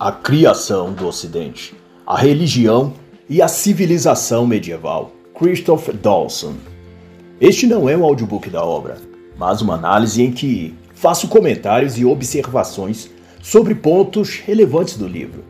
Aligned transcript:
A 0.00 0.12
criação 0.12 0.92
do 0.92 1.08
Ocidente, 1.08 1.74
a 2.06 2.16
religião 2.16 2.92
e 3.28 3.42
a 3.42 3.48
civilização 3.48 4.46
medieval. 4.46 5.10
Christopher 5.36 5.96
Dawson. 5.96 6.54
Este 7.40 7.66
não 7.66 7.88
é 7.88 7.96
um 7.96 8.04
audiobook 8.04 8.48
da 8.48 8.64
obra, 8.64 8.98
mas 9.36 9.60
uma 9.60 9.74
análise 9.74 10.22
em 10.22 10.30
que 10.30 10.72
faço 10.94 11.26
comentários 11.26 11.98
e 11.98 12.04
observações 12.04 13.10
sobre 13.42 13.74
pontos 13.74 14.38
relevantes 14.38 14.96
do 14.96 15.08
livro. 15.08 15.42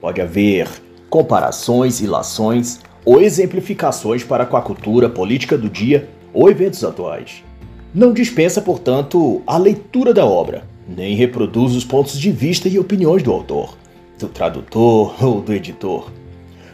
Pode 0.00 0.18
haver 0.22 0.66
comparações, 1.10 2.00
ilações 2.00 2.80
ou 3.04 3.20
exemplificações 3.20 4.24
para 4.24 4.46
com 4.46 4.56
a 4.56 4.62
cultura 4.62 5.10
política 5.10 5.58
do 5.58 5.68
dia 5.68 6.08
ou 6.32 6.48
eventos 6.50 6.82
atuais. 6.82 7.44
Não 7.94 8.14
dispensa, 8.14 8.62
portanto, 8.62 9.42
a 9.46 9.58
leitura 9.58 10.14
da 10.14 10.24
obra, 10.24 10.66
nem 10.88 11.14
reproduz 11.14 11.76
os 11.76 11.84
pontos 11.84 12.18
de 12.18 12.32
vista 12.32 12.66
e 12.66 12.78
opiniões 12.78 13.22
do 13.22 13.30
autor, 13.30 13.76
do 14.20 14.28
tradutor 14.28 15.14
ou 15.24 15.40
do 15.40 15.52
editor. 15.52 16.10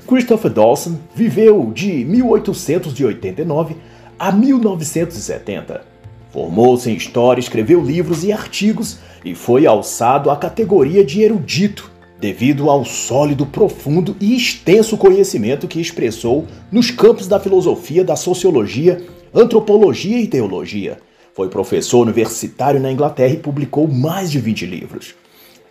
Christopher 0.06 0.52
Dawson 0.52 0.98
viveu 1.14 1.72
de 1.72 2.04
1889 2.04 3.76
a 4.18 4.30
1970. 4.30 5.82
Formou-se 6.30 6.90
em 6.90 6.94
história, 6.94 7.40
escreveu 7.40 7.82
livros 7.82 8.22
e 8.22 8.32
artigos 8.32 8.98
e 9.24 9.34
foi 9.34 9.66
alçado 9.66 10.30
à 10.30 10.36
categoria 10.36 11.04
de 11.04 11.22
erudito 11.22 11.90
devido 12.20 12.70
ao 12.70 12.84
sólido, 12.84 13.44
profundo 13.44 14.16
e 14.20 14.36
extenso 14.36 14.96
conhecimento 14.96 15.68
que 15.68 15.80
expressou 15.80 16.46
nos 16.70 16.90
campos 16.90 17.26
da 17.26 17.38
filosofia, 17.38 18.04
da 18.04 18.16
sociologia, 18.16 19.04
antropologia 19.34 20.18
e 20.18 20.26
teologia. 20.26 20.98
Foi 21.34 21.48
professor 21.48 22.00
universitário 22.00 22.80
na 22.80 22.90
Inglaterra 22.90 23.34
e 23.34 23.38
publicou 23.38 23.86
mais 23.86 24.30
de 24.30 24.40
20 24.40 24.64
livros. 24.64 25.14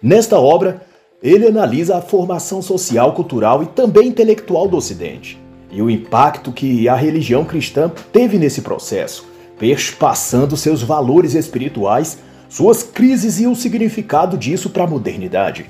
Nesta 0.01 0.39
obra, 0.39 0.85
ele 1.27 1.47
analisa 1.47 1.97
a 1.97 2.01
formação 2.01 2.61
social, 2.61 3.13
cultural 3.13 3.63
e 3.63 3.65
também 3.65 4.09
intelectual 4.09 4.67
do 4.67 4.77
Ocidente 4.77 5.43
e 5.75 5.81
o 5.81 5.89
impacto 5.89 6.53
que 6.53 6.87
a 6.87 6.95
religião 6.95 7.43
cristã 7.43 7.91
teve 8.13 8.37
nesse 8.37 8.61
processo, 8.61 9.27
perspassando 9.59 10.55
seus 10.55 10.81
valores 10.81 11.33
espirituais, 11.33 12.19
suas 12.47 12.81
crises 12.81 13.41
e 13.41 13.47
o 13.47 13.55
significado 13.55 14.37
disso 14.37 14.69
para 14.69 14.85
a 14.85 14.87
modernidade. 14.87 15.65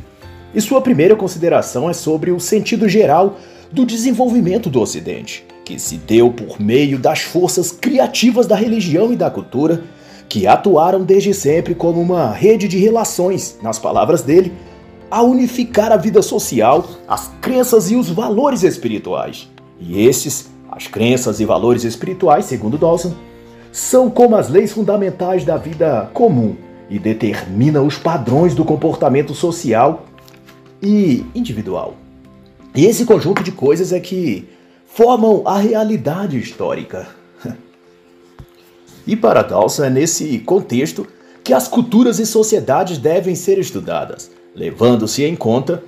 E 0.54 0.62
sua 0.62 0.80
primeira 0.80 1.16
consideração 1.16 1.90
é 1.90 1.94
sobre 1.94 2.32
o 2.32 2.40
sentido 2.40 2.88
geral 2.88 3.38
do 3.72 3.84
desenvolvimento 3.84 4.70
do 4.70 4.80
Ocidente, 4.80 5.44
que 5.66 5.80
se 5.80 5.98
deu 5.98 6.32
por 6.32 6.62
meio 6.62 7.00
das 7.00 7.22
forças 7.22 7.72
criativas 7.72 8.46
da 8.46 8.56
religião 8.56 9.12
e 9.12 9.16
da 9.16 9.32
cultura, 9.32 9.84
que 10.30 10.46
atuaram 10.46 11.04
desde 11.04 11.34
sempre 11.34 11.74
como 11.74 12.00
uma 12.00 12.32
rede 12.32 12.68
de 12.68 12.78
relações, 12.78 13.58
nas 13.64 13.80
palavras 13.80 14.22
dele, 14.22 14.54
a 15.16 15.24
unificar 15.24 15.94
a 15.94 15.96
vida 15.96 16.22
social, 16.22 16.86
as 17.08 17.32
crenças 17.40 17.90
e 17.90 17.96
os 17.96 18.10
valores 18.10 18.64
espirituais. 18.64 19.50
E 19.80 20.06
esses, 20.06 20.50
as 20.70 20.88
crenças 20.88 21.40
e 21.40 21.46
valores 21.46 21.86
espirituais, 21.86 22.44
segundo 22.44 22.78
Dawson, 22.78 23.14
são 23.72 24.10
como 24.10 24.36
as 24.36 24.50
leis 24.50 24.74
fundamentais 24.74 25.46
da 25.46 25.56
vida 25.56 26.10
comum 26.14 26.58
e 26.90 27.00
determinam 27.00 27.88
os 27.88 27.98
padrões 27.98 28.54
do 28.54 28.66
comportamento 28.66 29.34
social 29.34 30.04
e 30.84 31.24
individual. 31.34 31.94
E 32.76 32.86
esse 32.86 33.06
conjunto 33.06 33.42
de 33.42 33.54
coisas 33.54 33.94
é 33.94 34.02
que 34.02 34.50
formam 34.86 35.44
a 35.46 35.58
realidade 35.58 36.38
histórica. 36.38 37.08
e 39.08 39.16
para 39.16 39.44
Dawson 39.44 39.86
é 39.86 39.90
nesse 39.90 40.40
contexto 40.40 41.08
que 41.42 41.54
as 41.54 41.70
culturas 41.70 42.20
e 42.20 42.26
sociedades 42.26 42.98
devem 42.98 43.34
ser 43.34 43.58
estudadas, 43.58 44.30
levando-se 44.56 45.24
em 45.24 45.36
conta 45.36 45.84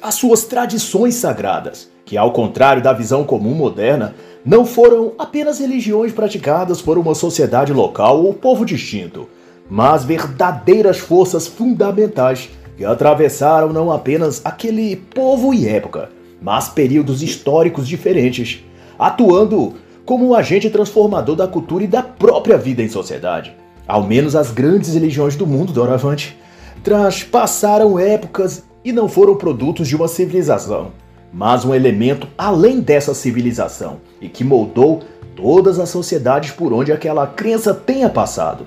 as 0.00 0.14
suas 0.14 0.44
tradições 0.44 1.14
sagradas, 1.14 1.88
que, 2.04 2.16
ao 2.16 2.32
contrário 2.32 2.82
da 2.82 2.92
visão 2.92 3.24
comum 3.24 3.54
moderna, 3.54 4.14
não 4.44 4.64
foram 4.64 5.12
apenas 5.18 5.58
religiões 5.58 6.12
praticadas 6.12 6.82
por 6.82 6.98
uma 6.98 7.14
sociedade 7.14 7.72
local 7.72 8.22
ou 8.22 8.34
povo 8.34 8.64
distinto, 8.64 9.28
mas 9.68 10.04
verdadeiras 10.04 10.98
forças 10.98 11.46
fundamentais 11.46 12.50
que 12.76 12.84
atravessaram 12.84 13.72
não 13.72 13.90
apenas 13.90 14.42
aquele 14.44 14.96
povo 14.96 15.54
e 15.54 15.68
época, 15.68 16.10
mas 16.42 16.68
períodos 16.68 17.22
históricos 17.22 17.86
diferentes, 17.86 18.62
atuando 18.98 19.74
como 20.04 20.28
um 20.28 20.34
agente 20.34 20.68
transformador 20.68 21.36
da 21.36 21.48
cultura 21.48 21.84
e 21.84 21.88
da 21.88 22.02
própria 22.02 22.58
vida 22.58 22.82
em 22.82 22.88
sociedade. 22.88 23.54
Ao 23.86 24.02
menos 24.02 24.36
as 24.36 24.50
grandes 24.50 24.92
religiões 24.92 25.36
do 25.36 25.46
mundo 25.46 25.72
doravante 25.72 26.36
transpassaram 26.84 27.98
épocas 27.98 28.62
e 28.84 28.92
não 28.92 29.08
foram 29.08 29.34
produtos 29.36 29.88
de 29.88 29.96
uma 29.96 30.06
civilização, 30.06 30.92
mas 31.32 31.64
um 31.64 31.74
elemento 31.74 32.28
além 32.36 32.78
dessa 32.80 33.14
civilização 33.14 33.96
e 34.20 34.28
que 34.28 34.44
moldou 34.44 35.02
todas 35.34 35.80
as 35.80 35.88
sociedades 35.88 36.50
por 36.50 36.74
onde 36.74 36.92
aquela 36.92 37.26
crença 37.26 37.72
tenha 37.72 38.10
passado. 38.10 38.66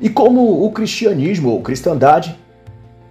E 0.00 0.08
como 0.08 0.64
o 0.64 0.70
cristianismo 0.70 1.50
ou 1.50 1.60
cristandade 1.60 2.38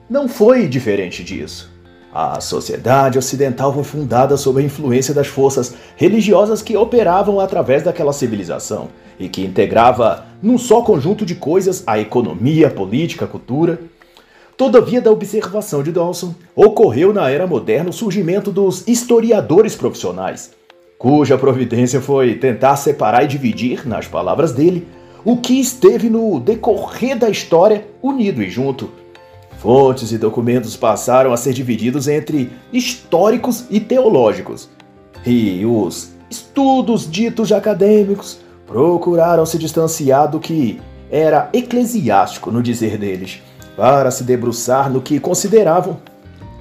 não 0.09 0.29
foi 0.29 0.65
diferente 0.65 1.25
disso. 1.25 1.69
A 2.13 2.39
sociedade 2.39 3.19
ocidental 3.19 3.73
foi 3.73 3.83
fundada 3.83 4.37
sob 4.37 4.61
a 4.61 4.63
influência 4.63 5.13
das 5.13 5.27
forças 5.27 5.75
religiosas 5.97 6.61
que 6.61 6.77
operavam 6.77 7.41
através 7.41 7.83
daquela 7.83 8.13
civilização 8.13 8.87
e 9.19 9.27
que 9.27 9.43
integrava 9.43 10.25
num 10.41 10.57
só 10.57 10.81
conjunto 10.81 11.25
de 11.25 11.35
coisas 11.35 11.83
a 11.85 11.99
economia, 11.99 12.67
a 12.67 12.71
política, 12.71 13.25
a 13.25 13.27
cultura. 13.27 13.81
Todavia, 14.57 14.99
da 14.99 15.11
observação 15.11 15.83
de 15.83 15.91
Dawson, 15.91 16.33
ocorreu 16.55 17.13
na 17.13 17.29
era 17.29 17.45
moderna 17.45 17.91
o 17.91 17.93
surgimento 17.93 18.51
dos 18.51 18.87
historiadores 18.87 19.75
profissionais, 19.75 20.51
cuja 20.97 21.37
providência 21.37 22.01
foi 22.01 22.33
tentar 22.33 22.75
separar 22.75 23.23
e 23.23 23.27
dividir, 23.27 23.87
nas 23.87 24.07
palavras 24.07 24.51
dele, 24.51 24.87
o 25.23 25.37
que 25.37 25.59
esteve 25.59 26.09
no 26.09 26.39
decorrer 26.39 27.15
da 27.15 27.29
história 27.29 27.85
unido 28.01 28.41
e 28.41 28.49
junto. 28.49 28.89
Fontes 29.59 30.11
e 30.11 30.17
documentos 30.17 30.75
passaram 30.75 31.31
a 31.31 31.37
ser 31.37 31.53
divididos 31.53 32.07
entre 32.07 32.51
históricos 32.73 33.65
e 33.69 33.79
teológicos, 33.79 34.69
e 35.23 35.63
os 35.67 36.13
estudos 36.31 37.09
ditos 37.09 37.51
acadêmicos 37.51 38.39
procuraram 38.65 39.45
se 39.45 39.59
distanciar 39.59 40.31
do 40.31 40.39
que 40.39 40.81
era 41.11 41.47
eclesiástico 41.53 42.51
no 42.51 42.63
dizer 42.63 42.97
deles, 42.97 43.39
para 43.77 44.11
se 44.11 44.23
debruçar 44.23 44.91
no 44.91 45.01
que 45.01 45.19
consideravam 45.19 45.97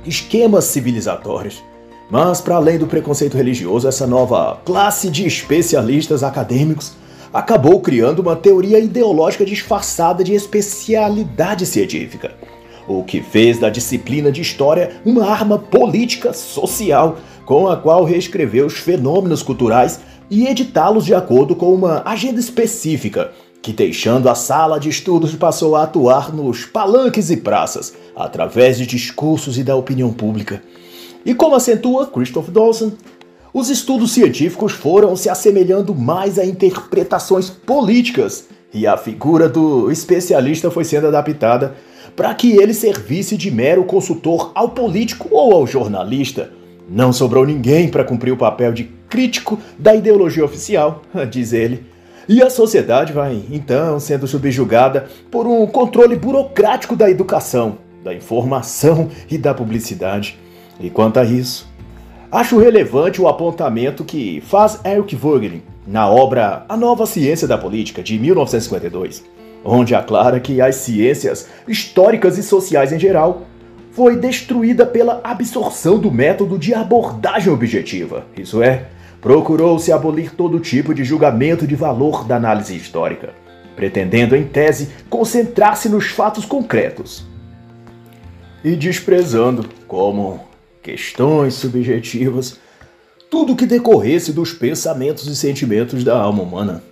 esquemas 0.05 0.65
civilizatórios. 0.67 1.65
Mas, 2.09 2.41
para 2.41 2.55
além 2.55 2.79
do 2.79 2.87
preconceito 2.87 3.37
religioso, 3.37 3.89
essa 3.89 4.07
nova 4.07 4.61
classe 4.65 5.11
de 5.11 5.27
especialistas 5.27 6.23
acadêmicos 6.23 6.93
acabou 7.33 7.81
criando 7.81 8.21
uma 8.21 8.37
teoria 8.37 8.79
ideológica 8.79 9.45
disfarçada 9.45 10.23
de 10.23 10.33
especialidade 10.33 11.67
científica 11.67 12.35
o 12.89 13.03
que 13.03 13.21
fez 13.21 13.59
da 13.59 13.69
disciplina 13.69 14.31
de 14.31 14.41
história 14.41 15.01
uma 15.05 15.27
arma 15.27 15.59
política 15.59 16.33
social 16.33 17.19
com 17.45 17.69
a 17.69 17.77
qual 17.77 18.05
reescreveu 18.05 18.67
os 18.67 18.75
fenômenos 18.75 19.43
culturais 19.43 20.01
e 20.31 20.47
editá-los 20.47 21.05
de 21.05 21.15
acordo 21.15 21.55
com 21.55 21.73
uma 21.73 22.03
agenda 22.05 22.41
específica, 22.41 23.33
que 23.67 23.73
deixando 23.73 24.29
a 24.29 24.35
sala 24.37 24.79
de 24.79 24.89
estudos 24.89 25.35
passou 25.35 25.75
a 25.75 25.83
atuar 25.83 26.33
nos 26.33 26.65
palanques 26.65 27.31
e 27.31 27.39
praças, 27.39 27.95
através 28.15 28.79
de 28.79 28.87
discursos 28.87 29.59
e 29.59 29.65
da 29.65 29.75
opinião 29.75 30.13
pública. 30.13 30.63
E 31.25 31.35
como 31.35 31.57
acentua 31.57 32.07
Christoph 32.07 32.49
Dawson, 32.49 32.93
os 33.53 33.69
estudos 33.69 34.13
científicos 34.13 34.71
foram 34.71 35.17
se 35.17 35.29
assemelhando 35.29 35.97
mais 35.97 36.39
a 36.39 36.45
interpretações 36.45 37.51
políticas, 37.51 38.47
e 38.73 38.87
a 38.87 38.97
figura 38.97 39.49
do 39.49 39.91
especialista 39.91 40.71
foi 40.71 40.85
sendo 40.85 41.09
adaptada 41.09 41.75
para 42.15 42.33
que 42.37 42.53
ele 42.53 42.73
servisse 42.73 43.37
de 43.37 43.51
mero 43.51 43.83
consultor 43.83 44.53
ao 44.55 44.69
político 44.69 45.29
ou 45.33 45.53
ao 45.53 45.67
jornalista. 45.67 46.53
Não 46.89 47.13
sobrou 47.13 47.45
ninguém 47.45 47.89
para 47.89 48.05
cumprir 48.05 48.31
o 48.31 48.37
papel 48.37 48.73
de 48.73 48.85
crítico 49.09 49.59
da 49.77 49.93
ideologia 49.93 50.45
oficial, 50.45 51.03
diz 51.29 51.53
ele. 51.53 51.96
E 52.29 52.43
a 52.43 52.51
sociedade 52.51 53.13
vai, 53.13 53.43
então, 53.51 54.01
sendo 54.01 54.27
subjugada 54.27 55.09
por 55.31 55.47
um 55.47 55.67
controle 55.67 56.17
burocrático 56.17 56.97
da 56.97 57.11
educação, 57.11 57.79
da 58.03 58.13
informação 58.13 59.09
e 59.31 59.39
da 59.39 59.55
publicidade. 59.55 60.39
E 60.81 60.91
quanto 60.91 61.19
a 61.19 61.25
isso, 61.25 61.69
acho 62.31 62.59
relevante 62.59 63.21
o 63.21 63.29
apontamento 63.29 64.05
que 64.05 64.43
faz 64.47 64.81
Eric 64.85 65.15
Voegelin 65.15 65.63
na 65.87 66.09
obra 66.09 66.65
A 66.69 66.77
Nova 66.77 67.07
Ciência 67.07 67.47
da 67.47 67.57
Política, 67.57 68.03
de 68.03 68.19
1952 68.19 69.37
onde 69.67 69.95
aclara 69.95 70.39
que 70.39 70.61
as 70.61 70.77
ciências 70.77 71.49
históricas 71.67 72.39
e 72.39 72.43
sociais 72.43 72.93
em 72.93 72.99
geral 72.99 73.43
foi 73.91 74.17
destruída 74.17 74.87
pela 74.87 75.21
absorção 75.25 75.99
do 75.99 76.11
método 76.11 76.59
de 76.59 76.73
abordagem 76.73 77.53
objetiva, 77.53 78.27
isso 78.37 78.63
é, 78.63 78.87
procurou-se 79.27 79.91
abolir 79.91 80.33
todo 80.37 80.61
tipo 80.61 80.95
de 80.95 81.03
julgamento 81.03 81.67
de 81.67 81.75
valor 81.75 82.23
da 82.23 82.37
análise 82.37 82.77
histórica, 82.77 83.35
pretendendo, 83.75 84.37
em 84.37 84.45
tese, 84.45 84.91
concentrar-se 85.11 85.89
nos 85.89 86.07
fatos 86.07 86.45
concretos. 86.45 87.27
e 88.65 88.77
desprezando 88.77 89.69
como 89.89 90.39
questões 90.81 91.55
subjetivas 91.55 92.61
tudo 93.29 93.57
que 93.57 93.67
decorresse 93.67 94.33
dos 94.33 94.53
pensamentos 94.53 95.27
e 95.27 95.35
sentimentos 95.35 96.05
da 96.05 96.17
alma 96.17 96.45
humana. 96.45 96.85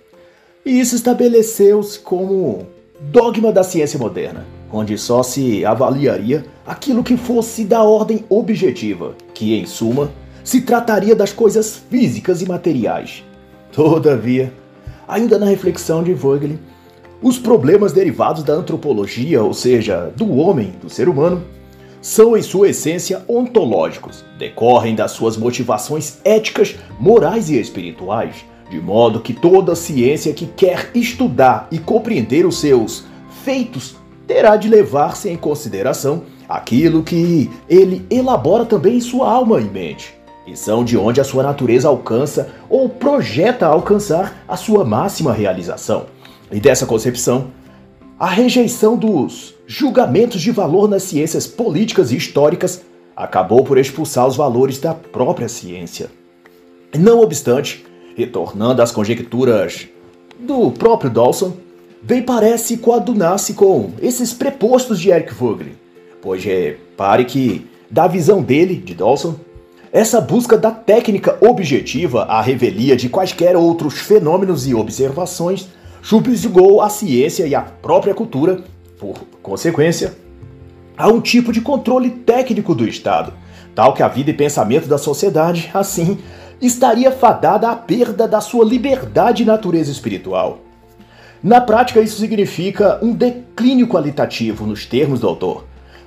E 0.65 0.77
isso 0.77 0.93
estabeleceu-se 0.93 1.99
como 1.99 2.67
dogma 2.99 3.49
da 3.53 3.63
ciência 3.63 3.97
moderna, 3.97 4.45
onde 4.69 4.97
só 4.97 5.23
se 5.23 5.65
avaliaria 5.65 6.43
aquilo 6.67 7.01
que 7.01 7.15
fosse 7.15 7.63
da 7.63 7.81
ordem 7.81 8.25
objetiva, 8.27 9.15
que, 9.33 9.55
em 9.55 9.65
suma, 9.65 10.11
se 10.45 10.61
trataria 10.61 11.15
das 11.15 11.33
coisas 11.33 11.75
físicas 11.89 12.39
e 12.41 12.47
materiais. 12.47 13.23
Todavia, 13.71 14.53
ainda 15.07 15.39
na 15.39 15.47
reflexão 15.47 16.03
de 16.03 16.13
Vogelin, 16.13 16.59
os 17.21 17.39
problemas 17.39 17.91
derivados 17.91 18.43
da 18.43 18.53
antropologia, 18.53 19.41
ou 19.41 19.55
seja, 19.55 20.13
do 20.15 20.37
homem, 20.37 20.75
do 20.79 20.87
ser 20.87 21.09
humano, 21.09 21.43
são 21.99 22.37
em 22.37 22.43
sua 22.43 22.69
essência 22.69 23.25
ontológicos, 23.27 24.23
decorrem 24.37 24.93
das 24.93 25.11
suas 25.11 25.35
motivações 25.35 26.19
éticas, 26.23 26.75
morais 26.99 27.49
e 27.49 27.59
espirituais, 27.59 28.45
de 28.69 28.79
modo 28.79 29.21
que 29.21 29.33
toda 29.33 29.73
ciência 29.75 30.31
que 30.31 30.45
quer 30.45 30.91
estudar 30.93 31.67
e 31.71 31.79
compreender 31.79 32.45
os 32.45 32.59
seus 32.59 33.05
feitos 33.43 33.95
terá 34.27 34.55
de 34.57 34.69
levar-se 34.69 35.27
em 35.27 35.35
consideração 35.35 36.23
aquilo 36.47 37.01
que 37.01 37.49
ele 37.67 38.05
elabora 38.11 38.65
também 38.65 38.97
em 38.97 39.01
sua 39.01 39.27
alma 39.31 39.59
e 39.59 39.65
mente, 39.65 40.13
e 40.45 40.55
são 40.55 40.83
de 40.83 40.97
onde 40.97 41.19
a 41.19 41.23
sua 41.23 41.43
natureza 41.43 41.87
alcança 41.87 42.49
ou 42.69 42.87
projeta 42.87 43.65
alcançar 43.65 44.43
a 44.47 44.55
sua 44.55 44.85
máxima 44.85 45.33
realização. 45.33 46.05
E 46.51 46.59
dessa 46.59 46.85
concepção, 46.85 47.47
a 48.19 48.27
rejeição 48.27 48.95
dos 48.95 49.55
julgamentos 49.65 50.41
de 50.41 50.51
valor 50.51 50.87
nas 50.87 51.03
ciências 51.03 51.47
políticas 51.47 52.11
e 52.11 52.17
históricas 52.17 52.81
acabou 53.15 53.63
por 53.63 53.77
expulsar 53.77 54.27
os 54.27 54.35
valores 54.35 54.77
da 54.79 54.93
própria 54.93 55.49
ciência. 55.49 56.09
Não 56.97 57.21
obstante, 57.21 57.85
retornando 58.15 58.81
às 58.81 58.91
conjecturas 58.91 59.87
do 60.39 60.71
próprio 60.71 61.09
Dawson, 61.09 61.53
bem 62.01 62.21
parece 62.21 62.77
coadunar-se 62.77 63.53
com 63.53 63.91
esses 64.01 64.33
prepostos 64.33 64.99
de 64.99 65.09
Eric 65.09 65.33
Vogelin, 65.33 65.73
pois 66.21 66.43
repare 66.43 67.25
que, 67.25 67.67
da 67.89 68.07
visão 68.07 68.41
dele, 68.41 68.75
de 68.75 68.93
Dawson, 68.93 69.35
essa 69.91 70.19
busca 70.19 70.57
da 70.57 70.71
técnica 70.71 71.37
objetiva 71.41 72.23
à 72.23 72.41
revelia 72.41 72.95
de 72.95 73.09
quaisquer 73.09 73.55
outros 73.55 73.99
fenômenos 73.99 74.67
e 74.67 74.73
observações 74.73 75.67
subjugou 76.01 76.81
a 76.81 76.89
ciência 76.89 77.47
e 77.47 77.55
a 77.55 77.61
própria 77.61 78.13
cultura, 78.13 78.59
por 78.99 79.15
consequência, 79.41 80.15
a 80.97 81.07
um 81.07 81.19
tipo 81.19 81.51
de 81.51 81.61
controle 81.61 82.09
técnico 82.09 82.75
do 82.75 82.87
Estado, 82.87 83.33
tal 83.73 83.93
que 83.93 84.03
a 84.03 84.07
vida 84.07 84.29
e 84.29 84.33
pensamento 84.33 84.87
da 84.87 84.97
sociedade, 84.97 85.69
assim, 85.73 86.19
estaria 86.61 87.11
fadada 87.11 87.69
à 87.69 87.75
perda 87.75 88.27
da 88.27 88.39
sua 88.39 88.63
liberdade 88.63 89.43
e 89.43 89.45
natureza 89.45 89.91
espiritual. 89.91 90.59
Na 91.43 91.59
prática, 91.59 91.99
isso 92.01 92.19
significa 92.19 92.99
um 93.01 93.11
declínio 93.13 93.87
qualitativo, 93.87 94.65
nos 94.65 94.85
termos 94.85 95.19
do 95.19 95.27
autor, 95.27 95.65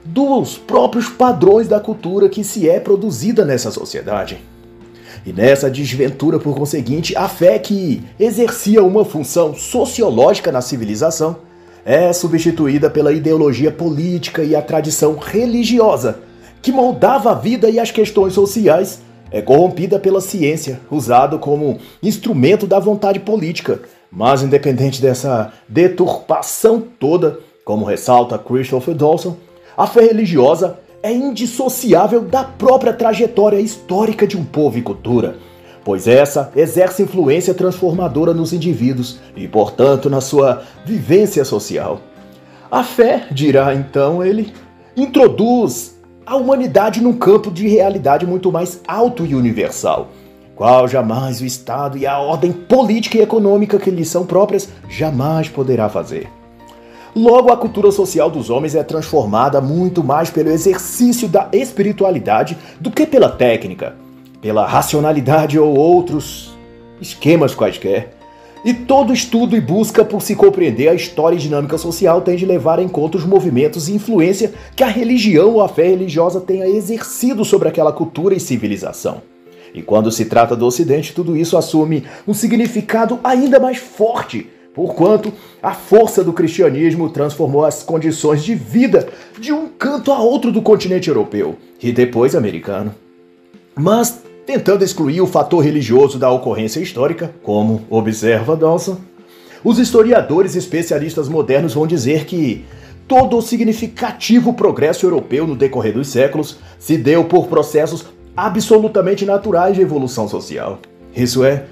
dos 0.08 0.56
próprios 0.56 1.08
padrões 1.08 1.68
da 1.68 1.78
cultura 1.78 2.28
que 2.28 2.42
se 2.42 2.68
é 2.68 2.80
produzida 2.80 3.44
nessa 3.44 3.70
sociedade. 3.70 4.38
E 5.26 5.32
nessa 5.32 5.70
desventura, 5.70 6.38
por 6.38 6.56
conseguinte, 6.56 7.14
a 7.14 7.28
fé 7.28 7.58
que 7.58 8.02
exercia 8.18 8.82
uma 8.82 9.04
função 9.04 9.54
sociológica 9.54 10.50
na 10.50 10.62
civilização 10.62 11.36
é 11.84 12.12
substituída 12.12 12.88
pela 12.88 13.12
ideologia 13.12 13.70
política 13.70 14.42
e 14.42 14.56
a 14.56 14.62
tradição 14.62 15.16
religiosa, 15.16 16.20
que 16.62 16.72
moldava 16.72 17.32
a 17.32 17.34
vida 17.34 17.68
e 17.68 17.78
as 17.78 17.90
questões 17.90 18.32
sociais, 18.32 19.00
é 19.30 19.42
corrompida 19.42 19.98
pela 19.98 20.22
ciência, 20.22 20.80
usado 20.90 21.38
como 21.38 21.78
instrumento 22.02 22.66
da 22.66 22.78
vontade 22.78 23.20
política. 23.20 23.80
Mas 24.10 24.42
independente 24.42 25.02
dessa 25.02 25.52
deturpação 25.68 26.82
toda, 26.98 27.38
como 27.62 27.84
ressalta 27.84 28.38
Christopher 28.38 28.94
Dawson, 28.94 29.36
a 29.78 29.86
fé 29.86 30.00
religiosa 30.00 30.80
é 31.00 31.12
indissociável 31.12 32.22
da 32.22 32.42
própria 32.42 32.92
trajetória 32.92 33.60
histórica 33.60 34.26
de 34.26 34.36
um 34.36 34.44
povo 34.44 34.76
e 34.76 34.82
cultura, 34.82 35.36
pois 35.84 36.08
essa 36.08 36.50
exerce 36.56 37.04
influência 37.04 37.54
transformadora 37.54 38.34
nos 38.34 38.52
indivíduos 38.52 39.20
e, 39.36 39.46
portanto, 39.46 40.10
na 40.10 40.20
sua 40.20 40.64
vivência 40.84 41.44
social. 41.44 42.00
A 42.68 42.82
fé, 42.82 43.28
dirá 43.30 43.72
então 43.72 44.20
ele, 44.24 44.52
introduz 44.96 45.96
a 46.26 46.34
humanidade 46.34 47.00
num 47.00 47.16
campo 47.16 47.48
de 47.48 47.68
realidade 47.68 48.26
muito 48.26 48.50
mais 48.50 48.80
alto 48.84 49.24
e 49.24 49.32
universal, 49.32 50.08
qual 50.56 50.88
jamais 50.88 51.40
o 51.40 51.46
Estado 51.46 51.96
e 51.96 52.04
a 52.04 52.18
ordem 52.18 52.50
política 52.50 53.16
e 53.16 53.22
econômica 53.22 53.78
que 53.78 53.92
lhe 53.92 54.04
são 54.04 54.26
próprias 54.26 54.68
jamais 54.88 55.48
poderá 55.48 55.88
fazer. 55.88 56.28
Logo, 57.14 57.52
a 57.52 57.56
cultura 57.56 57.90
social 57.90 58.30
dos 58.30 58.50
homens 58.50 58.74
é 58.74 58.82
transformada 58.82 59.60
muito 59.60 60.04
mais 60.04 60.30
pelo 60.30 60.50
exercício 60.50 61.28
da 61.28 61.48
espiritualidade 61.52 62.56
do 62.78 62.90
que 62.90 63.06
pela 63.06 63.28
técnica, 63.28 63.96
pela 64.40 64.66
racionalidade 64.66 65.58
ou 65.58 65.74
outros 65.74 66.56
esquemas 67.00 67.54
quaisquer. 67.54 68.14
E 68.64 68.74
todo 68.74 69.12
estudo 69.12 69.56
e 69.56 69.60
busca 69.60 70.04
por 70.04 70.20
se 70.20 70.34
compreender 70.34 70.88
a 70.88 70.94
história 70.94 71.36
e 71.36 71.38
dinâmica 71.38 71.78
social 71.78 72.20
tem 72.20 72.36
de 72.36 72.44
levar 72.44 72.80
em 72.80 72.88
conta 72.88 73.16
os 73.16 73.24
movimentos 73.24 73.88
e 73.88 73.94
influência 73.94 74.52
que 74.74 74.82
a 74.82 74.88
religião 74.88 75.54
ou 75.54 75.62
a 75.62 75.68
fé 75.68 75.86
religiosa 75.88 76.40
tenha 76.40 76.66
exercido 76.66 77.44
sobre 77.44 77.68
aquela 77.68 77.92
cultura 77.92 78.34
e 78.34 78.40
civilização. 78.40 79.22
E 79.72 79.80
quando 79.80 80.10
se 80.10 80.24
trata 80.24 80.56
do 80.56 80.66
Ocidente, 80.66 81.14
tudo 81.14 81.36
isso 81.36 81.56
assume 81.56 82.04
um 82.26 82.34
significado 82.34 83.20
ainda 83.22 83.60
mais 83.60 83.78
forte 83.78 84.48
porquanto 84.78 85.32
a 85.60 85.74
força 85.74 86.22
do 86.22 86.32
cristianismo 86.32 87.10
transformou 87.10 87.64
as 87.64 87.82
condições 87.82 88.44
de 88.44 88.54
vida 88.54 89.08
de 89.36 89.52
um 89.52 89.66
canto 89.66 90.12
a 90.12 90.20
outro 90.20 90.52
do 90.52 90.62
continente 90.62 91.08
europeu 91.08 91.56
e 91.82 91.90
depois 91.90 92.36
americano. 92.36 92.94
Mas, 93.74 94.22
tentando 94.46 94.84
excluir 94.84 95.20
o 95.20 95.26
fator 95.26 95.64
religioso 95.64 96.16
da 96.16 96.30
ocorrência 96.30 96.78
histórica, 96.78 97.34
como 97.42 97.82
observa 97.90 98.56
Dawson, 98.56 98.98
os 99.64 99.80
historiadores 99.80 100.54
especialistas 100.54 101.28
modernos 101.28 101.74
vão 101.74 101.84
dizer 101.84 102.24
que 102.24 102.64
todo 103.08 103.36
o 103.36 103.42
significativo 103.42 104.54
progresso 104.54 105.04
europeu 105.04 105.44
no 105.44 105.56
decorrer 105.56 105.92
dos 105.92 106.06
séculos 106.06 106.56
se 106.78 106.96
deu 106.96 107.24
por 107.24 107.48
processos 107.48 108.06
absolutamente 108.36 109.26
naturais 109.26 109.74
de 109.74 109.82
evolução 109.82 110.28
social. 110.28 110.78
Isso 111.16 111.42
é, 111.42 111.64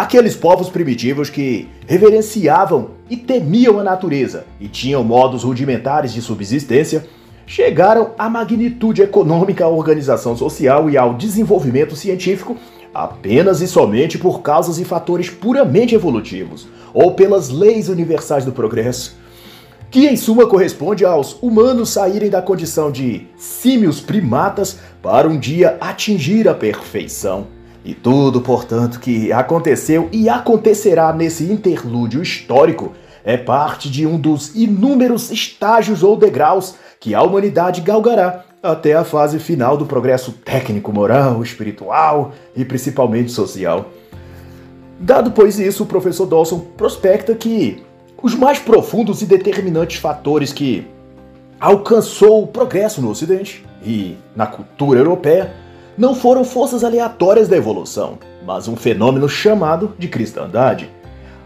Aqueles 0.00 0.34
povos 0.34 0.70
primitivos 0.70 1.28
que 1.28 1.68
reverenciavam 1.86 2.92
e 3.10 3.18
temiam 3.18 3.78
a 3.78 3.84
natureza 3.84 4.46
e 4.58 4.66
tinham 4.66 5.04
modos 5.04 5.42
rudimentares 5.42 6.14
de 6.14 6.22
subsistência, 6.22 7.04
chegaram 7.46 8.12
à 8.18 8.30
magnitude 8.30 9.02
econômica, 9.02 9.66
à 9.66 9.68
organização 9.68 10.34
social 10.34 10.88
e 10.88 10.96
ao 10.96 11.12
desenvolvimento 11.12 11.94
científico 11.94 12.56
apenas 12.94 13.60
e 13.60 13.68
somente 13.68 14.16
por 14.16 14.40
causas 14.40 14.78
e 14.78 14.86
fatores 14.86 15.28
puramente 15.28 15.94
evolutivos, 15.94 16.66
ou 16.94 17.12
pelas 17.12 17.50
leis 17.50 17.90
universais 17.90 18.46
do 18.46 18.52
progresso, 18.52 19.18
que 19.90 20.06
em 20.06 20.16
suma 20.16 20.46
corresponde 20.46 21.04
aos 21.04 21.36
humanos 21.42 21.90
saírem 21.90 22.30
da 22.30 22.40
condição 22.40 22.90
de 22.90 23.26
símios 23.36 24.00
primatas 24.00 24.78
para 25.02 25.28
um 25.28 25.38
dia 25.38 25.76
atingir 25.78 26.48
a 26.48 26.54
perfeição. 26.54 27.59
E 27.84 27.94
tudo, 27.94 28.40
portanto, 28.40 29.00
que 29.00 29.32
aconteceu 29.32 30.08
e 30.12 30.28
acontecerá 30.28 31.12
nesse 31.12 31.44
interlúdio 31.44 32.22
histórico 32.22 32.92
é 33.24 33.36
parte 33.36 33.90
de 33.90 34.06
um 34.06 34.18
dos 34.18 34.54
inúmeros 34.54 35.30
estágios 35.30 36.02
ou 36.02 36.16
degraus 36.16 36.74
que 36.98 37.14
a 37.14 37.22
humanidade 37.22 37.80
galgará 37.80 38.44
até 38.62 38.94
a 38.94 39.04
fase 39.04 39.38
final 39.38 39.76
do 39.76 39.86
progresso 39.86 40.32
técnico, 40.32 40.92
moral, 40.92 41.42
espiritual 41.42 42.32
e 42.54 42.64
principalmente 42.64 43.30
social. 43.30 43.86
Dado 44.98 45.30
pois 45.30 45.58
isso, 45.58 45.84
o 45.84 45.86
professor 45.86 46.26
Dawson 46.26 46.58
prospecta 46.76 47.34
que 47.34 47.82
os 48.22 48.34
mais 48.34 48.58
profundos 48.58 49.22
e 49.22 49.26
determinantes 49.26 49.96
fatores 49.96 50.52
que 50.52 50.86
alcançou 51.58 52.42
o 52.42 52.46
progresso 52.46 53.00
no 53.00 53.10
Ocidente 53.10 53.64
e 53.82 54.16
na 54.36 54.46
cultura 54.46 55.00
europeia 55.00 55.54
não 56.00 56.14
foram 56.14 56.44
forças 56.46 56.82
aleatórias 56.82 57.46
da 57.46 57.58
evolução, 57.58 58.18
mas 58.46 58.66
um 58.66 58.74
fenômeno 58.74 59.28
chamado 59.28 59.92
de 59.98 60.08
cristandade. 60.08 60.90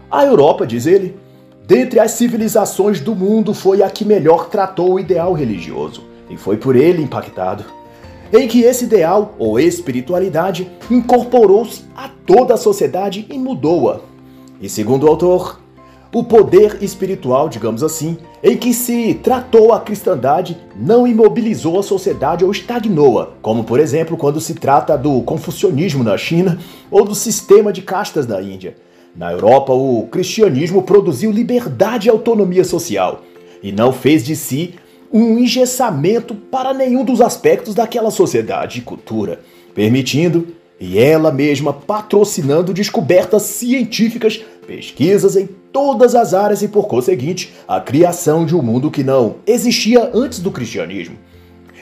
A 0.09 0.23
Europa, 0.23 0.65
diz 0.65 0.85
ele, 0.85 1.19
dentre 1.67 1.99
as 1.99 2.11
civilizações 2.11 3.01
do 3.01 3.13
mundo 3.13 3.53
foi 3.53 3.83
a 3.83 3.89
que 3.89 4.05
melhor 4.05 4.47
tratou 4.47 4.93
o 4.93 4.99
ideal 4.99 5.33
religioso 5.33 6.05
e 6.29 6.37
foi 6.37 6.55
por 6.55 6.73
ele 6.73 7.03
impactado. 7.03 7.65
Em 8.31 8.47
que 8.47 8.61
esse 8.61 8.85
ideal, 8.85 9.35
ou 9.37 9.59
espiritualidade, 9.59 10.71
incorporou-se 10.89 11.83
a 11.93 12.09
toda 12.25 12.53
a 12.53 12.57
sociedade 12.57 13.27
e 13.29 13.37
mudou-a. 13.37 13.99
E 14.61 14.69
segundo 14.69 15.03
o 15.03 15.09
autor, 15.09 15.59
o 16.15 16.23
poder 16.23 16.77
espiritual, 16.81 17.49
digamos 17.49 17.83
assim, 17.83 18.17
em 18.41 18.55
que 18.55 18.73
se 18.73 19.15
tratou 19.15 19.73
a 19.73 19.81
cristandade 19.81 20.57
não 20.73 21.05
imobilizou 21.05 21.77
a 21.77 21.83
sociedade 21.83 22.45
ou 22.45 22.51
estagnou-a, 22.51 23.31
como 23.41 23.65
por 23.65 23.81
exemplo 23.81 24.15
quando 24.15 24.39
se 24.39 24.53
trata 24.53 24.97
do 24.97 25.21
confucionismo 25.23 26.05
na 26.05 26.17
China 26.17 26.57
ou 26.89 27.03
do 27.03 27.13
sistema 27.13 27.73
de 27.73 27.81
castas 27.81 28.25
da 28.25 28.41
Índia. 28.41 28.77
Na 29.13 29.33
Europa, 29.33 29.73
o 29.73 30.07
cristianismo 30.09 30.83
produziu 30.83 31.29
liberdade 31.31 32.07
e 32.07 32.09
autonomia 32.09 32.63
social 32.63 33.21
e 33.61 33.73
não 33.73 33.91
fez 33.91 34.23
de 34.23 34.37
si 34.37 34.75
um 35.11 35.37
engessamento 35.37 36.33
para 36.33 36.73
nenhum 36.73 37.03
dos 37.03 37.19
aspectos 37.19 37.75
daquela 37.75 38.09
sociedade 38.09 38.79
e 38.79 38.83
cultura, 38.83 39.41
permitindo 39.73 40.47
e 40.79 40.99
ela 40.99 41.31
mesma 41.31 41.71
patrocinando 41.71 42.73
descobertas 42.73 43.43
científicas, 43.43 44.41
pesquisas 44.67 45.35
em 45.35 45.47
todas 45.71 46.15
as 46.15 46.33
áreas 46.33 46.61
e, 46.61 46.67
por 46.67 46.87
conseguinte, 46.87 47.53
a 47.67 47.79
criação 47.79 48.45
de 48.45 48.55
um 48.55 48.61
mundo 48.61 48.91
que 48.91 49.03
não 49.03 49.35
existia 49.45 50.09
antes 50.13 50.39
do 50.39 50.51
cristianismo. 50.51 51.15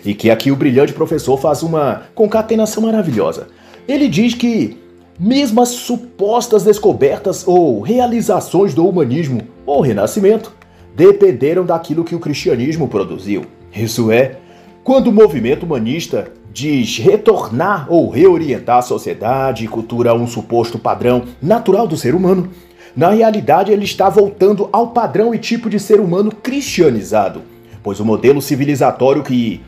E 0.05 0.13
que 0.13 0.29
aqui 0.29 0.51
o 0.51 0.55
brilhante 0.55 0.93
professor 0.93 1.37
faz 1.37 1.63
uma 1.63 2.03
concatenação 2.13 2.83
maravilhosa. 2.83 3.47
Ele 3.87 4.07
diz 4.07 4.33
que, 4.33 4.77
mesmo 5.19 5.61
as 5.61 5.69
supostas 5.69 6.63
descobertas 6.63 7.47
ou 7.47 7.81
realizações 7.81 8.73
do 8.73 8.87
humanismo 8.87 9.41
ou 9.65 9.81
renascimento 9.81 10.51
dependeram 10.95 11.65
daquilo 11.65 12.03
que 12.03 12.15
o 12.15 12.19
cristianismo 12.19 12.87
produziu. 12.87 13.45
Isso 13.75 14.11
é, 14.11 14.37
quando 14.83 15.07
o 15.07 15.13
movimento 15.13 15.63
humanista 15.63 16.31
diz 16.53 16.99
retornar 16.99 17.87
ou 17.89 18.09
reorientar 18.09 18.77
a 18.77 18.83
sociedade 18.83 19.65
e 19.65 19.67
cultura 19.67 20.11
a 20.11 20.13
um 20.13 20.27
suposto 20.27 20.77
padrão 20.77 21.23
natural 21.41 21.87
do 21.87 21.97
ser 21.97 22.13
humano, 22.13 22.49
na 22.95 23.09
realidade 23.09 23.71
ele 23.71 23.85
está 23.85 24.07
voltando 24.07 24.69
ao 24.71 24.89
padrão 24.89 25.33
e 25.33 25.39
tipo 25.39 25.67
de 25.67 25.79
ser 25.79 25.99
humano 25.99 26.31
cristianizado, 26.31 27.41
pois 27.81 27.99
o 27.99 28.05
modelo 28.05 28.39
civilizatório 28.39 29.23
que 29.23 29.61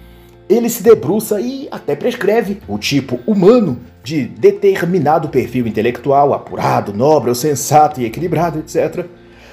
ele 0.48 0.70
se 0.70 0.84
debruça 0.84 1.42
e 1.42 1.68
até 1.72 1.96
prescreve 1.96 2.60
o 2.68 2.78
tipo 2.78 3.20
humano 3.26 3.80
de 4.04 4.26
determinado 4.26 5.30
perfil 5.30 5.66
intelectual, 5.66 6.36
apurado, 6.36 6.94
nobre, 6.94 7.34
sensato 7.34 8.00
e 8.00 8.06
equilibrado, 8.06 8.60
etc. 8.60 9.08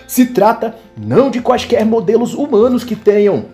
Se 0.06 0.26
trata 0.26 0.76
não 0.94 1.30
de 1.30 1.40
quaisquer 1.40 1.86
modelos 1.86 2.34
humanos 2.34 2.84
que 2.84 2.94
tenham 2.94 3.46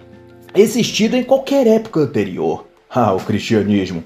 existido 0.53 1.15
em 1.15 1.23
qualquer 1.23 1.69
época 1.69 2.01
anterior, 2.01 2.68
ah, 2.91 3.13
o 3.13 3.21
cristianismo. 3.21 4.03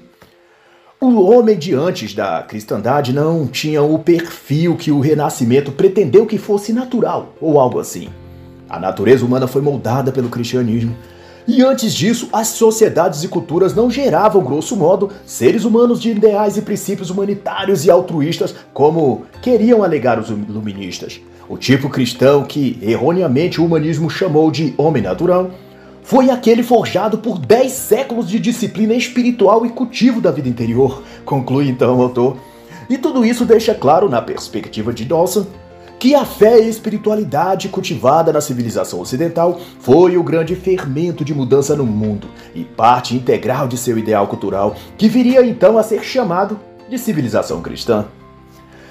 O 0.99 1.21
homem 1.21 1.57
de 1.57 1.73
antes 1.73 2.13
da 2.13 2.41
cristandade 2.43 3.11
não 3.11 3.45
tinha 3.45 3.81
o 3.81 3.99
perfil 3.99 4.75
que 4.75 4.91
o 4.91 4.99
renascimento 4.99 5.71
pretendeu 5.71 6.25
que 6.25 6.37
fosse 6.37 6.71
natural, 6.71 7.33
ou 7.41 7.59
algo 7.59 7.79
assim. 7.79 8.09
A 8.69 8.79
natureza 8.79 9.25
humana 9.25 9.47
foi 9.47 9.61
moldada 9.61 10.11
pelo 10.11 10.29
cristianismo. 10.29 10.95
E 11.45 11.61
antes 11.61 11.93
disso, 11.93 12.29
as 12.31 12.47
sociedades 12.49 13.23
e 13.23 13.27
culturas 13.27 13.75
não 13.75 13.91
geravam, 13.91 14.43
grosso 14.43 14.77
modo, 14.77 15.11
seres 15.25 15.65
humanos 15.65 16.01
de 16.01 16.09
ideais 16.09 16.55
e 16.55 16.61
princípios 16.61 17.09
humanitários 17.09 17.85
e 17.85 17.91
altruístas, 17.91 18.55
como 18.73 19.25
queriam 19.41 19.83
alegar 19.83 20.17
os 20.19 20.29
iluministas. 20.29 21.19
O 21.49 21.57
tipo 21.57 21.89
cristão 21.89 22.45
que, 22.45 22.79
erroneamente, 22.81 23.59
o 23.59 23.65
humanismo 23.65 24.09
chamou 24.09 24.49
de 24.49 24.73
homem 24.77 25.03
natural, 25.03 25.51
foi 26.03 26.29
aquele 26.29 26.61
forjado 26.63 27.17
por 27.17 27.39
10 27.39 27.71
séculos 27.71 28.29
de 28.29 28.39
disciplina 28.39 28.93
espiritual 28.93 29.65
e 29.65 29.69
cultivo 29.69 30.19
da 30.19 30.31
vida 30.31 30.49
interior, 30.49 31.01
conclui 31.25 31.69
então 31.69 31.97
o 31.97 32.01
autor. 32.01 32.37
E 32.89 32.97
tudo 32.97 33.25
isso 33.25 33.45
deixa 33.45 33.73
claro, 33.73 34.09
na 34.09 34.21
perspectiva 34.21 34.93
de 34.93 35.05
Dawson, 35.05 35.45
que 35.97 36.13
a 36.13 36.25
fé 36.25 36.59
e 36.59 36.65
a 36.65 36.67
espiritualidade 36.67 37.69
cultivada 37.69 38.33
na 38.33 38.41
civilização 38.41 38.99
ocidental 38.99 39.57
foi 39.79 40.17
o 40.17 40.23
grande 40.23 40.53
fermento 40.53 41.23
de 41.23 41.33
mudança 41.33 41.77
no 41.77 41.85
mundo 41.85 42.27
e 42.53 42.65
parte 42.65 43.15
integral 43.15 43.69
de 43.69 43.77
seu 43.77 43.97
ideal 43.97 44.27
cultural, 44.27 44.75
que 44.97 45.07
viria 45.07 45.45
então 45.45 45.77
a 45.77 45.83
ser 45.83 46.03
chamado 46.03 46.59
de 46.89 46.97
civilização 46.97 47.61
cristã. 47.61 48.05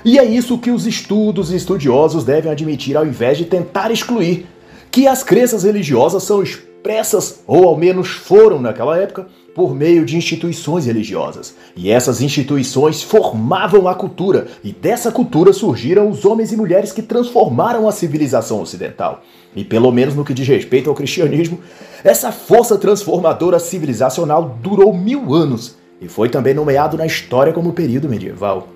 E 0.02 0.18
é 0.18 0.24
isso 0.24 0.58
que 0.58 0.70
os 0.70 0.86
estudos 0.86 1.52
e 1.52 1.56
estudiosos 1.56 2.24
devem 2.24 2.50
admitir 2.50 2.96
ao 2.96 3.06
invés 3.06 3.36
de 3.36 3.44
tentar 3.44 3.90
excluir, 3.90 4.46
que 4.90 5.06
as 5.06 5.22
crenças 5.22 5.64
religiosas 5.64 6.22
são 6.22 6.42
expressas, 6.82 7.40
ou 7.46 7.68
ao 7.68 7.76
menos 7.76 8.08
foram 8.08 8.60
naquela 8.60 8.98
época, 8.98 9.28
por 9.54 9.72
meio 9.72 10.04
de 10.04 10.16
instituições 10.16 10.86
religiosas. 10.86 11.54
E 11.76 11.90
essas 11.90 12.20
instituições 12.20 13.02
formavam 13.02 13.86
a 13.86 13.94
cultura, 13.94 14.48
e 14.64 14.72
dessa 14.72 15.12
cultura 15.12 15.52
surgiram 15.52 16.10
os 16.10 16.24
homens 16.24 16.50
e 16.50 16.56
mulheres 16.56 16.90
que 16.90 17.02
transformaram 17.02 17.88
a 17.88 17.92
civilização 17.92 18.60
ocidental. 18.60 19.22
E 19.54 19.62
pelo 19.62 19.92
menos 19.92 20.14
no 20.14 20.24
que 20.24 20.34
diz 20.34 20.48
respeito 20.48 20.90
ao 20.90 20.96
cristianismo, 20.96 21.60
essa 22.02 22.32
força 22.32 22.76
transformadora 22.76 23.60
civilizacional 23.60 24.58
durou 24.60 24.92
mil 24.92 25.32
anos 25.32 25.76
e 26.00 26.08
foi 26.08 26.28
também 26.28 26.52
nomeado 26.52 26.96
na 26.96 27.06
história 27.06 27.52
como 27.52 27.72
período 27.72 28.08
medieval. 28.08 28.66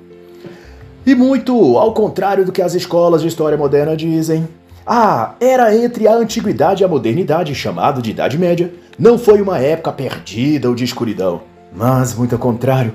E 1.05 1.15
muito 1.15 1.77
ao 1.77 1.93
contrário 1.93 2.45
do 2.45 2.53
que 2.53 2.63
as 2.63 2.75
escolas 2.75 3.23
de 3.23 3.29
história 3.29 3.59
moderna 3.59 3.97
dizem, 3.97 4.47
ah, 4.87 5.35
era 5.41 5.77
entre 5.77 6.07
a 6.07 6.15
antiguidade 6.15 6.83
e 6.83 6.85
a 6.85 6.89
modernidade, 6.89 7.53
chamado 7.57 8.01
de 8.01 8.11
Idade 8.11 8.39
Média, 8.39 8.73
não 8.97 9.19
foi 9.19 9.43
uma 9.43 9.59
época 9.59 9.93
perdida 9.93 10.69
ou 10.69 10.77
de 10.77 10.85
escuridão, 10.85 11.43
mas, 11.75 12.15
muito 12.15 12.37
ao 12.37 12.39
contrário, 12.39 12.93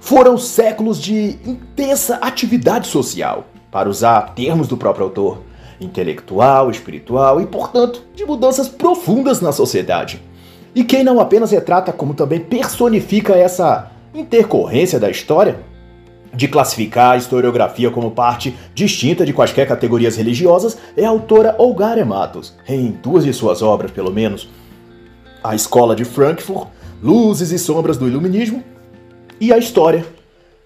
foram 0.00 0.36
séculos 0.36 1.00
de 1.00 1.38
intensa 1.46 2.16
atividade 2.16 2.88
social, 2.88 3.46
para 3.70 3.88
usar 3.88 4.34
termos 4.34 4.66
do 4.66 4.76
próprio 4.76 5.04
autor, 5.04 5.42
intelectual, 5.80 6.72
espiritual 6.72 7.40
e, 7.40 7.46
portanto, 7.46 8.02
de 8.16 8.24
mudanças 8.24 8.66
profundas 8.68 9.40
na 9.40 9.52
sociedade. 9.52 10.20
E 10.74 10.82
quem 10.82 11.04
não 11.04 11.20
apenas 11.20 11.52
retrata, 11.52 11.92
como 11.92 12.14
também 12.14 12.40
personifica 12.40 13.34
essa 13.34 13.92
intercorrência 14.12 14.98
da 14.98 15.08
história, 15.08 15.60
de 16.32 16.48
classificar 16.48 17.12
a 17.12 17.16
historiografia 17.16 17.90
como 17.90 18.10
parte 18.10 18.56
distinta 18.74 19.24
de 19.24 19.32
quaisquer 19.32 19.66
categorias 19.66 20.16
religiosas 20.16 20.78
é 20.96 21.04
a 21.04 21.08
autora 21.08 21.54
Olga 21.58 22.04
Matos, 22.04 22.54
em 22.68 22.90
duas 22.90 23.24
de 23.24 23.32
suas 23.32 23.62
obras, 23.62 23.90
pelo 23.90 24.12
menos. 24.12 24.48
A 25.42 25.54
Escola 25.54 25.94
de 25.96 26.04
Frankfurt, 26.04 26.68
Luzes 27.02 27.50
e 27.50 27.58
Sombras 27.58 27.96
do 27.96 28.06
Iluminismo 28.06 28.62
e 29.40 29.52
a 29.52 29.58
História. 29.58 30.04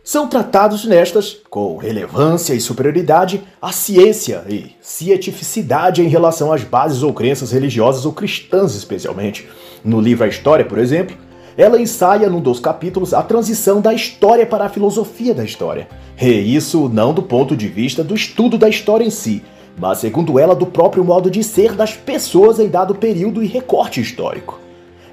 São 0.04 0.26
tratados 0.26 0.84
nestas, 0.84 1.36
com 1.48 1.76
relevância 1.76 2.54
e 2.54 2.60
superioridade, 2.60 3.40
a 3.60 3.70
ciência 3.70 4.42
e 4.48 4.72
cientificidade 4.80 6.02
em 6.02 6.08
relação 6.08 6.52
às 6.52 6.64
bases 6.64 7.04
ou 7.04 7.12
crenças 7.12 7.52
religiosas 7.52 8.04
ou 8.04 8.12
cristãs, 8.12 8.74
especialmente. 8.74 9.48
No 9.84 10.00
livro 10.00 10.24
A 10.24 10.28
História, 10.28 10.64
por 10.64 10.78
exemplo, 10.78 11.16
ela 11.56 11.80
ensaia 11.80 12.28
num 12.28 12.40
dos 12.40 12.60
capítulos 12.60 13.12
a 13.12 13.22
transição 13.22 13.80
da 13.80 13.92
história 13.92 14.46
para 14.46 14.64
a 14.64 14.68
filosofia 14.68 15.34
da 15.34 15.44
história. 15.44 15.88
E 16.20 16.54
isso 16.54 16.88
não 16.88 17.12
do 17.12 17.22
ponto 17.22 17.56
de 17.56 17.68
vista 17.68 18.02
do 18.02 18.14
estudo 18.14 18.56
da 18.56 18.68
história 18.68 19.04
em 19.04 19.10
si, 19.10 19.42
mas 19.78 19.98
segundo 19.98 20.38
ela 20.38 20.54
do 20.54 20.66
próprio 20.66 21.04
modo 21.04 21.30
de 21.30 21.42
ser 21.42 21.72
das 21.72 21.94
pessoas 21.94 22.58
em 22.58 22.68
dado 22.68 22.94
período 22.94 23.42
e 23.42 23.46
recorte 23.46 24.00
histórico. 24.00 24.60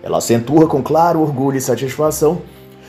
Ela 0.01 0.19
acentua 0.19 0.67
com 0.67 0.81
claro 0.81 1.21
orgulho 1.21 1.57
e 1.57 1.61
satisfação 1.61 2.41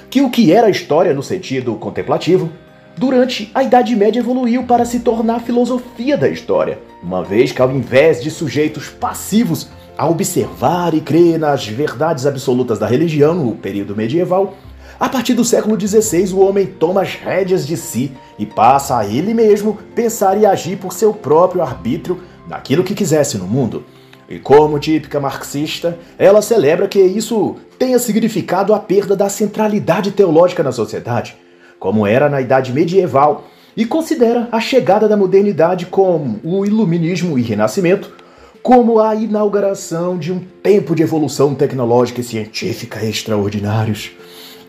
que 0.09 0.21
o 0.21 0.31
que 0.31 0.53
era 0.53 0.71
história 0.71 1.15
no 1.15 1.23
sentido 1.23 1.75
contemplativo, 1.77 2.51
durante 2.97 3.51
a 3.55 3.63
Idade 3.63 3.95
Média 3.95 4.21
evoluiu 4.21 4.65
para 4.65 4.85
se 4.85 5.01
tornar 5.01 5.41
filosofia 5.41 6.17
da 6.17 6.29
história, 6.29 6.81
uma 7.03 7.23
vez 7.23 7.53
que 7.53 7.63
ao 7.63 7.71
invés 7.71 8.23
de 8.23 8.31
sujeitos 8.31 8.89
passivos 8.89 9.69
a 10.01 10.09
observar 10.09 10.95
e 10.95 11.01
crer 11.03 11.39
nas 11.39 11.67
verdades 11.67 12.25
absolutas 12.25 12.79
da 12.79 12.87
religião 12.87 13.35
no 13.35 13.55
período 13.55 13.95
medieval, 13.95 14.55
a 14.99 15.11
partir 15.11 15.35
do 15.35 15.45
século 15.45 15.79
XVI 15.79 16.33
o 16.33 16.41
homem 16.41 16.65
toma 16.65 17.03
as 17.03 17.17
rédeas 17.17 17.67
de 17.67 17.77
si 17.77 18.11
e 18.39 18.47
passa 18.47 18.97
a 18.97 19.07
ele 19.07 19.35
mesmo 19.35 19.77
pensar 19.95 20.41
e 20.41 20.47
agir 20.47 20.79
por 20.79 20.95
seu 20.95 21.13
próprio 21.13 21.61
arbítrio 21.61 22.19
naquilo 22.49 22.83
que 22.83 22.95
quisesse 22.95 23.37
no 23.37 23.47
mundo. 23.47 23.85
E 24.27 24.39
como 24.39 24.79
típica 24.79 25.21
marxista, 25.21 25.99
ela 26.19 26.41
celebra 26.41 26.89
que 26.89 26.99
isso 26.99 27.57
tenha 27.79 27.99
significado 27.99 28.73
a 28.73 28.79
perda 28.79 29.15
da 29.15 29.29
centralidade 29.29 30.13
teológica 30.13 30.63
na 30.63 30.73
sociedade, 30.73 31.37
como 31.79 32.07
era 32.07 32.31
na 32.31 32.41
Idade 32.41 32.73
Medieval, 32.73 33.45
e 33.77 33.85
considera 33.85 34.49
a 34.51 34.61
chegada 34.61 35.07
da 35.07 35.17
modernidade 35.17 35.85
com 35.85 36.37
o 36.43 36.65
Iluminismo 36.65 37.39
e 37.39 37.43
Renascimento 37.43 38.20
como 38.63 39.01
a 39.01 39.15
inauguração 39.15 40.19
de 40.19 40.33
um 40.33 40.41
tempo 40.63 40.95
de 40.95 41.03
evolução 41.03 41.55
tecnológica 41.55 42.21
e 42.21 42.25
científica 42.25 43.05
extraordinários. 43.05 44.11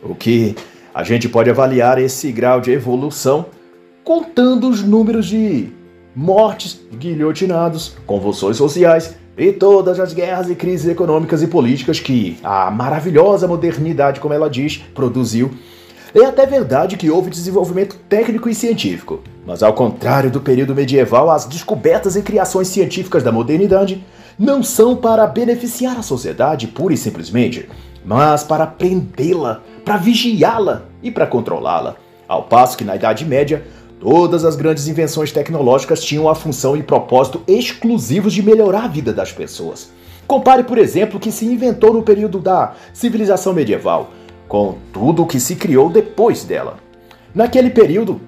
O 0.04 0.16
que 0.16 0.56
a 0.94 1.04
gente 1.04 1.30
pode 1.30 1.50
avaliar 1.50 1.98
esse 2.00 2.32
grau 2.32 2.62
de 2.62 2.72
evolução 2.72 3.46
contando 4.04 4.70
os 4.70 4.82
números 4.82 5.28
de 5.28 5.70
mortes, 6.16 6.82
guilhotinados, 6.94 7.96
convulsões 8.06 8.58
sociais 8.58 9.16
e 9.38 9.52
todas 9.52 10.00
as 10.00 10.14
guerras 10.14 10.50
e 10.50 10.56
crises 10.56 10.90
econômicas 10.90 11.42
e 11.42 11.48
políticas 11.48 12.00
que 12.00 12.38
a 12.44 12.70
maravilhosa 12.70 13.48
modernidade, 13.48 14.20
como 14.20 14.34
ela 14.34 14.50
diz, 14.50 14.78
produziu. 14.94 15.52
É 16.14 16.26
até 16.26 16.46
verdade 16.46 16.98
que 16.98 17.10
houve 17.10 17.30
desenvolvimento 17.30 17.96
técnico 18.10 18.50
e 18.50 18.56
científico, 18.56 19.22
mas 19.46 19.64
ao 19.64 19.74
contrário 19.74 20.30
do 20.30 20.42
período 20.42 20.76
medieval, 20.76 21.32
as 21.32 21.46
descobertas 21.46 22.18
e 22.18 22.22
criações 22.22 22.68
científicas 22.68 23.24
da 23.24 23.32
modernidade 23.32 24.04
não 24.38 24.62
são 24.62 24.94
para 24.94 25.26
beneficiar 25.26 25.98
a 25.98 26.02
sociedade 26.02 26.68
pura 26.68 26.94
e 26.94 26.98
simplesmente, 26.98 27.70
mas 28.04 28.44
para 28.44 28.68
prendê-la, 28.68 29.62
para 29.86 29.96
vigiá-la 29.96 30.84
e 31.02 31.10
para 31.10 31.26
controlá-la. 31.26 31.96
Ao 32.28 32.44
passo 32.44 32.78
que 32.78 32.84
na 32.84 32.98
Idade 32.98 33.24
Média, 33.24 33.66
todas 33.98 34.44
as 34.44 34.58
grandes 34.58 34.90
invenções 34.90 35.32
tecnológicas 35.32 36.04
tinham 36.04 36.28
a 36.28 36.36
função 36.36 36.76
e 36.76 36.84
propósito 36.84 37.42
exclusivos 37.48 38.34
de 38.34 38.44
melhorar 38.44 38.84
a 38.84 38.90
vida 38.90 39.14
das 39.14 39.32
pessoas. 39.32 39.90
Compare, 40.28 40.64
por 40.64 40.78
exemplo, 40.78 41.18
o 41.18 41.20
que 41.20 41.32
se 41.32 41.46
inventou 41.46 41.94
no 41.94 42.04
período 42.04 42.40
da 42.40 42.74
civilização 42.94 43.54
medieval, 43.54 44.12
com 44.52 44.76
tudo 44.92 45.24
o 45.24 45.26
que 45.26 45.40
se 45.40 45.56
criou 45.56 45.90
depois 45.90 46.44
dela. 46.44 46.76
Naquele 47.34 47.70
período, 47.70 48.20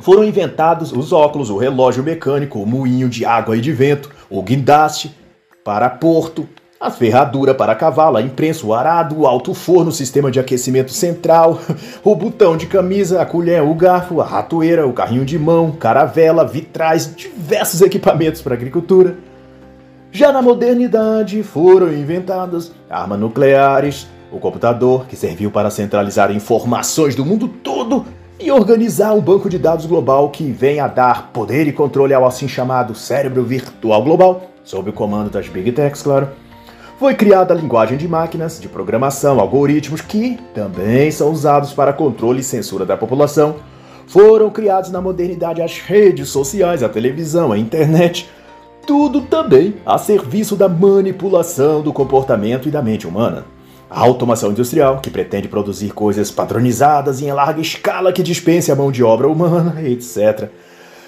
foram 0.00 0.24
inventados 0.24 0.92
os 0.92 1.12
óculos, 1.12 1.50
o 1.50 1.58
relógio 1.58 2.02
mecânico, 2.02 2.58
o 2.58 2.66
moinho 2.66 3.06
de 3.06 3.26
água 3.26 3.54
e 3.54 3.60
de 3.60 3.70
vento, 3.70 4.08
o 4.30 4.42
guindaste 4.42 5.14
para 5.62 5.90
porto, 5.90 6.48
a 6.80 6.90
ferradura 6.90 7.54
para 7.54 7.74
cavalo, 7.74 8.16
a 8.16 8.22
imprensa, 8.22 8.66
o 8.66 8.72
arado, 8.72 9.20
o 9.20 9.26
alto 9.26 9.52
forno, 9.52 9.90
o 9.90 9.92
sistema 9.92 10.30
de 10.30 10.40
aquecimento 10.40 10.90
central, 10.90 11.60
o 12.02 12.16
botão 12.16 12.56
de 12.56 12.64
camisa, 12.64 13.20
a 13.20 13.26
colher, 13.26 13.62
o 13.62 13.74
garfo, 13.74 14.22
a 14.22 14.24
ratoeira, 14.24 14.86
o 14.86 14.94
carrinho 14.94 15.26
de 15.26 15.38
mão, 15.38 15.70
caravela, 15.72 16.46
vitrais, 16.46 17.14
diversos 17.14 17.82
equipamentos 17.82 18.40
para 18.40 18.54
agricultura. 18.54 19.18
Já 20.10 20.32
na 20.32 20.40
modernidade 20.40 21.42
foram 21.42 21.92
inventadas 21.92 22.72
armas 22.88 23.20
nucleares, 23.20 24.08
o 24.32 24.38
computador, 24.38 25.06
que 25.06 25.14
serviu 25.14 25.50
para 25.50 25.70
centralizar 25.70 26.32
informações 26.32 27.14
do 27.14 27.24
mundo 27.24 27.46
todo 27.46 28.06
e 28.40 28.50
organizar 28.50 29.12
um 29.12 29.20
banco 29.20 29.48
de 29.48 29.58
dados 29.58 29.86
global 29.86 30.30
que 30.30 30.50
vem 30.50 30.80
a 30.80 30.88
dar 30.88 31.30
poder 31.32 31.68
e 31.68 31.72
controle 31.72 32.14
ao 32.14 32.26
assim 32.26 32.48
chamado 32.48 32.94
cérebro 32.94 33.44
virtual 33.44 34.02
global, 34.02 34.42
sob 34.64 34.90
o 34.90 34.92
comando 34.92 35.30
das 35.30 35.48
Big 35.48 35.70
Techs, 35.72 36.02
claro. 36.02 36.28
Foi 36.98 37.14
criada 37.14 37.52
a 37.52 37.56
linguagem 37.56 37.98
de 37.98 38.08
máquinas, 38.08 38.60
de 38.60 38.68
programação, 38.68 39.38
algoritmos 39.38 40.00
que 40.00 40.38
também 40.54 41.10
são 41.10 41.30
usados 41.30 41.72
para 41.72 41.92
controle 41.92 42.40
e 42.40 42.44
censura 42.44 42.86
da 42.86 42.96
população. 42.96 43.56
Foram 44.06 44.50
criados 44.50 44.90
na 44.90 45.00
modernidade 45.00 45.62
as 45.62 45.78
redes 45.78 46.28
sociais, 46.28 46.82
a 46.82 46.88
televisão, 46.88 47.50
a 47.50 47.58
internet, 47.58 48.28
tudo 48.86 49.20
também 49.22 49.74
a 49.86 49.98
serviço 49.98 50.56
da 50.56 50.68
manipulação 50.68 51.82
do 51.82 51.92
comportamento 51.92 52.68
e 52.68 52.70
da 52.70 52.82
mente 52.82 53.06
humana. 53.06 53.44
A 53.94 54.00
automação 54.00 54.52
industrial, 54.52 55.00
que 55.02 55.10
pretende 55.10 55.48
produzir 55.48 55.92
coisas 55.92 56.30
padronizadas 56.30 57.20
em 57.20 57.30
larga 57.30 57.60
escala 57.60 58.10
que 58.10 58.22
dispense 58.22 58.72
a 58.72 58.74
mão 58.74 58.90
de 58.90 59.04
obra 59.04 59.28
humana, 59.28 59.74
etc. 59.86 60.48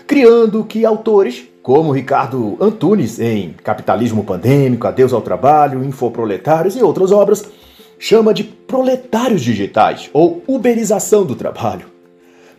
Criando 0.06 0.62
que 0.64 0.84
autores, 0.84 1.44
como 1.62 1.92
Ricardo 1.92 2.58
Antunes 2.60 3.18
em 3.18 3.54
Capitalismo 3.64 4.22
Pandêmico, 4.22 4.86
Adeus 4.86 5.14
ao 5.14 5.22
Trabalho, 5.22 5.82
Infoproletários 5.82 6.76
e 6.76 6.82
outras 6.82 7.10
obras, 7.10 7.48
chama 7.98 8.34
de 8.34 8.44
proletários 8.44 9.40
digitais 9.40 10.10
ou 10.12 10.42
uberização 10.46 11.24
do 11.24 11.34
trabalho. 11.34 11.86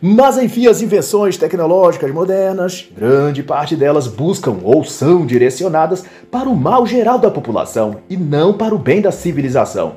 Mas 0.02 0.36
enfim, 0.38 0.66
as 0.66 0.82
invenções 0.82 1.38
tecnológicas 1.38 2.12
modernas, 2.12 2.88
grande 2.96 3.44
parte 3.44 3.76
delas 3.76 4.08
buscam 4.08 4.56
ou 4.64 4.82
são 4.82 5.24
direcionadas 5.24 6.04
para 6.32 6.48
o 6.48 6.56
mal 6.56 6.84
geral 6.84 7.16
da 7.16 7.30
população 7.30 7.98
e 8.10 8.16
não 8.16 8.52
para 8.52 8.74
o 8.74 8.78
bem 8.78 9.00
da 9.00 9.12
civilização, 9.12 9.94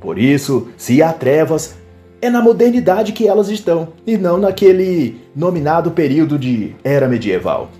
por 0.00 0.18
isso, 0.18 0.68
se 0.76 1.02
há 1.02 1.12
trevas, 1.12 1.74
é 2.22 2.30
na 2.30 2.40
modernidade 2.40 3.12
que 3.12 3.28
elas 3.28 3.48
estão, 3.48 3.88
e 4.06 4.16
não 4.16 4.38
naquele 4.38 5.20
nominado 5.36 5.90
período 5.90 6.38
de 6.38 6.74
era 6.82 7.08
medieval. 7.08 7.70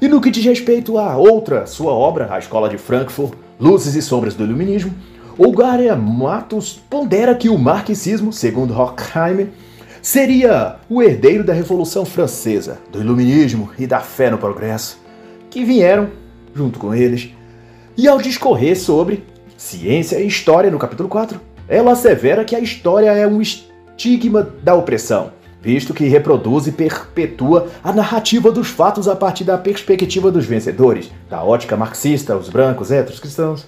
E 0.00 0.08
no 0.08 0.20
que 0.20 0.30
diz 0.30 0.44
respeito 0.44 0.96
a 0.96 1.16
outra 1.16 1.66
sua 1.66 1.92
obra, 1.92 2.28
A 2.30 2.38
Escola 2.38 2.68
de 2.68 2.78
Frankfurt, 2.78 3.34
Luzes 3.60 3.94
e 3.94 4.02
Sombras 4.02 4.34
do 4.34 4.44
Iluminismo, 4.44 4.94
Olgaria 5.36 5.94
Matos 5.94 6.80
pondera 6.88 7.34
que 7.34 7.48
o 7.48 7.58
marxismo, 7.58 8.32
segundo 8.32 8.74
Horkheimer, 8.74 9.48
seria 10.00 10.76
o 10.88 11.02
herdeiro 11.02 11.44
da 11.44 11.52
Revolução 11.52 12.04
Francesa, 12.04 12.78
do 12.90 13.00
Iluminismo 13.00 13.70
e 13.78 13.86
da 13.86 14.00
fé 14.00 14.30
no 14.30 14.38
progresso, 14.38 14.98
que 15.50 15.64
vieram 15.64 16.08
junto 16.54 16.78
com 16.78 16.94
eles. 16.94 17.30
E 17.96 18.06
ao 18.06 18.18
discorrer 18.18 18.78
sobre 18.78 19.24
ciência 19.56 20.20
e 20.20 20.26
história 20.26 20.70
no 20.70 20.78
capítulo 20.78 21.08
4, 21.08 21.40
ela 21.68 21.92
assevera 21.92 22.44
que 22.44 22.56
a 22.56 22.60
história 22.60 23.10
é 23.10 23.26
um 23.26 23.42
estigma 23.42 24.48
da 24.62 24.74
opressão, 24.74 25.32
visto 25.60 25.92
que 25.92 26.08
reproduz 26.08 26.66
e 26.66 26.72
perpetua 26.72 27.68
a 27.84 27.92
narrativa 27.92 28.50
dos 28.50 28.68
fatos 28.68 29.06
a 29.06 29.14
partir 29.14 29.44
da 29.44 29.58
perspectiva 29.58 30.30
dos 30.30 30.46
vencedores, 30.46 31.10
da 31.28 31.44
ótica 31.44 31.76
marxista, 31.76 32.36
os 32.36 32.48
brancos, 32.48 32.90
héteros, 32.90 33.20
cristãos. 33.20 33.66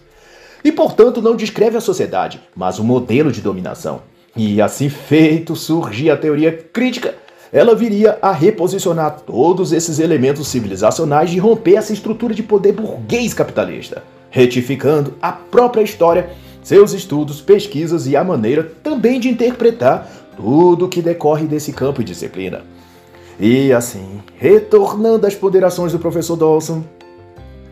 E, 0.64 0.72
portanto, 0.72 1.20
não 1.20 1.36
descreve 1.36 1.76
a 1.76 1.80
sociedade, 1.80 2.40
mas 2.54 2.78
o 2.78 2.82
um 2.82 2.86
modelo 2.86 3.30
de 3.30 3.40
dominação. 3.40 4.02
E 4.36 4.60
assim 4.62 4.88
feito 4.88 5.56
surgia 5.56 6.14
a 6.14 6.16
teoria 6.16 6.52
crítica, 6.52 7.14
ela 7.52 7.74
viria 7.74 8.16
a 8.22 8.30
reposicionar 8.30 9.20
todos 9.26 9.72
esses 9.72 9.98
elementos 9.98 10.46
civilizacionais 10.48 11.32
e 11.32 11.38
romper 11.38 11.76
essa 11.76 11.92
estrutura 11.92 12.32
de 12.32 12.42
poder 12.42 12.72
burguês 12.72 13.34
capitalista, 13.34 14.04
retificando 14.30 15.14
a 15.20 15.32
própria 15.32 15.82
história 15.82 16.30
seus 16.70 16.92
estudos, 16.92 17.40
pesquisas 17.40 18.06
e 18.06 18.16
a 18.16 18.22
maneira 18.22 18.62
também 18.80 19.18
de 19.18 19.28
interpretar 19.28 20.08
tudo 20.36 20.86
que 20.86 21.02
decorre 21.02 21.44
desse 21.44 21.72
campo 21.72 22.00
e 22.00 22.04
disciplina. 22.04 22.62
E 23.40 23.72
assim, 23.72 24.20
retornando 24.36 25.26
às 25.26 25.34
ponderações 25.34 25.90
do 25.90 25.98
professor 25.98 26.36
Dawson, 26.36 26.84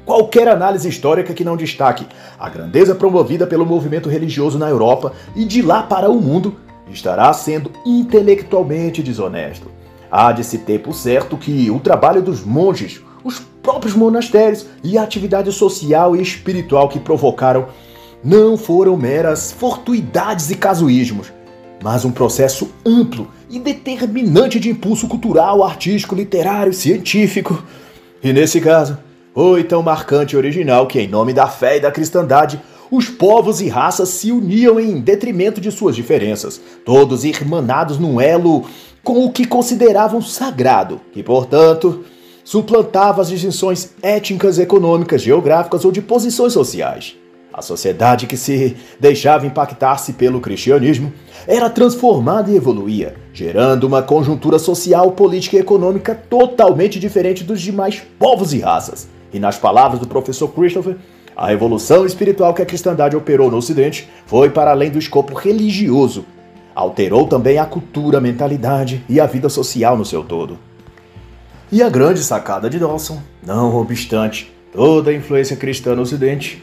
qualquer 0.04 0.48
análise 0.48 0.88
histórica 0.88 1.32
que 1.32 1.44
não 1.44 1.56
destaque 1.56 2.08
a 2.36 2.48
grandeza 2.48 2.92
promovida 2.92 3.46
pelo 3.46 3.64
movimento 3.64 4.08
religioso 4.08 4.58
na 4.58 4.68
Europa 4.68 5.12
e 5.36 5.44
de 5.44 5.62
lá 5.62 5.84
para 5.84 6.10
o 6.10 6.20
mundo 6.20 6.56
estará 6.90 7.32
sendo 7.32 7.70
intelectualmente 7.86 9.00
desonesto. 9.00 9.70
Há 10.10 10.32
de 10.32 10.42
se 10.42 10.58
ter 10.58 10.80
por 10.80 10.94
certo 10.94 11.36
que 11.36 11.70
o 11.70 11.78
trabalho 11.78 12.20
dos 12.20 12.44
monges, 12.44 13.00
os 13.22 13.38
próprios 13.62 13.94
monastérios 13.94 14.66
e 14.82 14.98
a 14.98 15.04
atividade 15.04 15.52
social 15.52 16.16
e 16.16 16.20
espiritual 16.20 16.88
que 16.88 16.98
provocaram 16.98 17.68
não 18.22 18.56
foram 18.56 18.96
meras 18.96 19.52
fortuidades 19.52 20.50
e 20.50 20.56
casuísmos, 20.56 21.32
mas 21.82 22.04
um 22.04 22.10
processo 22.10 22.70
amplo 22.84 23.28
e 23.48 23.58
determinante 23.58 24.58
de 24.58 24.70
impulso 24.70 25.06
cultural, 25.06 25.62
artístico, 25.62 26.14
literário, 26.14 26.72
científico. 26.72 27.62
E 28.22 28.32
nesse 28.32 28.60
caso, 28.60 28.98
foi 29.34 29.62
tão 29.62 29.82
marcante 29.82 30.34
e 30.34 30.36
original 30.36 30.86
que, 30.86 31.00
em 31.00 31.08
nome 31.08 31.32
da 31.32 31.46
fé 31.46 31.76
e 31.76 31.80
da 31.80 31.92
cristandade, 31.92 32.60
os 32.90 33.08
povos 33.08 33.60
e 33.60 33.68
raças 33.68 34.08
se 34.08 34.32
uniam 34.32 34.80
em 34.80 35.00
detrimento 35.00 35.60
de 35.60 35.70
suas 35.70 35.94
diferenças, 35.94 36.60
todos 36.84 37.24
irmanados 37.24 37.98
num 37.98 38.20
elo 38.20 38.64
com 39.04 39.24
o 39.24 39.30
que 39.30 39.46
consideravam 39.46 40.20
sagrado, 40.20 41.00
e, 41.14 41.22
portanto, 41.22 42.04
suplantava 42.42 43.22
as 43.22 43.28
distinções 43.28 43.90
étnicas, 44.02 44.58
econômicas, 44.58 45.22
geográficas 45.22 45.84
ou 45.84 45.92
de 45.92 46.02
posições 46.02 46.52
sociais. 46.52 47.14
A 47.52 47.62
sociedade 47.62 48.26
que 48.26 48.36
se 48.36 48.76
deixava 49.00 49.46
impactar-se 49.46 50.12
pelo 50.12 50.40
cristianismo 50.40 51.12
era 51.46 51.70
transformada 51.70 52.50
e 52.50 52.56
evoluía, 52.56 53.16
gerando 53.32 53.84
uma 53.84 54.02
conjuntura 54.02 54.58
social, 54.58 55.12
política 55.12 55.56
e 55.56 55.60
econômica 55.60 56.14
totalmente 56.14 57.00
diferente 57.00 57.42
dos 57.42 57.60
demais 57.60 58.02
povos 58.18 58.52
e 58.52 58.60
raças. 58.60 59.08
E 59.32 59.38
nas 59.38 59.58
palavras 59.58 59.98
do 59.98 60.06
professor 60.06 60.48
Christopher, 60.48 60.96
a 61.34 61.46
revolução 61.46 62.04
espiritual 62.04 62.52
que 62.52 62.62
a 62.62 62.66
cristandade 62.66 63.16
operou 63.16 63.50
no 63.50 63.56
Ocidente 63.56 64.08
foi 64.26 64.50
para 64.50 64.70
além 64.70 64.90
do 64.90 64.98
escopo 64.98 65.34
religioso. 65.34 66.26
Alterou 66.74 67.26
também 67.26 67.58
a 67.58 67.64
cultura, 67.64 68.18
a 68.18 68.20
mentalidade 68.20 69.04
e 69.08 69.20
a 69.20 69.26
vida 69.26 69.48
social 69.48 69.96
no 69.96 70.04
seu 70.04 70.22
todo. 70.22 70.58
E 71.72 71.82
a 71.82 71.88
grande 71.88 72.20
sacada 72.20 72.68
de 72.68 72.78
Dawson, 72.78 73.20
não 73.42 73.76
obstante 73.76 74.52
toda 74.72 75.10
a 75.10 75.14
influência 75.14 75.56
cristã 75.56 75.94
no 75.94 76.02
Ocidente, 76.02 76.62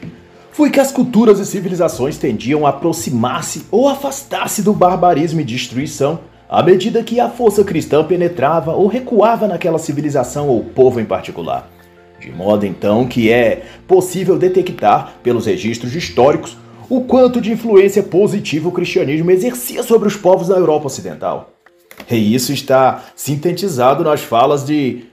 foi 0.56 0.70
que 0.70 0.80
as 0.80 0.90
culturas 0.90 1.38
e 1.38 1.44
civilizações 1.44 2.16
tendiam 2.16 2.64
a 2.64 2.70
aproximar-se 2.70 3.66
ou 3.70 3.86
afastar-se 3.86 4.62
do 4.62 4.72
barbarismo 4.72 5.38
e 5.38 5.44
destruição 5.44 6.20
à 6.48 6.62
medida 6.62 7.02
que 7.02 7.20
a 7.20 7.28
força 7.28 7.62
cristã 7.62 8.02
penetrava 8.02 8.72
ou 8.72 8.86
recuava 8.86 9.46
naquela 9.46 9.78
civilização 9.78 10.48
ou 10.48 10.64
povo 10.64 10.98
em 10.98 11.04
particular. 11.04 11.70
De 12.18 12.30
modo 12.32 12.64
então 12.64 13.06
que 13.06 13.30
é 13.30 13.64
possível 13.86 14.38
detectar, 14.38 15.16
pelos 15.22 15.44
registros 15.44 15.94
históricos, 15.94 16.56
o 16.88 17.02
quanto 17.02 17.38
de 17.38 17.52
influência 17.52 18.02
positiva 18.02 18.70
o 18.70 18.72
cristianismo 18.72 19.30
exercia 19.30 19.82
sobre 19.82 20.08
os 20.08 20.16
povos 20.16 20.48
da 20.48 20.56
Europa 20.56 20.86
Ocidental. 20.86 21.50
E 22.10 22.34
isso 22.34 22.50
está 22.50 23.04
sintetizado 23.14 24.02
nas 24.02 24.22
falas 24.22 24.64
de 24.64 25.04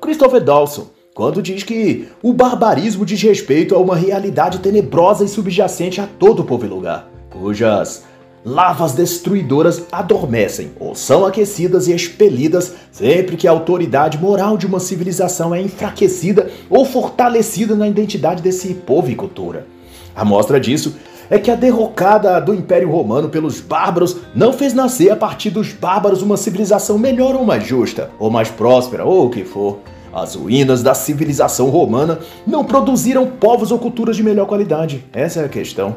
Christopher 0.00 0.40
Dawson, 0.40 0.93
quando 1.14 1.40
diz 1.40 1.62
que 1.62 2.08
o 2.20 2.32
barbarismo 2.32 3.06
diz 3.06 3.22
respeito 3.22 3.76
a 3.76 3.78
uma 3.78 3.94
realidade 3.94 4.58
tenebrosa 4.58 5.24
e 5.24 5.28
subjacente 5.28 6.00
a 6.00 6.08
todo 6.08 6.42
povo 6.42 6.66
e 6.66 6.68
lugar, 6.68 7.08
cujas 7.30 8.02
lavas 8.44 8.92
destruidoras 8.92 9.84
adormecem 9.92 10.72
ou 10.78 10.92
são 10.96 11.24
aquecidas 11.24 11.86
e 11.86 11.94
expelidas 11.94 12.74
sempre 12.90 13.36
que 13.36 13.46
a 13.46 13.52
autoridade 13.52 14.18
moral 14.18 14.58
de 14.58 14.66
uma 14.66 14.80
civilização 14.80 15.54
é 15.54 15.62
enfraquecida 15.62 16.50
ou 16.68 16.84
fortalecida 16.84 17.76
na 17.76 17.86
identidade 17.86 18.42
desse 18.42 18.74
povo 18.74 19.08
e 19.08 19.14
cultura. 19.14 19.68
A 20.16 20.24
mostra 20.24 20.58
disso 20.58 20.96
é 21.30 21.38
que 21.38 21.50
a 21.50 21.54
derrocada 21.54 22.40
do 22.40 22.52
Império 22.52 22.90
Romano 22.90 23.28
pelos 23.28 23.60
bárbaros 23.60 24.16
não 24.34 24.52
fez 24.52 24.74
nascer 24.74 25.12
a 25.12 25.16
partir 25.16 25.50
dos 25.50 25.72
bárbaros 25.72 26.22
uma 26.22 26.36
civilização 26.36 26.98
melhor 26.98 27.36
ou 27.36 27.44
mais 27.44 27.64
justa, 27.64 28.10
ou 28.18 28.30
mais 28.30 28.50
próspera, 28.50 29.04
ou 29.04 29.26
o 29.26 29.30
que 29.30 29.44
for. 29.44 29.78
As 30.14 30.36
ruínas 30.36 30.80
da 30.80 30.94
civilização 30.94 31.68
romana 31.70 32.20
não 32.46 32.64
produziram 32.64 33.26
povos 33.26 33.72
ou 33.72 33.80
culturas 33.80 34.14
de 34.14 34.22
melhor 34.22 34.46
qualidade. 34.46 35.04
Essa 35.12 35.40
é 35.40 35.44
a 35.44 35.48
questão. 35.48 35.96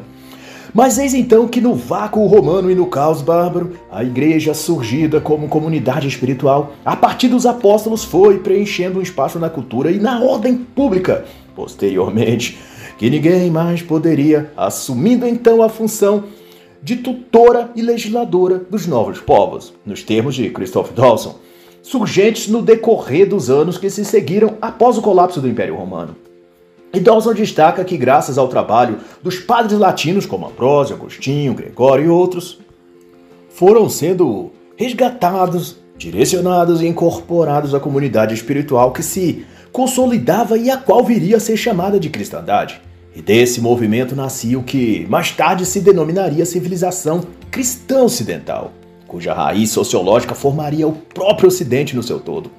Mas 0.74 0.98
eis 0.98 1.14
então 1.14 1.48
que 1.48 1.62
no 1.62 1.76
vácuo 1.76 2.26
romano 2.26 2.72
e 2.72 2.76
no 2.76 2.88
caos 2.88 3.22
bárbaro, 3.22 3.74
a 3.92 4.04
igreja 4.04 4.56
surgida 4.56 5.22
como 5.22 5.48
comunidade 5.48 6.08
espiritual, 6.08 6.74
a 6.84 6.96
partir 6.96 7.28
dos 7.28 7.46
apóstolos, 7.46 8.04
foi 8.04 8.40
preenchendo 8.40 8.98
um 8.98 9.04
espaço 9.04 9.38
na 9.38 9.52
cultura 9.52 9.92
e 9.92 10.00
na 10.00 10.20
ordem 10.20 10.58
pública. 10.58 11.26
Posteriormente, 11.56 12.58
que 12.98 13.12
ninguém 13.12 13.52
mais 13.52 13.84
poderia, 13.84 14.52
assumindo 14.58 15.28
então 15.28 15.62
a 15.62 15.70
função 15.70 16.24
de 16.82 16.96
tutora 16.98 17.72
e 17.76 17.84
legisladora 17.84 18.58
dos 18.58 18.88
novos 18.88 19.20
povos, 19.20 19.74
nos 19.86 20.02
termos 20.02 20.34
de 20.34 20.50
Christoph 20.50 20.92
Dawson, 20.92 21.36
surgentes 21.88 22.50
no 22.50 22.62
decorrer 22.62 23.30
dos 23.30 23.50
anos 23.50 23.78
que 23.78 23.90
se 23.90 24.04
seguiram 24.04 24.58
após 24.62 24.98
o 24.98 25.02
colapso 25.02 25.40
do 25.40 25.48
Império 25.48 25.76
Romano. 25.76 26.18
E 26.94 27.00
Dawson 27.00 27.34
destaca 27.34 27.84
que, 27.86 27.96
graças 27.96 28.38
ao 28.38 28.50
trabalho 28.50 28.98
dos 29.24 29.40
padres 29.40 29.80
latinos 29.80 30.26
como 30.26 30.48
Ambrósio, 30.48 30.96
Agostinho, 30.96 31.54
Gregório 31.54 32.06
e 32.06 32.10
outros, 32.10 32.60
foram 33.50 33.90
sendo 33.90 34.52
resgatados, 34.76 35.78
direcionados 35.98 36.82
e 36.82 36.88
incorporados 36.88 37.74
à 37.74 37.80
comunidade 37.80 38.34
espiritual 38.34 38.92
que 38.92 39.02
se 39.02 39.46
consolidava 39.72 40.58
e 40.58 40.70
a 40.70 40.76
qual 40.76 41.06
viria 41.06 41.38
a 41.38 41.40
ser 41.40 41.56
chamada 41.56 41.98
de 41.98 42.10
cristandade. 42.10 42.82
E 43.16 43.22
desse 43.22 43.62
movimento 43.62 44.14
nascia 44.14 44.60
o 44.60 44.64
que 44.64 45.08
mais 45.10 45.32
tarde 45.32 45.66
se 45.66 45.80
denominaria 45.80 46.46
civilização 46.46 47.22
cristã 47.50 48.04
ocidental, 48.04 48.74
cuja 49.08 49.34
raiz 49.34 49.72
sociológica 49.72 50.36
formaria 50.36 50.88
o 50.88 50.92
próprio 50.92 51.48
Ocidente 51.48 51.96
no 51.96 52.04
seu 52.04 52.20
todo. 52.20 52.52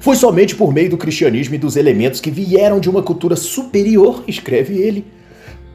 Foi 0.00 0.16
somente 0.16 0.56
por 0.56 0.72
meio 0.72 0.90
do 0.90 0.96
cristianismo 0.96 1.54
e 1.54 1.58
dos 1.58 1.76
elementos 1.76 2.20
que 2.20 2.30
vieram 2.30 2.80
de 2.80 2.90
uma 2.90 3.02
cultura 3.02 3.36
superior, 3.36 4.24
escreve 4.26 4.76
ele, 4.78 5.04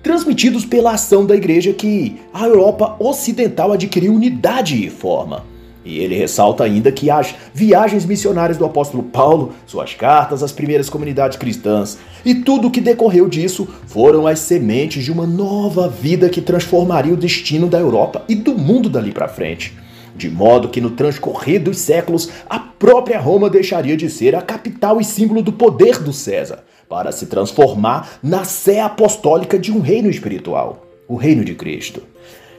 transmitidos 0.04 0.66
pela 0.66 0.94
ação 0.94 1.26
da 1.26 1.36
igreja 1.36 1.74
que 1.74 2.20
a 2.34 2.46
Europa 2.46 2.96
ocidental 3.00 3.72
adquiriu 3.72 4.14
unidade 4.14 4.84
e 4.86 4.90
forma. 4.90 5.46
E 5.84 6.00
ele 6.00 6.16
ressalta 6.16 6.64
ainda 6.64 6.92
que 6.92 7.10
as 7.10 7.34
viagens 7.54 8.06
missionárias 8.06 8.58
do 8.58 8.66
apóstolo 8.66 9.02
Paulo, 9.02 9.54
suas 9.66 9.94
cartas 9.94 10.44
às 10.44 10.52
primeiras 10.52 10.90
comunidades 10.90 11.38
cristãs 11.38 11.98
e 12.24 12.36
tudo 12.36 12.68
o 12.68 12.72
que 12.72 12.82
decorreu 12.82 13.28
disso 13.28 13.68
foram 13.88 14.28
as 14.28 14.40
sementes 14.40 15.04
de 15.04 15.12
uma 15.12 15.26
nova 15.26 15.88
vida 15.88 16.30
que 16.30 16.42
transformaria 16.42 17.14
o 17.14 17.18
destino 17.18 17.68
da 17.68 17.80
Europa 17.80 18.24
e 18.28 18.36
do 18.36 18.56
mundo 18.56 18.90
dali 18.90 19.12
para 19.12 19.28
frente 19.28 19.74
de 20.20 20.30
modo 20.30 20.68
que 20.68 20.82
no 20.82 20.92
transcorrer 20.92 21.64
dos 21.64 21.78
séculos 21.78 22.30
a 22.48 22.60
própria 22.60 23.18
Roma 23.18 23.50
deixaria 23.50 23.96
de 23.96 24.10
ser 24.10 24.36
a 24.36 24.42
capital 24.42 25.00
e 25.00 25.04
símbolo 25.06 25.42
do 25.42 25.54
poder 25.54 25.98
do 26.00 26.12
César, 26.12 26.66
para 26.90 27.12
se 27.14 27.26
transformar 27.28 28.20
na 28.22 28.44
sé 28.44 28.82
apostólica 28.82 29.58
de 29.58 29.72
um 29.72 29.80
reino 29.80 30.10
espiritual, 30.10 30.86
o 31.08 31.16
reino 31.16 31.46
de 31.46 31.56
Cristo. 31.56 32.04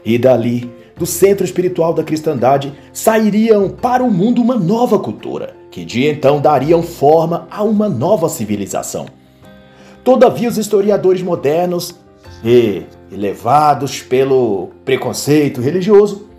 E 0.02 0.16
dali, 0.16 0.70
do 0.96 1.04
centro 1.04 1.44
espiritual 1.44 1.92
da 1.92 2.02
cristandade, 2.02 2.72
sairiam 2.94 3.68
para 3.68 4.02
o 4.02 4.10
mundo 4.10 4.40
uma 4.40 4.54
nova 4.54 4.98
cultura, 4.98 5.54
que 5.70 5.84
de 5.84 6.06
então 6.06 6.40
dariam 6.40 6.82
forma 6.82 7.46
a 7.50 7.62
uma 7.62 7.90
nova 7.90 8.30
civilização. 8.30 9.06
Todavia, 10.02 10.48
os 10.48 10.56
historiadores 10.56 11.20
modernos 11.20 11.94
e 12.42 12.84
elevados 13.12 14.00
pelo 14.00 14.70
preconceito 14.82 15.60
religioso 15.60 16.29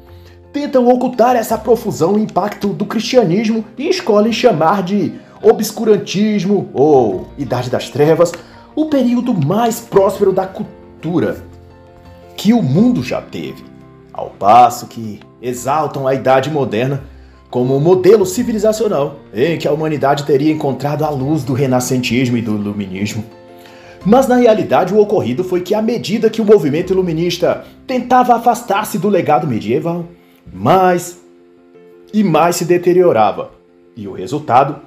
tentam 0.52 0.88
ocultar 0.88 1.36
essa 1.36 1.58
profusão 1.58 2.18
e 2.18 2.24
impacto 2.24 2.70
do 2.70 2.86
cristianismo 2.86 3.64
e 3.78 3.90
escolhem 3.90 4.34
chamar 4.34 4.84
de 4.84 5.14
obscurantismo 5.42 6.70
ou 6.74 7.28
Idade 7.38 7.70
das 7.70 7.90
Trevas 7.90 8.32
o 8.76 8.86
período 8.86 9.34
mais 9.34 9.80
próspero 9.80 10.32
da 10.32 10.46
cultura 10.46 11.44
que 12.36 12.54
o 12.54 12.62
mundo 12.62 13.04
já 13.04 13.22
teve, 13.22 13.64
ao 14.14 14.30
passo 14.32 14.88
que 14.88 15.20
exaltam 15.42 16.08
a 16.08 16.14
Idade 16.14 16.50
Moderna 16.50 17.04
como 17.50 17.76
um 17.76 17.80
modelo 17.80 18.26
civilizacional 18.26 19.18
em 19.34 19.58
que 19.58 19.68
a 19.68 19.72
humanidade 19.72 20.24
teria 20.24 20.54
encontrado 20.54 21.04
a 21.04 21.10
luz 21.10 21.44
do 21.44 21.54
renascentismo 21.54 22.38
e 22.38 22.42
do 22.42 22.56
iluminismo. 22.56 23.26
Mas 24.06 24.28
na 24.28 24.38
realidade 24.38 24.94
o 24.94 25.00
ocorrido 25.00 25.44
foi 25.44 25.62
que 25.62 25.76
à 25.76 25.82
medida 25.82 26.30
que 26.30 26.42
o 26.42 26.46
movimento 26.46 26.94
iluminista 26.94 27.66
tentava 27.86 28.36
afastar-se 28.36 28.98
do 28.98 29.10
legado 29.10 29.46
medieval, 29.46 30.06
mais 30.52 31.20
e 32.14 32.24
mais 32.24 32.56
se 32.56 32.66
deteriorava. 32.66 33.52
E 33.96 34.08
o 34.08 34.14
resultado 34.14 34.82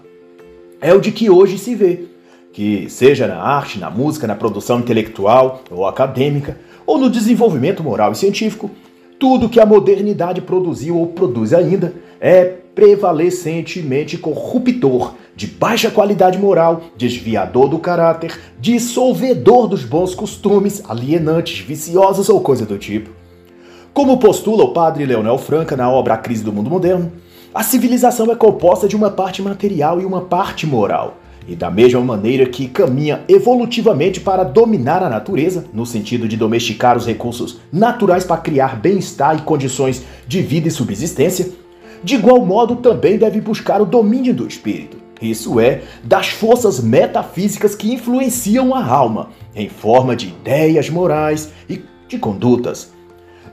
é 0.80 0.92
o 0.92 1.00
de 1.00 1.12
que 1.12 1.30
hoje 1.30 1.58
se 1.58 1.74
vê, 1.74 2.04
que 2.52 2.88
seja 2.88 3.26
na 3.26 3.40
arte, 3.40 3.78
na 3.78 3.90
música, 3.90 4.26
na 4.26 4.34
produção 4.34 4.78
intelectual 4.78 5.62
ou 5.70 5.86
acadêmica, 5.86 6.58
ou 6.86 6.98
no 6.98 7.08
desenvolvimento 7.08 7.82
moral 7.82 8.12
e 8.12 8.16
científico, 8.16 8.70
tudo 9.18 9.48
que 9.48 9.60
a 9.60 9.66
modernidade 9.66 10.40
produziu 10.40 10.98
ou 10.98 11.06
produz 11.06 11.54
ainda 11.54 11.94
é 12.20 12.44
prevalecentemente 12.74 14.18
corruptor, 14.18 15.14
de 15.36 15.46
baixa 15.46 15.90
qualidade 15.90 16.38
moral, 16.38 16.82
desviador 16.96 17.68
do 17.68 17.78
caráter, 17.78 18.38
dissolvedor 18.60 19.66
dos 19.66 19.84
bons 19.84 20.14
costumes, 20.14 20.82
alienantes, 20.88 21.60
viciosos 21.60 22.28
ou 22.28 22.40
coisa 22.40 22.66
do 22.66 22.78
tipo. 22.78 23.10
Como 23.94 24.18
postula 24.18 24.64
o 24.64 24.72
padre 24.72 25.06
Leonel 25.06 25.38
Franca 25.38 25.76
na 25.76 25.88
obra 25.88 26.14
A 26.14 26.16
Crise 26.16 26.42
do 26.42 26.52
Mundo 26.52 26.68
Moderno, 26.68 27.12
a 27.54 27.62
civilização 27.62 28.28
é 28.32 28.34
composta 28.34 28.88
de 28.88 28.96
uma 28.96 29.08
parte 29.08 29.40
material 29.40 30.00
e 30.00 30.04
uma 30.04 30.22
parte 30.22 30.66
moral. 30.66 31.18
E 31.46 31.54
da 31.54 31.70
mesma 31.70 32.00
maneira 32.00 32.44
que 32.44 32.66
caminha 32.66 33.22
evolutivamente 33.28 34.18
para 34.18 34.42
dominar 34.42 35.00
a 35.00 35.08
natureza, 35.08 35.66
no 35.72 35.86
sentido 35.86 36.26
de 36.26 36.36
domesticar 36.36 36.96
os 36.96 37.06
recursos 37.06 37.60
naturais 37.72 38.24
para 38.24 38.40
criar 38.40 38.80
bem-estar 38.80 39.36
e 39.38 39.42
condições 39.42 40.02
de 40.26 40.42
vida 40.42 40.66
e 40.66 40.72
subsistência, 40.72 41.50
de 42.02 42.16
igual 42.16 42.44
modo 42.44 42.74
também 42.74 43.16
deve 43.16 43.40
buscar 43.40 43.80
o 43.80 43.86
domínio 43.86 44.34
do 44.34 44.44
espírito, 44.44 44.96
isso 45.22 45.60
é, 45.60 45.82
das 46.02 46.30
forças 46.30 46.80
metafísicas 46.80 47.76
que 47.76 47.94
influenciam 47.94 48.74
a 48.74 48.84
alma, 48.84 49.28
em 49.54 49.68
forma 49.68 50.16
de 50.16 50.26
ideias 50.26 50.90
morais 50.90 51.52
e 51.70 51.80
de 52.08 52.18
condutas, 52.18 52.92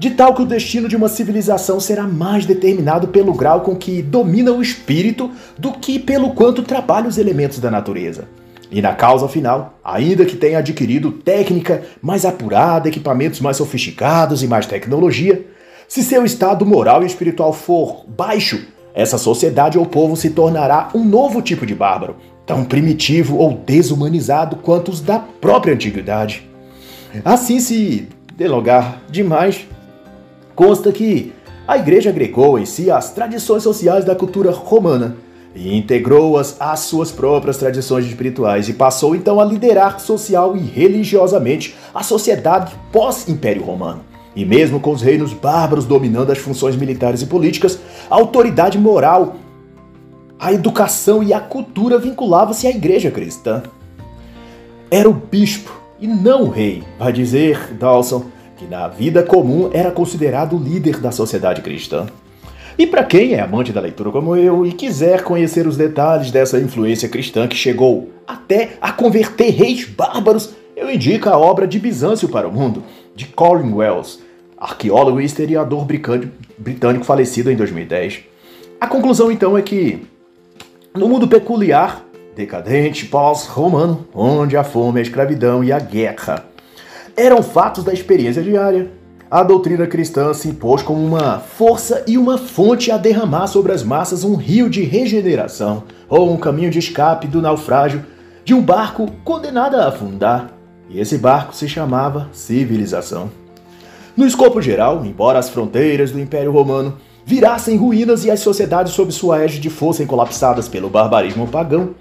de 0.01 0.09
tal 0.09 0.33
que 0.33 0.41
o 0.41 0.47
destino 0.47 0.89
de 0.89 0.95
uma 0.95 1.07
civilização 1.07 1.79
será 1.79 2.07
mais 2.07 2.43
determinado 2.43 3.09
pelo 3.09 3.35
grau 3.35 3.61
com 3.61 3.75
que 3.75 4.01
domina 4.01 4.51
o 4.51 4.59
espírito 4.59 5.29
do 5.59 5.73
que 5.73 5.99
pelo 5.99 6.31
quanto 6.31 6.63
trabalha 6.63 7.07
os 7.07 7.19
elementos 7.19 7.59
da 7.59 7.69
natureza. 7.69 8.27
E 8.71 8.81
na 8.81 8.95
causa 8.95 9.27
final, 9.27 9.77
ainda 9.83 10.25
que 10.25 10.35
tenha 10.35 10.57
adquirido 10.57 11.11
técnica 11.11 11.83
mais 12.01 12.25
apurada, 12.25 12.89
equipamentos 12.89 13.39
mais 13.41 13.57
sofisticados 13.57 14.41
e 14.41 14.47
mais 14.47 14.65
tecnologia, 14.65 15.45
se 15.87 16.01
seu 16.01 16.25
estado 16.25 16.65
moral 16.65 17.03
e 17.03 17.05
espiritual 17.05 17.53
for 17.53 18.03
baixo, 18.07 18.59
essa 18.95 19.19
sociedade 19.19 19.77
ou 19.77 19.85
povo 19.85 20.15
se 20.15 20.31
tornará 20.31 20.89
um 20.95 21.05
novo 21.05 21.43
tipo 21.43 21.63
de 21.63 21.75
bárbaro, 21.75 22.15
tão 22.43 22.65
primitivo 22.65 23.37
ou 23.37 23.53
desumanizado 23.53 24.55
quanto 24.55 24.89
os 24.89 24.99
da 24.99 25.19
própria 25.19 25.75
antiguidade. 25.75 26.49
Assim, 27.23 27.59
se 27.59 28.07
delongar 28.35 28.99
demais, 29.07 29.67
consta 30.55 30.91
que 30.91 31.33
a 31.67 31.77
igreja 31.77 32.09
agregou 32.09 32.59
em 32.59 32.65
si 32.65 32.91
as 32.91 33.13
tradições 33.13 33.63
sociais 33.63 34.03
da 34.03 34.15
cultura 34.15 34.51
romana 34.51 35.15
e 35.55 35.77
integrou-as 35.77 36.55
às 36.59 36.81
suas 36.81 37.11
próprias 37.11 37.57
tradições 37.57 38.05
espirituais 38.05 38.69
e 38.69 38.73
passou 38.73 39.15
então 39.15 39.39
a 39.39 39.45
liderar 39.45 39.99
social 39.99 40.55
e 40.55 40.59
religiosamente 40.59 41.75
a 41.93 42.03
sociedade 42.03 42.73
pós-Império 42.91 43.63
Romano. 43.63 44.01
E 44.35 44.45
mesmo 44.45 44.79
com 44.79 44.91
os 44.91 45.01
reinos 45.01 45.33
bárbaros 45.33 45.85
dominando 45.85 46.31
as 46.31 46.37
funções 46.37 46.75
militares 46.75 47.21
e 47.21 47.25
políticas, 47.25 47.79
a 48.09 48.15
autoridade 48.15 48.77
moral, 48.77 49.35
a 50.39 50.53
educação 50.53 51.21
e 51.21 51.33
a 51.33 51.39
cultura 51.39 51.97
vinculavam-se 51.97 52.65
à 52.65 52.69
igreja 52.69 53.11
cristã. 53.11 53.61
Era 54.89 55.09
o 55.09 55.13
bispo 55.13 55.79
e 55.99 56.07
não 56.07 56.43
o 56.43 56.49
rei, 56.49 56.83
vai 56.97 57.11
dizer 57.11 57.73
Dawson, 57.73 58.25
que 58.61 58.67
na 58.67 58.87
vida 58.87 59.23
comum 59.23 59.71
era 59.73 59.89
considerado 59.89 60.55
líder 60.55 60.99
da 60.99 61.11
sociedade 61.11 61.63
cristã. 61.63 62.05
E 62.77 62.85
para 62.85 63.03
quem 63.03 63.33
é 63.33 63.39
amante 63.39 63.73
da 63.73 63.81
leitura 63.81 64.11
como 64.11 64.35
eu 64.35 64.67
e 64.67 64.71
quiser 64.71 65.23
conhecer 65.23 65.65
os 65.65 65.75
detalhes 65.75 66.29
dessa 66.29 66.59
influência 66.59 67.09
cristã 67.09 67.47
que 67.47 67.55
chegou 67.55 68.09
até 68.27 68.73
a 68.79 68.91
converter 68.91 69.49
reis 69.49 69.85
bárbaros, 69.85 70.53
eu 70.75 70.91
indico 70.91 71.27
a 71.27 71.37
obra 71.39 71.67
de 71.67 71.79
Bizâncio 71.79 72.29
para 72.29 72.47
o 72.47 72.51
Mundo, 72.51 72.83
de 73.15 73.25
Colin 73.25 73.73
Wells, 73.73 74.19
arqueólogo 74.55 75.19
e 75.19 75.25
historiador 75.25 75.83
britânico 76.57 77.03
falecido 77.03 77.51
em 77.51 77.55
2010. 77.55 78.19
A 78.79 78.85
conclusão 78.85 79.31
então 79.31 79.57
é 79.57 79.63
que 79.63 80.05
no 80.95 81.09
mundo 81.09 81.27
peculiar, 81.27 82.05
decadente, 82.35 83.07
pós-romano, 83.07 84.05
onde 84.13 84.55
a 84.55 84.63
fome, 84.63 84.99
a 84.99 85.03
escravidão 85.03 85.63
e 85.63 85.71
a 85.71 85.79
guerra 85.79 86.50
eram 87.21 87.43
fatos 87.43 87.83
da 87.83 87.93
experiência 87.93 88.41
diária, 88.41 88.91
a 89.29 89.43
doutrina 89.43 89.85
cristã 89.85 90.33
se 90.33 90.49
impôs 90.49 90.81
como 90.81 91.05
uma 91.05 91.39
força 91.39 92.03
e 92.07 92.17
uma 92.17 92.37
fonte 92.37 92.91
a 92.91 92.97
derramar 92.97 93.47
sobre 93.47 93.71
as 93.71 93.83
massas 93.83 94.23
um 94.23 94.35
rio 94.35 94.69
de 94.69 94.81
regeneração 94.81 95.83
ou 96.09 96.33
um 96.33 96.37
caminho 96.37 96.71
de 96.71 96.79
escape 96.79 97.27
do 97.27 97.41
naufrágio 97.41 98.03
de 98.43 98.53
um 98.53 98.61
barco 98.61 99.09
condenado 99.23 99.75
a 99.75 99.87
afundar. 99.87 100.51
E 100.89 100.99
esse 100.99 101.17
barco 101.17 101.55
se 101.55 101.69
chamava 101.69 102.27
civilização. 102.33 103.31
No 104.17 104.25
escopo 104.25 104.61
geral, 104.61 105.05
embora 105.05 105.39
as 105.39 105.49
fronteiras 105.49 106.11
do 106.11 106.19
Império 106.19 106.51
Romano 106.51 106.97
virassem 107.23 107.77
ruínas 107.77 108.25
e 108.25 108.31
as 108.31 108.41
sociedades 108.41 108.93
sob 108.93 109.11
sua 109.11 109.43
égide 109.43 109.69
fossem 109.69 110.05
colapsadas 110.05 110.67
pelo 110.67 110.89
barbarismo 110.89 111.47
pagão, 111.47 111.91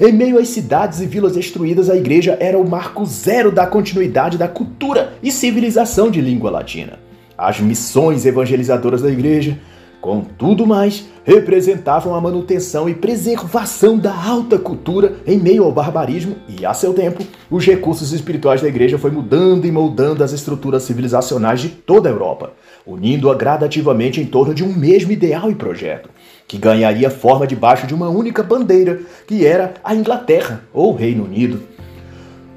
em 0.00 0.14
meio 0.14 0.38
às 0.38 0.48
cidades 0.48 0.98
e 1.00 1.06
vilas 1.06 1.34
destruídas, 1.34 1.90
a 1.90 1.96
igreja 1.96 2.34
era 2.40 2.58
o 2.58 2.66
marco 2.66 3.04
zero 3.04 3.52
da 3.52 3.66
continuidade 3.66 4.38
da 4.38 4.48
cultura 4.48 5.12
e 5.22 5.30
civilização 5.30 6.10
de 6.10 6.22
língua 6.22 6.50
latina. 6.50 6.98
As 7.36 7.60
missões 7.60 8.24
evangelizadoras 8.24 9.02
da 9.02 9.10
igreja, 9.10 9.58
com 10.00 10.22
tudo 10.22 10.66
mais, 10.66 11.04
representavam 11.22 12.14
a 12.14 12.20
manutenção 12.20 12.88
e 12.88 12.94
preservação 12.94 13.98
da 13.98 14.14
alta 14.14 14.58
cultura 14.58 15.16
em 15.26 15.38
meio 15.38 15.64
ao 15.64 15.72
barbarismo 15.72 16.36
e, 16.48 16.64
a 16.64 16.72
seu 16.72 16.94
tempo, 16.94 17.22
os 17.50 17.66
recursos 17.66 18.10
espirituais 18.10 18.62
da 18.62 18.68
igreja 18.68 18.96
foi 18.96 19.10
mudando 19.10 19.66
e 19.66 19.70
moldando 19.70 20.24
as 20.24 20.32
estruturas 20.32 20.82
civilizacionais 20.82 21.60
de 21.60 21.68
toda 21.68 22.08
a 22.08 22.12
Europa, 22.12 22.54
unindo-a 22.86 23.34
gradativamente 23.34 24.18
em 24.18 24.24
torno 24.24 24.54
de 24.54 24.64
um 24.64 24.72
mesmo 24.72 25.12
ideal 25.12 25.50
e 25.50 25.54
projeto 25.54 26.08
que 26.50 26.58
ganharia 26.58 27.08
forma 27.08 27.46
debaixo 27.46 27.86
de 27.86 27.94
uma 27.94 28.08
única 28.08 28.42
bandeira, 28.42 29.02
que 29.24 29.46
era 29.46 29.74
a 29.84 29.94
Inglaterra 29.94 30.64
ou 30.74 30.92
Reino 30.92 31.24
Unido. 31.24 31.62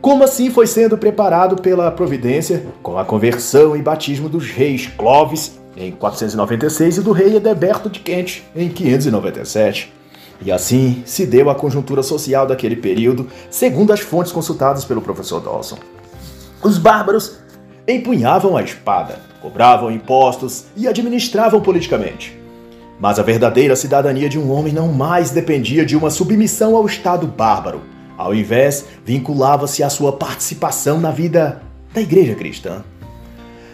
Como 0.01 0.23
assim 0.23 0.49
foi 0.49 0.65
sendo 0.65 0.97
preparado 0.97 1.61
pela 1.61 1.91
providência 1.91 2.65
com 2.81 2.97
a 2.97 3.05
conversão 3.05 3.77
e 3.77 3.83
batismo 3.83 4.27
dos 4.27 4.49
reis 4.49 4.87
Clovis 4.97 5.59
em 5.77 5.91
496 5.91 6.97
e 6.97 7.01
do 7.01 7.11
rei 7.11 7.35
Edeberto 7.35 7.87
de 7.87 7.99
Kent 7.99 8.41
em 8.55 8.67
597. 8.67 9.93
E 10.43 10.51
assim 10.51 11.03
se 11.05 11.27
deu 11.27 11.51
a 11.51 11.55
conjuntura 11.55 12.01
social 12.01 12.47
daquele 12.47 12.75
período, 12.75 13.27
segundo 13.51 13.93
as 13.93 13.99
fontes 13.99 14.31
consultadas 14.31 14.83
pelo 14.83 15.03
professor 15.03 15.39
Dawson. 15.39 15.77
Os 16.63 16.79
bárbaros 16.79 17.37
empunhavam 17.87 18.57
a 18.57 18.63
espada, 18.63 19.19
cobravam 19.39 19.91
impostos 19.91 20.65
e 20.75 20.87
administravam 20.87 21.61
politicamente. 21.61 22.41
Mas 23.03 23.19
a 23.19 23.21
verdadeira 23.21 23.75
cidadania 23.75 24.29
de 24.29 24.39
um 24.39 24.49
homem 24.49 24.71
não 24.71 24.87
mais 24.87 25.29
dependia 25.29 25.85
de 25.85 25.93
uma 25.93 26.09
submissão 26.09 26.73
ao 26.73 26.85
Estado 26.85 27.27
bárbaro. 27.27 27.81
Ao 28.17 28.33
invés, 28.33 28.85
vinculava-se 29.03 29.83
à 29.83 29.89
sua 29.89 30.13
participação 30.13 31.01
na 31.01 31.11
vida 31.11 31.61
da 31.93 31.99
igreja 31.99 32.33
cristã. 32.33 32.81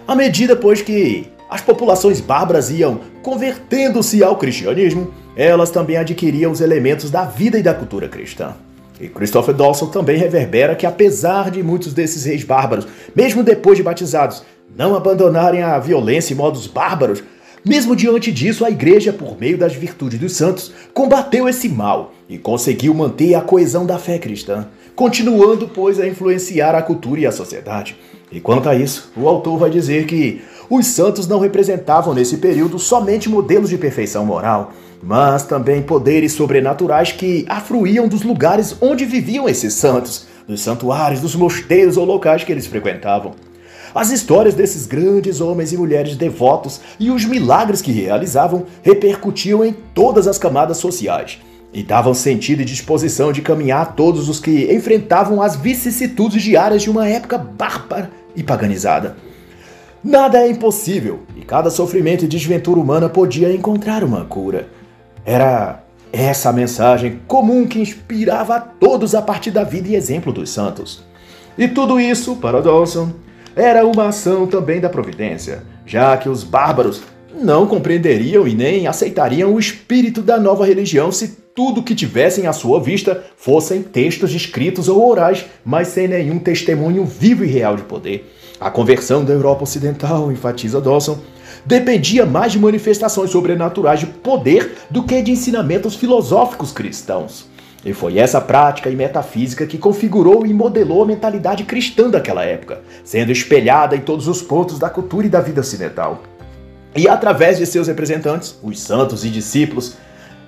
À 0.08 0.16
medida, 0.16 0.56
pois, 0.56 0.82
que 0.82 1.28
as 1.48 1.62
populações 1.62 2.20
bárbaras 2.20 2.72
iam 2.72 3.02
convertendo-se 3.22 4.24
ao 4.24 4.36
cristianismo, 4.36 5.14
elas 5.36 5.70
também 5.70 5.98
adquiriam 5.98 6.52
os 6.52 6.60
elementos 6.60 7.12
da 7.12 7.24
vida 7.24 7.60
e 7.60 7.62
da 7.62 7.76
cultura 7.76 8.10
cristã. 8.10 8.56
E 9.00 9.08
Christopher 9.08 9.54
Dawson 9.54 9.90
também 9.92 10.18
reverbera 10.18 10.76
que, 10.76 10.88
apesar 10.88 11.52
de 11.52 11.62
muitos 11.62 11.94
desses 11.94 12.26
reis 12.26 12.44
bárbaros, 12.44 12.88
mesmo 13.16 13.44
depois 13.44 13.78
de 13.78 13.84
batizados, 13.84 14.42
não 14.76 14.96
abandonarem 14.96 15.62
a 15.62 15.78
violência 15.78 16.34
e 16.34 16.36
modos 16.36 16.66
bárbaros, 16.66 17.22
mesmo 17.66 17.96
diante 17.96 18.32
disso, 18.32 18.64
a 18.64 18.70
igreja, 18.70 19.12
por 19.12 19.40
meio 19.40 19.58
das 19.58 19.74
virtudes 19.74 20.20
dos 20.20 20.34
santos, 20.34 20.72
combateu 20.94 21.48
esse 21.48 21.68
mal 21.68 22.14
e 22.30 22.38
conseguiu 22.38 22.94
manter 22.94 23.36
a 23.36 23.42
coesão 23.42 23.86
da 23.86 23.98
fé 23.98 24.18
cristã, 24.18 24.68
continuando, 24.96 25.68
pois, 25.68 26.00
a 26.00 26.08
influenciar 26.08 26.76
a 26.76 26.82
cultura 26.82 27.22
e 27.22 27.26
a 27.26 27.32
sociedade. 27.32 27.98
E 28.32 28.40
quanto 28.40 28.70
a 28.70 28.76
isso, 28.76 29.12
o 29.18 29.28
autor 29.28 29.58
vai 29.58 29.70
dizer 29.70 30.06
que 30.06 30.42
os 30.70 30.86
santos 30.86 31.28
não 31.28 31.40
representavam 31.40 32.14
nesse 32.14 32.38
período 32.38 32.78
somente 32.78 33.28
modelos 33.28 33.70
de 33.70 33.78
perfeição 33.78 34.26
moral, 34.26 34.72
mas 35.02 35.44
também 35.44 35.82
poderes 35.82 36.34
sobrenaturais 36.34 37.12
que 37.12 37.46
afluíam 37.50 38.08
dos 38.08 38.22
lugares 38.22 38.76
onde 38.80 39.06
viviam 39.06 39.50
esses 39.50 39.74
santos, 39.74 40.28
dos 40.48 40.62
santuários, 40.62 41.22
dos 41.22 41.36
mosteiros 41.36 41.98
ou 41.98 42.06
locais 42.06 42.44
que 42.44 42.52
eles 42.52 42.68
frequentavam. 42.68 43.34
As 43.94 44.12
histórias 44.12 44.54
desses 44.54 44.86
grandes 44.86 45.42
homens 45.42 45.74
e 45.74 45.78
mulheres 45.78 46.16
devotos 46.16 46.80
e 47.00 47.10
os 47.10 47.26
milagres 47.26 47.82
que 47.82 47.92
realizavam 47.92 48.66
repercutiam 48.84 49.66
em 49.66 49.74
todas 49.94 50.28
as 50.28 50.38
camadas 50.38 50.78
sociais 50.78 51.40
e 51.74 51.84
davam 51.84 52.14
sentido 52.14 52.62
e 52.62 52.66
disposição 52.66 53.32
de 53.32 53.42
caminhar 53.42 53.82
a 53.82 53.86
todos 53.86 54.28
os 54.28 54.40
que 54.40 54.74
enfrentavam 54.74 55.42
as 55.42 55.56
vicissitudes 55.56 56.42
diárias 56.42 56.82
de 56.82 56.90
uma 56.90 57.08
época 57.08 57.38
bárbara 57.38 58.12
e 58.36 58.44
paganizada. 58.44 59.18
Nada 60.04 60.40
é 60.40 60.50
impossível 60.50 61.20
e 61.36 61.42
cada 61.42 61.70
sofrimento 61.70 62.26
e 62.26 62.28
desventura 62.28 62.80
humana 62.80 63.10
podia 63.10 63.54
encontrar 63.54 64.04
uma 64.04 64.26
cura. 64.26 64.70
Era 65.26 65.84
essa 66.12 66.50
a 66.50 66.54
mensagem 66.54 67.20
comum 67.28 67.68
que 67.68 67.80
inspirava 67.80 68.56
a 68.56 68.60
todos 68.60 69.14
a 69.14 69.22
partir 69.22 69.52
da 69.52 69.64
vida 69.64 69.90
e 69.90 69.96
exemplo 69.96 70.32
dos 70.32 70.50
santos. 70.50 71.04
E 71.58 71.68
tudo 71.68 72.00
isso, 72.00 72.38
para 72.38 72.62
Dawson, 72.62 73.12
era 73.56 73.86
uma 73.86 74.08
ação 74.08 74.48
também 74.48 74.80
da 74.80 74.90
providência, 74.90 75.64
já 75.86 76.16
que 76.18 76.30
os 76.30 76.44
bárbaros 76.44 77.02
não 77.34 77.68
compreenderiam 77.68 78.48
e 78.48 78.54
nem 78.54 78.88
aceitariam 78.88 79.54
o 79.54 79.60
espírito 79.60 80.22
da 80.22 80.40
nova 80.40 80.66
religião 80.66 81.12
se 81.12 81.38
tudo 81.56 81.84
que 81.84 81.96
tivessem 81.96 82.48
à 82.48 82.54
sua 82.54 82.80
vista 82.80 83.24
fossem 83.36 83.82
textos 83.82 84.34
escritos 84.34 84.88
ou 84.88 85.10
orais, 85.10 85.46
mas 85.66 85.90
sem 85.90 86.08
nenhum 86.08 86.40
testemunho 86.40 87.04
vivo 87.04 87.44
e 87.44 87.48
real 87.48 87.76
de 87.76 87.84
poder. 87.84 88.34
A 88.60 88.70
conversão 88.70 89.24
da 89.26 89.34
Europa 89.34 89.64
Ocidental, 89.64 90.32
enfatiza 90.32 90.80
Dawson, 90.80 91.20
dependia 91.66 92.26
mais 92.26 92.54
de 92.54 92.60
manifestações 92.60 93.32
sobrenaturais 93.32 94.00
de 94.00 94.06
poder 94.06 94.78
do 94.90 95.04
que 95.04 95.22
de 95.22 95.32
ensinamentos 95.32 95.96
filosóficos 95.96 96.72
cristãos. 96.72 97.49
E 97.86 97.94
foi 97.94 98.18
essa 98.18 98.42
prática 98.42 98.90
e 98.90 98.96
metafísica 98.96 99.66
que 99.66 99.78
configurou 99.78 100.46
e 100.46 100.54
modelou 100.54 101.04
a 101.04 101.06
mentalidade 101.06 101.64
cristã 101.64 102.10
daquela 102.10 102.44
época, 102.44 102.82
sendo 103.04 103.32
espelhada 103.32 103.96
em 103.96 104.02
todos 104.02 104.28
os 104.28 104.42
pontos 104.42 104.78
da 104.78 104.90
cultura 104.90 105.28
e 105.28 105.30
da 105.30 105.40
vida 105.40 105.62
ocidental. 105.62 106.22
E 106.96 107.08
através 107.08 107.58
de 107.58 107.66
seus 107.66 107.88
representantes, 107.88 108.58
os 108.62 108.80
santos 108.82 109.24
e 109.24 109.30
discípulos, 109.30 109.96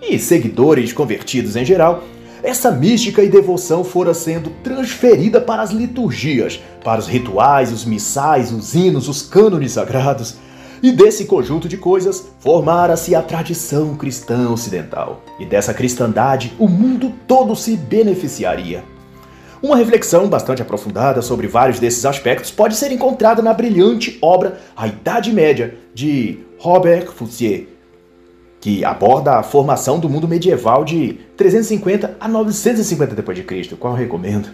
e 0.01 0.17
seguidores 0.17 0.91
convertidos 0.91 1.55
em 1.55 1.63
geral, 1.63 2.03
essa 2.43 2.71
mística 2.71 3.23
e 3.23 3.29
devoção 3.29 3.83
fora 3.83 4.13
sendo 4.13 4.49
transferida 4.63 5.39
para 5.39 5.61
as 5.61 5.69
liturgias, 5.69 6.59
para 6.83 6.99
os 6.99 7.07
rituais, 7.07 7.71
os 7.71 7.85
missais, 7.85 8.51
os 8.51 8.73
hinos, 8.73 9.07
os 9.07 9.21
cânones 9.21 9.73
sagrados, 9.73 10.37
e 10.81 10.91
desse 10.91 11.25
conjunto 11.25 11.67
de 11.67 11.77
coisas 11.77 12.31
formara-se 12.39 13.13
a 13.13 13.21
tradição 13.21 13.95
cristã 13.95 14.49
ocidental. 14.49 15.21
E 15.39 15.45
dessa 15.45 15.73
cristandade 15.73 16.53
o 16.57 16.67
mundo 16.67 17.13
todo 17.27 17.55
se 17.55 17.77
beneficiaria. 17.77 18.83
Uma 19.61 19.77
reflexão 19.77 20.27
bastante 20.27 20.61
aprofundada 20.61 21.21
sobre 21.21 21.47
vários 21.47 21.79
desses 21.79 22.03
aspectos 22.03 22.49
pode 22.49 22.75
ser 22.75 22.91
encontrada 22.91 23.43
na 23.43 23.53
brilhante 23.53 24.17
obra 24.19 24.59
A 24.75 24.87
Idade 24.87 25.31
Média, 25.31 25.75
de 25.93 26.39
Robert 26.57 27.11
Foussier, 27.11 27.67
que 28.59 28.83
aborda 28.83 29.37
a 29.37 29.43
formação 29.43 29.99
do 29.99 30.09
mundo 30.09 30.27
medieval 30.27 30.83
de 30.83 31.19
350 31.37 32.17
a 32.19 32.27
950 32.27 33.15
d.C., 33.15 33.75
qual 33.75 33.93
eu 33.93 33.99
recomendo. 33.99 34.49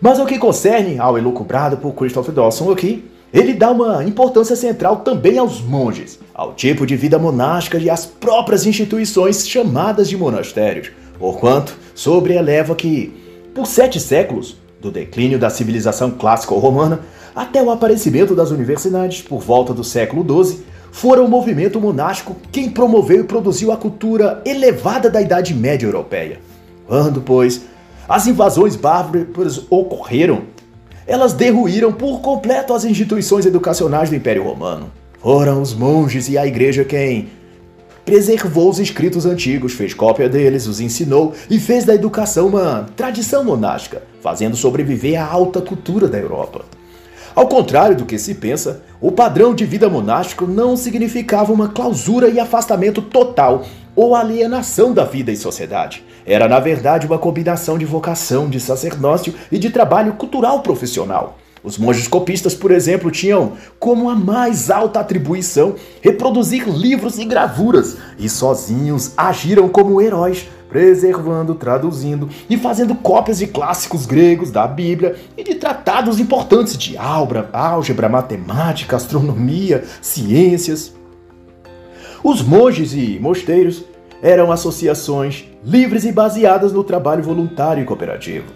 Mas 0.00 0.18
o 0.18 0.24
que 0.24 0.38
concerne 0.38 0.98
ao 0.98 1.18
elucubrado 1.18 1.76
por 1.76 1.92
Christopher 1.92 2.34
Dawson 2.34 2.70
aqui, 2.70 3.04
ele 3.36 3.52
dá 3.52 3.70
uma 3.70 4.02
importância 4.02 4.56
central 4.56 4.96
também 5.00 5.36
aos 5.36 5.60
monges, 5.60 6.18
ao 6.34 6.54
tipo 6.54 6.86
de 6.86 6.96
vida 6.96 7.18
monástica 7.18 7.76
e 7.76 7.90
às 7.90 8.06
próprias 8.06 8.64
instituições 8.64 9.46
chamadas 9.46 10.08
de 10.08 10.16
monastérios, 10.16 10.90
porquanto 11.18 11.76
sobreeleva 11.94 12.74
que, 12.74 13.12
por 13.54 13.66
sete 13.66 14.00
séculos, 14.00 14.56
do 14.80 14.90
declínio 14.90 15.38
da 15.38 15.50
civilização 15.50 16.12
clássica 16.12 16.54
romana 16.54 17.00
até 17.34 17.62
o 17.62 17.70
aparecimento 17.70 18.34
das 18.34 18.50
universidades 18.50 19.20
por 19.20 19.40
volta 19.40 19.74
do 19.74 19.84
século 19.84 20.24
XII, 20.44 20.60
fora 20.90 21.22
o 21.22 21.28
movimento 21.28 21.78
monástico 21.78 22.36
quem 22.50 22.70
promoveu 22.70 23.20
e 23.20 23.24
produziu 23.24 23.70
a 23.70 23.76
cultura 23.76 24.40
elevada 24.46 25.10
da 25.10 25.20
Idade 25.20 25.52
Média 25.52 25.86
Europeia. 25.86 26.40
Quando, 26.86 27.20
pois, 27.20 27.66
as 28.08 28.26
invasões 28.26 28.76
bárbaras 28.76 29.66
ocorreram 29.68 30.55
elas 31.06 31.32
derruíram 31.32 31.92
por 31.92 32.20
completo 32.20 32.74
as 32.74 32.84
instituições 32.84 33.46
educacionais 33.46 34.10
do 34.10 34.16
Império 34.16 34.42
Romano. 34.42 34.90
Foram 35.20 35.62
os 35.62 35.74
monges 35.74 36.28
e 36.28 36.36
a 36.36 36.46
igreja 36.46 36.84
quem 36.84 37.28
preservou 38.04 38.70
os 38.70 38.78
escritos 38.78 39.26
antigos, 39.26 39.72
fez 39.72 39.92
cópia 39.92 40.28
deles, 40.28 40.66
os 40.66 40.80
ensinou 40.80 41.34
e 41.50 41.58
fez 41.58 41.84
da 41.84 41.94
educação 41.94 42.46
uma 42.46 42.86
tradição 42.94 43.42
monástica, 43.42 44.02
fazendo 44.20 44.56
sobreviver 44.56 45.20
a 45.20 45.26
alta 45.26 45.60
cultura 45.60 46.06
da 46.06 46.16
Europa. 46.16 46.64
Ao 47.34 47.48
contrário 47.48 47.96
do 47.96 48.06
que 48.06 48.18
se 48.18 48.34
pensa, 48.34 48.80
o 49.00 49.10
padrão 49.12 49.54
de 49.54 49.66
vida 49.66 49.88
monástico 49.88 50.46
não 50.46 50.76
significava 50.76 51.52
uma 51.52 51.68
clausura 51.68 52.28
e 52.28 52.38
afastamento 52.38 53.02
total 53.02 53.64
ou 53.96 54.14
alienação 54.14 54.92
da 54.92 55.04
vida 55.04 55.32
em 55.32 55.36
sociedade. 55.36 56.04
Era, 56.24 56.46
na 56.46 56.60
verdade, 56.60 57.06
uma 57.06 57.18
combinação 57.18 57.78
de 57.78 57.84
vocação, 57.84 58.48
de 58.48 58.60
sacerdócio 58.60 59.34
e 59.50 59.58
de 59.58 59.70
trabalho 59.70 60.12
cultural 60.12 60.60
profissional. 60.60 61.38
Os 61.64 61.78
monges 61.78 62.06
copistas, 62.06 62.54
por 62.54 62.70
exemplo, 62.70 63.10
tinham 63.10 63.54
como 63.80 64.08
a 64.08 64.14
mais 64.14 64.70
alta 64.70 65.00
atribuição 65.00 65.74
reproduzir 66.00 66.68
livros 66.68 67.18
e 67.18 67.24
gravuras, 67.24 67.96
e 68.18 68.28
sozinhos 68.28 69.12
agiram 69.16 69.68
como 69.68 70.00
heróis, 70.00 70.46
preservando, 70.68 71.54
traduzindo 71.54 72.28
e 72.48 72.56
fazendo 72.56 72.94
cópias 72.94 73.38
de 73.38 73.46
clássicos 73.46 74.06
gregos 74.06 74.50
da 74.50 74.66
Bíblia 74.66 75.16
e 75.36 75.42
de 75.42 75.54
tratados 75.54 76.20
importantes 76.20 76.76
de 76.76 76.96
álgebra, 76.96 77.48
álgebra 77.52 78.08
matemática, 78.08 78.96
astronomia, 78.96 79.84
ciências. 80.00 80.95
Os 82.28 82.42
monges 82.42 82.92
e 82.92 83.20
mosteiros 83.20 83.84
eram 84.20 84.50
associações 84.50 85.44
livres 85.64 86.04
e 86.04 86.10
baseadas 86.10 86.72
no 86.72 86.82
trabalho 86.82 87.22
voluntário 87.22 87.80
e 87.80 87.86
cooperativo. 87.86 88.46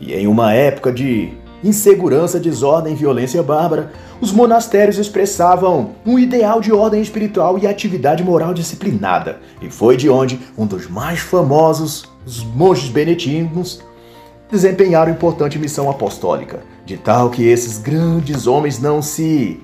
E 0.00 0.14
em 0.14 0.26
uma 0.26 0.54
época 0.54 0.90
de 0.90 1.34
insegurança, 1.62 2.40
desordem 2.40 2.94
e 2.94 2.96
violência 2.96 3.42
bárbara, 3.42 3.92
os 4.18 4.32
monastérios 4.32 4.96
expressavam 4.96 5.90
um 6.06 6.18
ideal 6.18 6.58
de 6.58 6.72
ordem 6.72 7.02
espiritual 7.02 7.58
e 7.58 7.66
atividade 7.66 8.24
moral 8.24 8.54
disciplinada, 8.54 9.40
e 9.60 9.68
foi 9.68 9.98
de 9.98 10.08
onde 10.08 10.40
um 10.56 10.64
dos 10.64 10.88
mais 10.88 11.18
famosos, 11.18 12.10
os 12.24 12.42
monges 12.42 12.88
beneditinos, 12.88 13.82
desempenharam 14.50 15.12
importante 15.12 15.58
missão 15.58 15.90
apostólica, 15.90 16.60
de 16.86 16.96
tal 16.96 17.28
que 17.28 17.46
esses 17.46 17.76
grandes 17.76 18.46
homens 18.46 18.80
não 18.80 19.02
se 19.02 19.60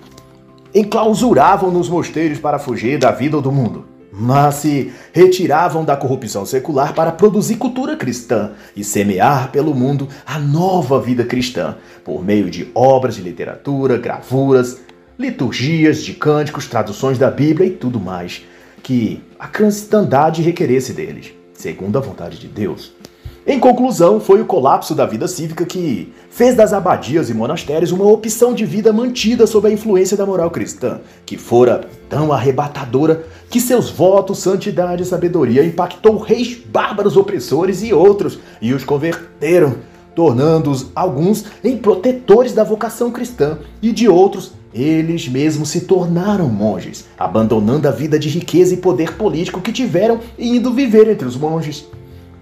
enclausuravam 0.74 1.70
nos 1.70 1.88
mosteiros 1.88 2.38
para 2.38 2.58
fugir 2.58 2.98
da 2.98 3.10
vida 3.10 3.37
ou 3.37 3.42
do 3.42 3.52
mundo 3.52 3.94
mas 4.16 4.56
se 4.56 4.92
retiravam 5.12 5.84
da 5.84 5.96
corrupção 5.96 6.46
secular 6.46 6.94
para 6.94 7.10
produzir 7.10 7.56
cultura 7.56 7.96
cristã 7.96 8.52
e 8.76 8.84
semear 8.84 9.50
pelo 9.50 9.74
mundo 9.74 10.08
a 10.24 10.38
nova 10.38 11.00
vida 11.00 11.24
cristã, 11.24 11.76
por 12.04 12.24
meio 12.24 12.48
de 12.48 12.70
obras 12.74 13.16
de 13.16 13.22
literatura, 13.22 13.98
gravuras, 13.98 14.80
liturgias 15.18 16.02
de 16.02 16.14
cânticos, 16.14 16.68
traduções 16.68 17.18
da 17.18 17.30
Bíblia 17.30 17.66
e 17.66 17.72
tudo 17.72 17.98
mais 17.98 18.44
que 18.82 19.20
a 19.38 19.48
cristandade 19.48 20.42
requeresse 20.42 20.92
deles, 20.92 21.32
segundo 21.52 21.98
a 21.98 22.00
vontade 22.00 22.38
de 22.38 22.46
Deus. 22.46 22.92
Em 23.46 23.61
conclusão, 23.61 24.20
foi 24.20 24.40
o 24.40 24.46
colapso 24.46 24.94
da 24.94 25.04
vida 25.04 25.28
cívica 25.28 25.66
que 25.66 26.11
fez 26.30 26.54
das 26.54 26.72
abadias 26.72 27.28
e 27.28 27.35
monastérios 27.35 27.92
uma 27.92 28.07
opção 28.07 28.54
de 28.54 28.64
vida 28.64 28.90
mantida 28.90 29.46
sob 29.46 29.68
a 29.68 29.70
influência 29.70 30.16
da 30.16 30.24
moral 30.24 30.50
cristã, 30.50 31.02
que 31.26 31.37
fora 31.37 31.83
tão 32.09 32.33
arrebatadora 32.33 33.26
que 33.50 33.61
seus 33.61 33.90
votos, 33.90 34.38
santidade 34.38 35.02
e 35.02 35.07
sabedoria 35.07 35.62
impactou 35.62 36.16
reis 36.16 36.57
bárbaros 36.57 37.18
opressores 37.18 37.83
e 37.83 37.92
outros 37.92 38.38
e 38.62 38.72
os 38.72 38.83
converteram, 38.83 39.74
tornando-os 40.14 40.87
alguns 40.94 41.44
em 41.62 41.76
protetores 41.76 42.54
da 42.54 42.64
vocação 42.64 43.11
cristã 43.11 43.59
e 43.83 43.92
de 43.92 44.09
outros 44.09 44.52
eles 44.72 45.28
mesmos 45.28 45.68
se 45.68 45.83
tornaram 45.83 46.48
monges, 46.48 47.04
abandonando 47.18 47.87
a 47.87 47.90
vida 47.90 48.18
de 48.18 48.30
riqueza 48.30 48.72
e 48.72 48.78
poder 48.78 49.16
político 49.16 49.61
que 49.61 49.70
tiveram 49.70 50.18
e 50.38 50.57
indo 50.57 50.72
viver 50.72 51.09
entre 51.09 51.28
os 51.28 51.37
monges. 51.37 51.87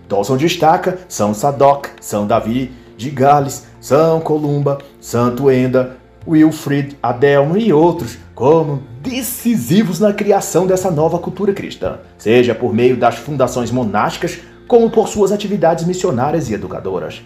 Dawson 0.08 0.36
destaca 0.36 0.98
São 1.08 1.32
Sadoc, 1.34 1.86
São 2.00 2.26
Davi 2.26 2.72
de 2.96 3.10
Gales, 3.10 3.66
São 3.80 4.20
Columba, 4.20 4.78
Santo 5.00 5.50
Enda, 5.50 5.96
Wilfrid 6.26 6.96
Adelmo 7.02 7.56
e 7.56 7.72
outros 7.72 8.18
como 8.34 8.82
decisivos 9.00 9.98
na 9.98 10.12
criação 10.12 10.66
dessa 10.66 10.90
nova 10.90 11.18
cultura 11.18 11.52
cristã, 11.52 11.98
seja 12.16 12.54
por 12.54 12.72
meio 12.72 12.96
das 12.96 13.16
fundações 13.16 13.70
monásticas, 13.70 14.38
como 14.66 14.90
por 14.90 15.08
suas 15.08 15.32
atividades 15.32 15.84
missionárias 15.84 16.48
e 16.48 16.54
educadoras. 16.54 17.22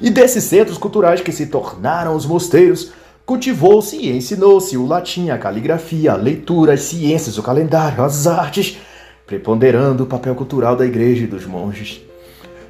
E 0.00 0.10
desses 0.10 0.44
centros 0.44 0.78
culturais 0.78 1.20
que 1.20 1.32
se 1.32 1.46
tornaram 1.46 2.14
os 2.14 2.24
mosteiros, 2.24 2.92
cultivou-se 3.26 3.96
e 3.96 4.16
ensinou-se 4.16 4.76
o 4.76 4.86
latim, 4.86 5.30
a 5.30 5.38
caligrafia, 5.38 6.12
a 6.12 6.16
leitura, 6.16 6.72
as 6.72 6.82
ciências, 6.82 7.36
o 7.36 7.42
calendário, 7.42 8.02
as 8.02 8.26
artes, 8.26 8.78
preponderando 9.26 10.04
o 10.04 10.06
papel 10.06 10.34
cultural 10.34 10.74
da 10.74 10.86
igreja 10.86 11.24
e 11.24 11.26
dos 11.26 11.44
monges. 11.44 12.07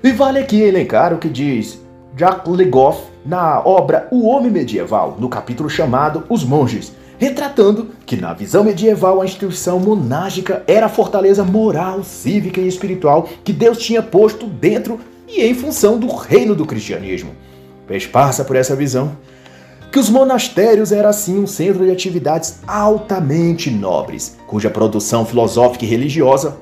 E 0.03 0.13
vale 0.13 0.39
aqui 0.39 0.61
elencar 0.61 1.13
o 1.13 1.19
que 1.19 1.29
diz 1.29 1.81
Jacques 2.17 2.55
Legoff 2.55 3.03
na 3.27 3.61
obra 3.61 4.07
O 4.13 4.29
Homem 4.29 4.49
Medieval, 4.49 5.17
no 5.19 5.29
capítulo 5.29 5.69
chamado 5.69 6.23
Os 6.29 6.45
Monges, 6.45 6.93
retratando 7.19 7.91
que 8.07 8.17
na 8.17 8.33
visão 8.33 8.63
medieval 8.63 9.21
a 9.21 9.25
instituição 9.25 9.81
monágica 9.81 10.63
era 10.69 10.87
a 10.87 10.89
fortaleza 10.89 11.43
moral, 11.43 12.05
cívica 12.05 12.61
e 12.61 12.69
espiritual 12.69 13.29
que 13.43 13.53
Deus 13.53 13.79
tinha 13.79 14.01
posto 14.01 14.47
dentro 14.47 15.01
e 15.27 15.43
em 15.43 15.53
função 15.53 15.99
do 15.99 16.07
reino 16.15 16.55
do 16.55 16.65
cristianismo. 16.65 17.33
Passa 18.13 18.45
por 18.45 18.55
essa 18.55 18.77
visão 18.77 19.17
que 19.91 19.99
os 19.99 20.09
monastérios 20.09 20.93
eram 20.93 21.09
assim 21.09 21.41
um 21.41 21.47
centro 21.47 21.85
de 21.85 21.91
atividades 21.91 22.61
altamente 22.69 23.69
nobres, 23.69 24.37
cuja 24.47 24.71
produção 24.71 25.27
filosófica 25.27 25.85
e 25.85 25.89
religiosa 25.89 26.57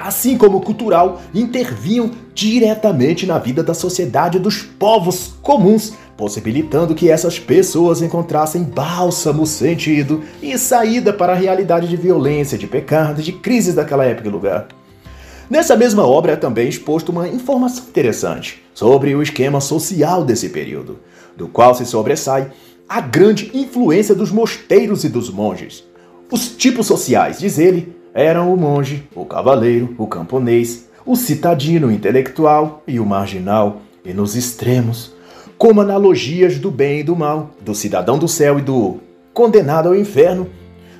assim 0.00 0.38
como 0.38 0.62
cultural, 0.62 1.20
intervinham 1.34 2.10
diretamente 2.34 3.26
na 3.26 3.38
vida 3.38 3.62
da 3.62 3.74
sociedade 3.74 4.38
dos 4.38 4.62
povos 4.62 5.34
comuns, 5.42 5.92
possibilitando 6.16 6.94
que 6.94 7.10
essas 7.10 7.38
pessoas 7.38 8.00
encontrassem 8.00 8.62
bálsamo, 8.62 9.46
sentido 9.46 10.22
e 10.42 10.56
saída 10.56 11.12
para 11.12 11.34
a 11.34 11.36
realidade 11.36 11.86
de 11.86 11.96
violência, 11.96 12.56
de 12.56 12.66
pecado 12.66 13.22
de 13.22 13.32
crises 13.32 13.74
daquela 13.74 14.04
época 14.04 14.28
e 14.28 14.30
lugar. 14.30 14.68
Nessa 15.50 15.76
mesma 15.76 16.06
obra 16.06 16.32
é 16.32 16.36
também 16.36 16.68
exposto 16.68 17.10
uma 17.10 17.28
informação 17.28 17.84
interessante 17.88 18.62
sobre 18.72 19.14
o 19.14 19.22
esquema 19.22 19.60
social 19.60 20.24
desse 20.24 20.48
período, 20.48 21.00
do 21.36 21.46
qual 21.46 21.74
se 21.74 21.84
sobressai 21.84 22.50
a 22.88 23.00
grande 23.00 23.50
influência 23.52 24.14
dos 24.14 24.30
mosteiros 24.30 25.04
e 25.04 25.08
dos 25.08 25.28
monges. 25.28 25.84
Os 26.30 26.48
tipos 26.48 26.86
sociais, 26.86 27.38
diz 27.40 27.58
ele, 27.58 27.99
eram 28.14 28.52
o 28.52 28.56
monge, 28.56 29.08
o 29.14 29.24
cavaleiro, 29.24 29.94
o 29.98 30.06
camponês, 30.06 30.88
o 31.06 31.16
citadino 31.16 31.90
intelectual 31.90 32.82
e 32.86 32.98
o 33.00 33.06
marginal, 33.06 33.82
e 34.04 34.12
nos 34.12 34.34
extremos, 34.34 35.14
como 35.56 35.80
analogias 35.80 36.58
do 36.58 36.70
bem 36.70 37.00
e 37.00 37.02
do 37.02 37.14
mal, 37.14 37.50
do 37.60 37.74
cidadão 37.74 38.18
do 38.18 38.28
céu 38.28 38.58
e 38.58 38.62
do 38.62 38.98
condenado 39.32 39.88
ao 39.88 39.96
inferno. 39.96 40.48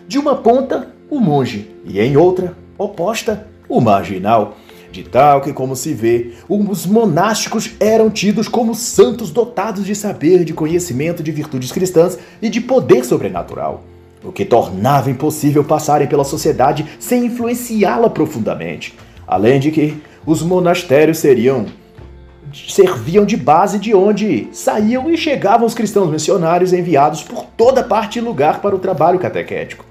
De 0.06 0.18
uma 0.18 0.34
ponta, 0.34 0.90
o 1.08 1.18
monge, 1.18 1.70
e 1.84 2.00
em 2.00 2.16
outra, 2.16 2.56
oposta, 2.78 3.46
o 3.68 3.80
marginal. 3.80 4.56
De 4.92 5.04
tal 5.04 5.40
que, 5.40 5.52
como 5.52 5.76
se 5.76 5.94
vê, 5.94 6.32
os 6.48 6.84
monásticos 6.84 7.70
eram 7.78 8.10
tidos 8.10 8.48
como 8.48 8.74
santos 8.74 9.30
dotados 9.30 9.86
de 9.86 9.94
saber, 9.94 10.44
de 10.44 10.52
conhecimento, 10.52 11.22
de 11.22 11.30
virtudes 11.30 11.70
cristãs 11.70 12.18
e 12.42 12.48
de 12.48 12.60
poder 12.60 13.04
sobrenatural 13.04 13.84
o 14.22 14.32
que 14.32 14.44
tornava 14.44 15.10
impossível 15.10 15.64
passarem 15.64 16.06
pela 16.06 16.24
sociedade 16.24 16.86
sem 16.98 17.26
influenciá-la 17.26 18.10
profundamente. 18.10 18.94
Além 19.26 19.58
de 19.60 19.70
que 19.70 19.96
os 20.26 20.42
monastérios 20.42 21.18
seriam 21.18 21.66
serviam 22.52 23.24
de 23.24 23.36
base 23.36 23.78
de 23.78 23.94
onde 23.94 24.48
saíam 24.52 25.08
e 25.08 25.16
chegavam 25.16 25.66
os 25.66 25.74
cristãos 25.74 26.10
missionários 26.10 26.72
enviados 26.72 27.22
por 27.22 27.44
toda 27.56 27.82
parte 27.82 28.18
e 28.18 28.22
lugar 28.22 28.60
para 28.60 28.74
o 28.74 28.78
trabalho 28.78 29.20
catequético. 29.20 29.84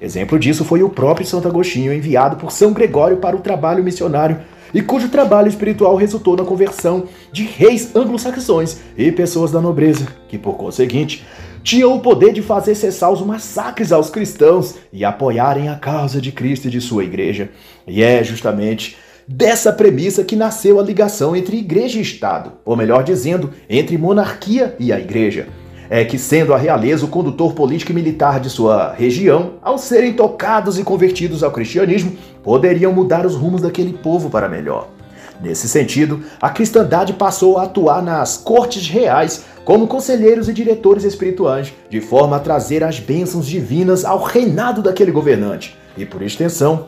Exemplo 0.00 0.38
disso 0.38 0.64
foi 0.64 0.82
o 0.82 0.88
próprio 0.88 1.26
Santo 1.26 1.48
Agostinho, 1.48 1.92
enviado 1.92 2.36
por 2.36 2.52
São 2.52 2.72
Gregório 2.72 3.18
para 3.18 3.36
o 3.36 3.40
trabalho 3.40 3.84
missionário, 3.84 4.38
e 4.74 4.82
cujo 4.82 5.08
trabalho 5.08 5.48
espiritual 5.48 5.96
resultou 5.96 6.36
na 6.36 6.44
conversão 6.44 7.04
de 7.32 7.44
reis 7.44 7.94
anglo-saxões 7.94 8.80
e 8.96 9.10
pessoas 9.10 9.50
da 9.50 9.60
nobreza, 9.60 10.06
que 10.28 10.36
por 10.36 10.54
conseguinte 10.54 11.24
tinham 11.66 11.96
o 11.96 11.98
poder 11.98 12.32
de 12.32 12.42
fazer 12.42 12.76
cessar 12.76 13.10
os 13.10 13.20
massacres 13.22 13.90
aos 13.90 14.08
cristãos 14.08 14.76
e 14.92 15.04
apoiarem 15.04 15.68
a 15.68 15.74
causa 15.74 16.20
de 16.20 16.30
Cristo 16.30 16.68
e 16.68 16.70
de 16.70 16.80
sua 16.80 17.02
igreja. 17.02 17.50
E 17.88 18.04
é 18.04 18.22
justamente 18.22 18.96
dessa 19.26 19.72
premissa 19.72 20.22
que 20.22 20.36
nasceu 20.36 20.78
a 20.78 20.82
ligação 20.84 21.34
entre 21.34 21.56
igreja 21.56 21.98
e 21.98 22.02
Estado, 22.02 22.52
ou 22.64 22.76
melhor 22.76 23.02
dizendo, 23.02 23.50
entre 23.68 23.98
monarquia 23.98 24.76
e 24.78 24.92
a 24.92 25.00
igreja. 25.00 25.48
É 25.90 26.04
que, 26.04 26.18
sendo 26.18 26.54
a 26.54 26.56
realeza 26.56 27.04
o 27.04 27.08
condutor 27.08 27.52
político 27.52 27.90
e 27.90 27.94
militar 27.96 28.38
de 28.38 28.48
sua 28.48 28.92
região, 28.92 29.54
ao 29.60 29.76
serem 29.76 30.12
tocados 30.12 30.78
e 30.78 30.84
convertidos 30.84 31.42
ao 31.42 31.50
cristianismo, 31.50 32.12
poderiam 32.44 32.92
mudar 32.92 33.26
os 33.26 33.34
rumos 33.34 33.62
daquele 33.62 33.92
povo 33.92 34.30
para 34.30 34.48
melhor. 34.48 34.95
Nesse 35.40 35.68
sentido, 35.68 36.22
a 36.40 36.50
cristandade 36.50 37.12
passou 37.12 37.58
a 37.58 37.64
atuar 37.64 38.02
nas 38.02 38.36
cortes 38.36 38.88
reais 38.88 39.44
como 39.64 39.86
conselheiros 39.86 40.48
e 40.48 40.52
diretores 40.52 41.04
espirituais, 41.04 41.72
de 41.90 42.00
forma 42.00 42.36
a 42.36 42.40
trazer 42.40 42.82
as 42.82 42.98
bênçãos 42.98 43.46
divinas 43.46 44.04
ao 44.04 44.22
reinado 44.22 44.82
daquele 44.82 45.10
governante. 45.10 45.76
E, 45.96 46.06
por 46.06 46.22
extensão, 46.22 46.86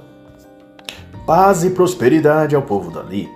paz 1.27 1.65
e 1.65 1.71
prosperidade 1.71 2.55
ao 2.55 2.63
povo 2.63 2.91
dali. 2.91 3.29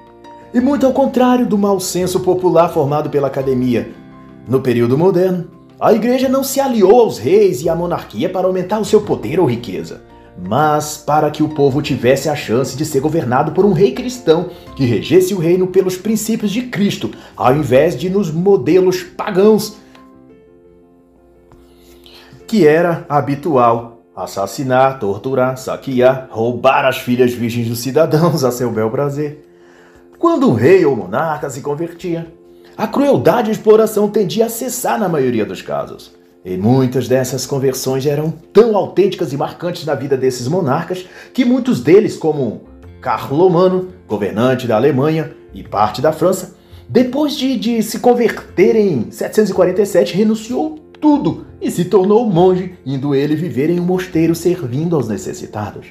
E 0.55 0.61
muito 0.61 0.87
ao 0.87 0.93
contrário 0.93 1.47
do 1.47 1.59
mau 1.59 1.81
senso 1.81 2.21
popular 2.21 2.69
formado 2.69 3.11
pela 3.11 3.27
academia. 3.27 3.91
No 4.47 4.61
período 4.61 4.97
moderno, 4.99 5.47
A 5.83 5.93
igreja 5.93 6.29
não 6.29 6.45
se 6.45 6.61
aliou 6.61 7.01
aos 7.01 7.19
reis 7.19 7.61
e 7.61 7.69
à 7.69 7.75
monarquia 7.75 8.29
para 8.29 8.47
aumentar 8.47 8.79
o 8.79 8.85
seu 8.85 9.01
poder 9.01 9.41
ou 9.41 9.47
riqueza, 9.47 10.01
mas 10.37 10.97
para 10.97 11.31
que 11.31 11.43
o 11.43 11.49
povo 11.49 11.83
tivesse 11.83 12.29
a 12.29 12.35
chance 12.35 12.77
de 12.77 12.85
ser 12.85 13.01
governado 13.01 13.53
por 13.53 13.65
um 13.65 13.73
rei 13.73 13.93
cristão 13.93 14.51
que 14.75 14.85
regesse 14.85 15.35
o 15.35 15.39
reino 15.39 15.67
pelos 15.67 15.97
princípios 15.97 16.51
de 16.51 16.63
Cristo, 16.63 17.11
ao 17.37 17.55
invés 17.55 17.99
de 17.99 18.09
nos 18.09 18.31
modelos 18.31 19.03
pagãos 19.03 19.77
que 22.47 22.67
era 22.67 23.07
habitual 23.09 24.03
assassinar, 24.15 24.99
torturar, 24.99 25.57
saquear, 25.57 26.29
roubar 26.31 26.85
as 26.85 26.99
filhas 26.99 27.33
virgens 27.33 27.69
dos 27.69 27.79
cidadãos 27.79 28.45
a 28.45 28.51
seu 28.51 28.71
bel 28.71 28.91
prazer. 28.91 29.49
Quando 30.19 30.51
um 30.51 30.55
rei 30.55 30.85
ou 30.85 30.95
monarca 30.95 31.49
se 31.49 31.63
convertia, 31.63 32.33
a 32.77 32.87
crueldade 32.87 33.49
e 33.49 33.53
exploração 33.53 34.09
tendia 34.09 34.47
a 34.47 34.51
cessar 34.51 34.99
na 34.99 35.09
maioria 35.09 35.45
dos 35.45 35.63
casos. 35.63 36.15
E 36.45 36.57
muitas 36.57 37.07
dessas 37.07 37.47
conversões 37.47 38.05
eram 38.05 38.33
tão 38.53 38.77
autênticas 38.77 39.33
e 39.33 39.37
marcantes 39.37 39.85
na 39.85 39.95
vida 39.95 40.17
desses 40.17 40.49
monarcas 40.49 41.07
que 41.33 41.45
muitos 41.45 41.81
deles, 41.81 42.17
como 42.17 42.63
Carlomano, 43.01 43.89
governante 44.09 44.67
da 44.67 44.75
Alemanha 44.75 45.33
e 45.55 45.63
parte 45.63 46.03
da 46.03 46.13
França, 46.13 46.57
depois 46.89 47.37
de, 47.37 47.57
de 47.57 47.83
se 47.83 48.01
converter 48.01 48.75
em 48.75 49.11
747, 49.11 50.17
renunciou 50.17 50.79
tudo 51.01 51.47
e 51.61 51.71
se 51.71 51.85
tornou 51.85 52.29
monge, 52.29 52.75
indo 52.85 53.15
ele 53.15 53.37
viver 53.37 53.71
em 53.71 53.79
um 53.79 53.85
mosteiro 53.85 54.35
servindo 54.35 54.97
aos 54.97 55.09
necessitados. 55.09 55.87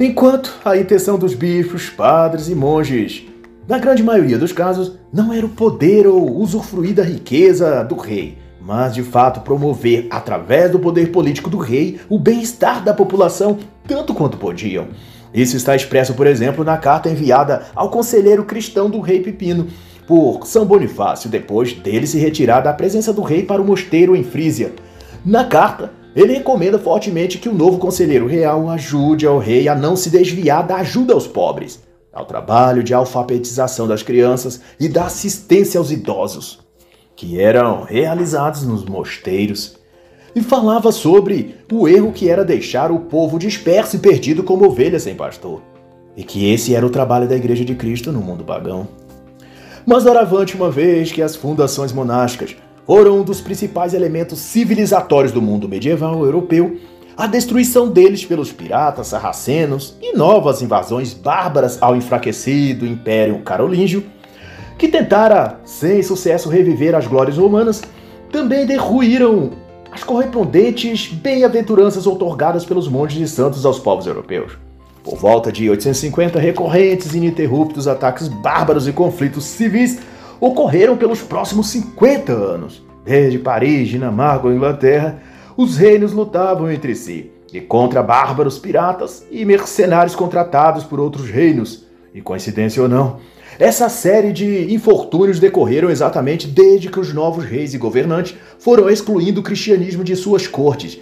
Enquanto 0.00 0.52
a 0.64 0.76
intenção 0.76 1.16
dos 1.16 1.34
bispos, 1.34 1.88
padres 1.88 2.48
e 2.48 2.54
monges, 2.54 3.24
na 3.68 3.78
grande 3.78 4.02
maioria 4.02 4.36
dos 4.36 4.52
casos, 4.52 4.98
não 5.12 5.32
era 5.32 5.46
o 5.46 5.50
poder 5.50 6.08
ou 6.08 6.38
usufruir 6.38 6.94
da 6.94 7.04
riqueza 7.04 7.84
do 7.84 7.94
rei, 7.94 8.36
mas 8.64 8.94
de 8.94 9.02
fato 9.02 9.40
promover, 9.40 10.06
através 10.10 10.70
do 10.70 10.78
poder 10.78 11.10
político 11.10 11.50
do 11.50 11.58
rei, 11.58 12.00
o 12.08 12.18
bem-estar 12.18 12.82
da 12.82 12.94
população 12.94 13.58
tanto 13.86 14.14
quanto 14.14 14.36
podiam. 14.36 14.88
Isso 15.34 15.56
está 15.56 15.74
expresso, 15.74 16.14
por 16.14 16.26
exemplo, 16.26 16.62
na 16.62 16.76
carta 16.76 17.08
enviada 17.08 17.66
ao 17.74 17.90
conselheiro 17.90 18.44
cristão 18.44 18.88
do 18.88 19.00
rei 19.00 19.20
Pipino, 19.20 19.66
por 20.06 20.46
São 20.46 20.64
Bonifácio, 20.64 21.30
depois 21.30 21.72
dele 21.72 22.06
se 22.06 22.18
retirar 22.18 22.60
da 22.60 22.72
presença 22.72 23.12
do 23.12 23.22
rei 23.22 23.42
para 23.42 23.62
o 23.62 23.64
mosteiro 23.64 24.14
em 24.14 24.22
Frísia. 24.22 24.72
Na 25.24 25.44
carta, 25.44 25.90
ele 26.14 26.34
recomenda 26.34 26.78
fortemente 26.78 27.38
que 27.38 27.48
o 27.48 27.54
novo 27.54 27.78
conselheiro 27.78 28.26
real 28.26 28.68
ajude 28.68 29.26
ao 29.26 29.38
rei 29.38 29.68
a 29.68 29.74
não 29.74 29.96
se 29.96 30.10
desviar 30.10 30.66
da 30.66 30.76
ajuda 30.76 31.14
aos 31.14 31.26
pobres, 31.26 31.82
ao 32.12 32.26
trabalho 32.26 32.82
de 32.82 32.92
alfabetização 32.92 33.88
das 33.88 34.02
crianças 34.02 34.60
e 34.78 34.88
da 34.88 35.06
assistência 35.06 35.78
aos 35.78 35.90
idosos, 35.90 36.61
que 37.22 37.40
eram 37.40 37.84
realizados 37.84 38.64
nos 38.64 38.84
mosteiros, 38.84 39.76
e 40.34 40.42
falava 40.42 40.90
sobre 40.90 41.54
o 41.72 41.86
erro 41.86 42.10
que 42.10 42.28
era 42.28 42.44
deixar 42.44 42.90
o 42.90 42.98
povo 42.98 43.38
disperso 43.38 43.94
e 43.94 44.00
perdido 44.00 44.42
como 44.42 44.66
ovelhas 44.66 45.04
sem 45.04 45.14
pastor, 45.14 45.62
e 46.16 46.24
que 46.24 46.52
esse 46.52 46.74
era 46.74 46.84
o 46.84 46.90
trabalho 46.90 47.28
da 47.28 47.36
Igreja 47.36 47.64
de 47.64 47.76
Cristo 47.76 48.10
no 48.10 48.20
mundo 48.20 48.42
pagão. 48.42 48.88
Mas 49.86 50.02
doravante, 50.02 50.56
uma 50.56 50.68
vez 50.68 51.12
que 51.12 51.22
as 51.22 51.36
fundações 51.36 51.92
monásticas 51.92 52.56
foram 52.84 53.20
um 53.20 53.22
dos 53.22 53.40
principais 53.40 53.94
elementos 53.94 54.40
civilizatórios 54.40 55.30
do 55.30 55.40
mundo 55.40 55.68
medieval 55.68 56.24
europeu, 56.24 56.76
a 57.16 57.28
destruição 57.28 57.88
deles 57.88 58.24
pelos 58.24 58.50
piratas 58.50 59.06
sarracenos 59.06 59.94
e 60.02 60.16
novas 60.16 60.60
invasões 60.60 61.14
bárbaras 61.14 61.80
ao 61.80 61.94
enfraquecido 61.94 62.84
Império 62.84 63.38
Carolíngio, 63.42 64.02
que 64.82 64.88
tentara, 64.88 65.60
sem 65.64 66.02
sucesso, 66.02 66.48
reviver 66.48 66.92
as 66.96 67.06
glórias 67.06 67.38
romanas, 67.38 67.82
também 68.32 68.66
derruíram 68.66 69.52
as 69.92 70.02
correspondentes 70.02 71.06
bem-aventuranças 71.06 72.04
outorgadas 72.04 72.64
pelos 72.64 72.88
montes 72.88 73.16
de 73.16 73.28
santos 73.28 73.64
aos 73.64 73.78
povos 73.78 74.08
europeus. 74.08 74.58
Por 75.04 75.16
volta 75.16 75.52
de 75.52 75.70
850, 75.70 76.36
recorrentes 76.40 77.14
e 77.14 77.18
ininterruptos 77.18 77.86
ataques 77.86 78.26
bárbaros 78.26 78.88
e 78.88 78.92
conflitos 78.92 79.44
civis 79.44 80.00
ocorreram 80.40 80.96
pelos 80.96 81.22
próximos 81.22 81.68
50 81.68 82.32
anos. 82.32 82.82
Desde 83.04 83.38
Paris, 83.38 83.88
Dinamarca 83.88 84.48
ou 84.48 84.52
Inglaterra, 84.52 85.22
os 85.56 85.76
reinos 85.76 86.12
lutavam 86.12 86.68
entre 86.68 86.96
si, 86.96 87.30
e 87.52 87.60
contra 87.60 88.02
bárbaros 88.02 88.58
piratas 88.58 89.24
e 89.30 89.44
mercenários 89.44 90.16
contratados 90.16 90.82
por 90.82 90.98
outros 90.98 91.30
reinos. 91.30 91.86
E 92.12 92.20
coincidência 92.20 92.82
ou 92.82 92.88
não, 92.88 93.20
essa 93.58 93.88
série 93.88 94.32
de 94.32 94.72
infortúnios 94.72 95.38
decorreram 95.38 95.90
exatamente 95.90 96.46
desde 96.46 96.88
que 96.88 96.98
os 96.98 97.12
novos 97.12 97.44
reis 97.44 97.74
e 97.74 97.78
governantes 97.78 98.34
foram 98.58 98.88
excluindo 98.88 99.40
o 99.40 99.44
cristianismo 99.44 100.02
de 100.02 100.16
suas 100.16 100.46
cortes 100.46 100.98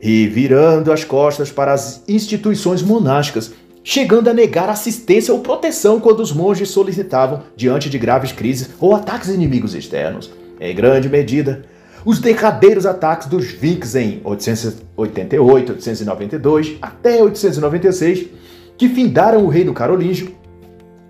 e 0.00 0.26
virando 0.28 0.92
as 0.92 1.04
costas 1.04 1.50
para 1.50 1.72
as 1.72 2.02
instituições 2.06 2.82
monásticas, 2.82 3.52
chegando 3.82 4.28
a 4.28 4.34
negar 4.34 4.68
assistência 4.68 5.34
ou 5.34 5.40
proteção 5.40 5.98
quando 5.98 6.20
os 6.20 6.32
monges 6.32 6.70
solicitavam 6.70 7.42
diante 7.56 7.90
de 7.90 7.98
graves 7.98 8.30
crises 8.30 8.70
ou 8.78 8.94
ataques 8.94 9.28
inimigos 9.28 9.74
externos. 9.74 10.30
Em 10.60 10.74
grande 10.74 11.08
medida, 11.08 11.64
os 12.04 12.20
derradeiros 12.20 12.86
ataques 12.86 13.26
dos 13.26 13.46
Vikings 13.46 13.98
em 13.98 14.20
888, 14.22 15.72
892 15.72 16.76
até 16.80 17.22
896, 17.22 18.26
que 18.76 18.88
findaram 18.88 19.44
o 19.44 19.48
reino 19.48 19.72
carolíngio, 19.72 20.37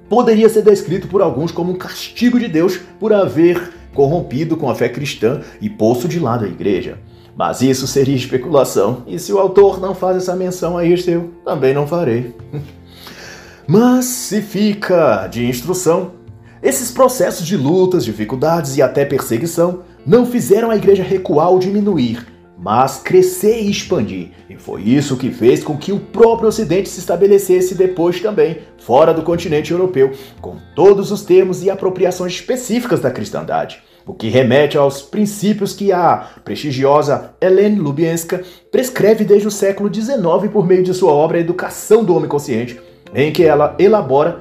poderia 0.08 0.48
ser 0.48 0.62
descrito 0.62 1.08
por 1.08 1.22
alguns 1.22 1.52
como 1.52 1.72
um 1.72 1.76
castigo 1.76 2.38
de 2.38 2.48
Deus 2.48 2.78
por 2.98 3.12
haver 3.12 3.72
corrompido 3.94 4.56
com 4.56 4.70
a 4.70 4.74
fé 4.74 4.88
cristã 4.88 5.40
e 5.60 5.68
posto 5.68 6.08
de 6.08 6.18
lado 6.18 6.44
a 6.44 6.48
igreja. 6.48 6.98
Mas 7.36 7.62
isso 7.62 7.86
seria 7.86 8.16
especulação, 8.16 9.04
e 9.06 9.18
se 9.18 9.32
o 9.32 9.38
autor 9.38 9.80
não 9.80 9.94
faz 9.94 10.16
essa 10.16 10.34
menção 10.34 10.76
a 10.76 10.84
este, 10.84 11.12
eu 11.12 11.30
também 11.44 11.72
não 11.72 11.86
farei. 11.86 12.34
Mas 13.66 14.06
se 14.06 14.42
fica 14.42 15.28
de 15.28 15.46
instrução, 15.46 16.12
esses 16.62 16.90
processos 16.90 17.46
de 17.46 17.56
lutas, 17.56 18.04
dificuldades 18.04 18.76
e 18.76 18.82
até 18.82 19.04
perseguição 19.04 19.80
não 20.04 20.26
fizeram 20.26 20.70
a 20.70 20.76
igreja 20.76 21.02
recuar 21.02 21.50
ou 21.50 21.58
diminuir, 21.58 22.26
mas 22.58 22.98
crescer 22.98 23.60
e 23.62 23.70
expandir. 23.70 24.30
E 24.50 24.56
foi 24.56 24.82
isso 24.82 25.16
que 25.16 25.30
fez 25.30 25.62
com 25.62 25.76
que 25.76 25.92
o 25.92 26.00
próprio 26.00 26.48
Ocidente 26.48 26.88
se 26.88 26.98
estabelecesse 26.98 27.74
depois 27.74 28.20
também, 28.20 28.58
fora 28.78 29.14
do 29.14 29.22
continente 29.22 29.70
europeu, 29.70 30.10
com 30.40 30.56
todos 30.74 31.12
os 31.12 31.22
termos 31.22 31.62
e 31.62 31.70
apropriações 31.70 32.32
específicas 32.32 33.00
da 33.00 33.10
cristandade 33.10 33.82
o 34.08 34.14
que 34.14 34.28
remete 34.28 34.78
aos 34.78 35.02
princípios 35.02 35.74
que 35.74 35.92
a 35.92 36.30
prestigiosa 36.42 37.34
Helene 37.38 37.78
Lubienska 37.78 38.42
prescreve 38.72 39.22
desde 39.22 39.46
o 39.46 39.50
século 39.50 39.92
XIX 39.92 40.50
por 40.50 40.66
meio 40.66 40.82
de 40.82 40.94
sua 40.94 41.12
obra 41.12 41.38
Educação 41.38 42.02
do 42.02 42.16
Homem 42.16 42.28
Consciente, 42.28 42.80
em 43.14 43.30
que 43.30 43.44
ela 43.44 43.76
elabora 43.78 44.40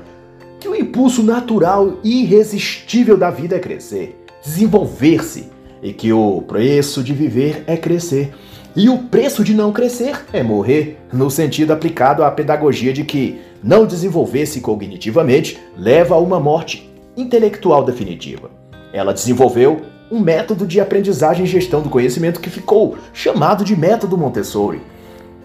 que 0.58 0.70
o 0.70 0.76
impulso 0.76 1.22
natural 1.22 1.98
e 2.02 2.24
irresistível 2.24 3.18
da 3.18 3.30
vida 3.30 3.58
é 3.58 3.60
crescer, 3.60 4.18
desenvolver-se, 4.42 5.50
e 5.82 5.94
que 5.94 6.12
o 6.12 6.42
preço 6.42 7.04
de 7.04 7.14
viver 7.14 7.64
é 7.68 7.78
crescer. 7.78 8.34
E 8.76 8.90
o 8.90 9.00
preço 9.00 9.44
de 9.44 9.54
não 9.54 9.72
crescer 9.72 10.26
é 10.32 10.44
morrer, 10.44 10.98
no 11.12 11.32
sentido 11.32 11.74
aplicado 11.74 12.24
à 12.24 12.30
pedagogia 12.30 12.94
de 12.94 13.04
que 13.04 13.40
não 13.64 13.86
desenvolver-se 13.86 14.62
cognitivamente 14.62 15.60
leva 15.76 16.16
a 16.16 16.20
uma 16.20 16.40
morte 16.40 16.88
intelectual 17.16 17.84
definitiva. 17.84 18.52
Ela 18.94 19.14
desenvolveu 19.14 19.82
um 20.12 20.20
método 20.20 20.66
de 20.66 20.80
aprendizagem 20.80 21.44
e 21.44 21.48
gestão 21.48 21.82
do 21.82 21.90
conhecimento 21.90 22.40
que 22.40 22.50
ficou 22.50 22.98
chamado 23.14 23.64
de 23.64 23.76
método 23.76 24.18
Montessori. 24.18 24.82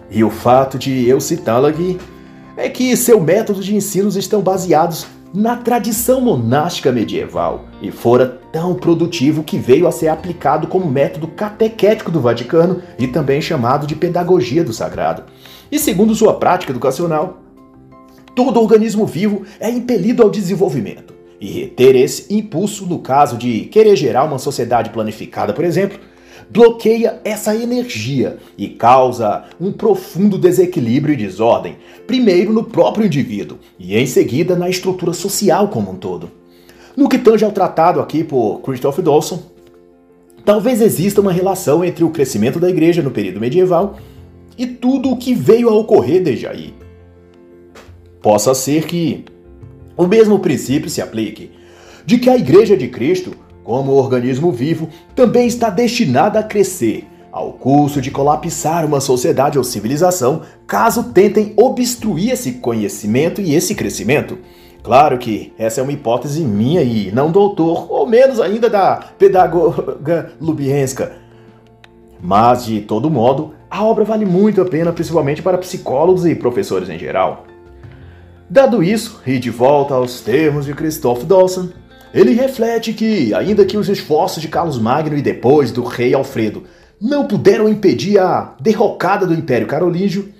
E 0.09 0.23
o 0.23 0.29
fato 0.29 0.77
de 0.77 1.07
eu 1.07 1.19
citá-la 1.19 1.69
aqui 1.69 1.97
é 2.55 2.69
que 2.69 2.95
seu 2.95 3.19
método 3.19 3.61
de 3.61 3.75
ensinos 3.75 4.15
estão 4.15 4.41
baseados 4.41 5.07
na 5.33 5.55
tradição 5.55 6.21
monástica 6.21 6.91
medieval 6.91 7.65
e 7.81 7.89
fora 7.89 8.39
tão 8.51 8.75
produtivo 8.75 9.43
que 9.43 9.57
veio 9.57 9.87
a 9.87 9.91
ser 9.91 10.09
aplicado 10.09 10.67
como 10.67 10.85
método 10.85 11.27
catequético 11.27 12.11
do 12.11 12.21
Vaticano 12.21 12.83
e 12.99 13.07
também 13.07 13.41
chamado 13.41 13.87
de 13.87 13.95
pedagogia 13.95 14.63
do 14.63 14.71
sagrado. 14.71 15.23
E 15.71 15.79
segundo 15.79 16.13
sua 16.13 16.35
prática 16.35 16.71
educacional, 16.71 17.41
todo 18.35 18.59
organismo 18.59 19.07
vivo 19.07 19.41
é 19.59 19.71
impelido 19.71 20.21
ao 20.21 20.29
desenvolvimento. 20.29 21.15
E 21.41 21.47
reter 21.47 21.95
esse 21.95 22.31
impulso, 22.31 22.85
no 22.85 22.99
caso 22.99 23.35
de 23.35 23.61
querer 23.61 23.95
gerar 23.95 24.25
uma 24.25 24.37
sociedade 24.37 24.91
planificada, 24.91 25.51
por 25.51 25.65
exemplo, 25.65 25.99
bloqueia 26.49 27.19
essa 27.23 27.55
energia 27.55 28.37
e 28.57 28.67
causa 28.67 29.45
um 29.59 29.71
profundo 29.71 30.37
desequilíbrio 30.37 31.13
e 31.13 31.17
desordem, 31.17 31.77
primeiro 32.05 32.51
no 32.53 32.63
próprio 32.63 33.05
indivíduo 33.05 33.57
e 33.79 33.97
em 33.97 34.05
seguida 34.05 34.55
na 34.55 34.69
estrutura 34.69 35.13
social 35.13 35.67
como 35.67 35.91
um 35.91 35.95
todo. 35.95 36.31
No 36.95 37.09
que 37.09 37.17
tange 37.17 37.43
ao 37.43 37.51
tratado 37.51 37.99
aqui 37.99 38.23
por 38.23 38.61
Christoph 38.61 38.99
Dawson, 38.99 39.41
talvez 40.45 40.81
exista 40.81 41.21
uma 41.21 41.31
relação 41.31 41.83
entre 41.83 42.03
o 42.03 42.09
crescimento 42.09 42.59
da 42.59 42.69
igreja 42.69 43.01
no 43.01 43.11
período 43.11 43.39
medieval 43.39 43.97
e 44.57 44.67
tudo 44.67 45.09
o 45.09 45.17
que 45.17 45.33
veio 45.33 45.69
a 45.69 45.73
ocorrer 45.73 46.21
desde 46.21 46.47
aí. 46.47 46.73
Possa 48.21 48.53
ser 48.53 48.85
que 48.85 49.25
o 49.97 50.07
mesmo 50.07 50.39
princípio 50.39 50.89
se 50.89 51.01
aplique 51.01 51.51
de 52.05 52.17
que 52.17 52.29
a 52.29 52.37
Igreja 52.37 52.75
de 52.75 52.87
Cristo 52.87 53.33
como 53.63 53.93
organismo 53.93 54.51
vivo, 54.51 54.89
também 55.15 55.47
está 55.47 55.69
destinada 55.69 56.39
a 56.39 56.43
crescer, 56.43 57.07
ao 57.31 57.53
custo 57.53 58.01
de 58.01 58.11
colapsar 58.11 58.85
uma 58.85 58.99
sociedade 58.99 59.57
ou 59.57 59.63
civilização, 59.63 60.41
caso 60.67 61.11
tentem 61.11 61.53
obstruir 61.55 62.31
esse 62.31 62.53
conhecimento 62.53 63.41
e 63.41 63.55
esse 63.55 63.73
crescimento. 63.73 64.37
Claro 64.83 65.17
que 65.17 65.53
essa 65.57 65.79
é 65.79 65.83
uma 65.83 65.93
hipótese 65.93 66.41
minha 66.41 66.81
e 66.83 67.11
não 67.11 67.31
doutor, 67.31 67.87
ou 67.89 68.05
menos 68.05 68.39
ainda 68.39 68.69
da 68.69 68.97
pedagoga 69.17 70.33
Lubienska. 70.41 71.13
Mas, 72.21 72.65
de 72.65 72.81
todo 72.81 73.09
modo, 73.09 73.53
a 73.69 73.83
obra 73.83 74.03
vale 74.03 74.25
muito 74.25 74.61
a 74.61 74.65
pena, 74.65 74.93
principalmente 74.93 75.41
para 75.41 75.57
psicólogos 75.57 76.25
e 76.25 76.35
professores 76.35 76.89
em 76.89 76.99
geral. 76.99 77.45
Dado 78.49 78.83
isso, 78.83 79.21
e 79.25 79.39
de 79.39 79.49
volta 79.49 79.95
aos 79.95 80.21
termos 80.21 80.65
de 80.65 80.73
Christoph 80.73 81.23
Dawson, 81.23 81.69
ele 82.13 82.33
reflete 82.33 82.93
que, 82.93 83.33
ainda 83.33 83.65
que 83.65 83.77
os 83.77 83.89
esforços 83.89 84.41
de 84.41 84.47
Carlos 84.47 84.79
Magno 84.79 85.17
e 85.17 85.21
depois 85.21 85.71
do 85.71 85.83
rei 85.83 86.13
Alfredo 86.13 86.63
não 87.01 87.25
puderam 87.25 87.67
impedir 87.67 88.19
a 88.19 88.55
derrocada 88.59 89.25
do 89.25 89.33
Império 89.33 89.67
Carolíngio, 89.67 90.31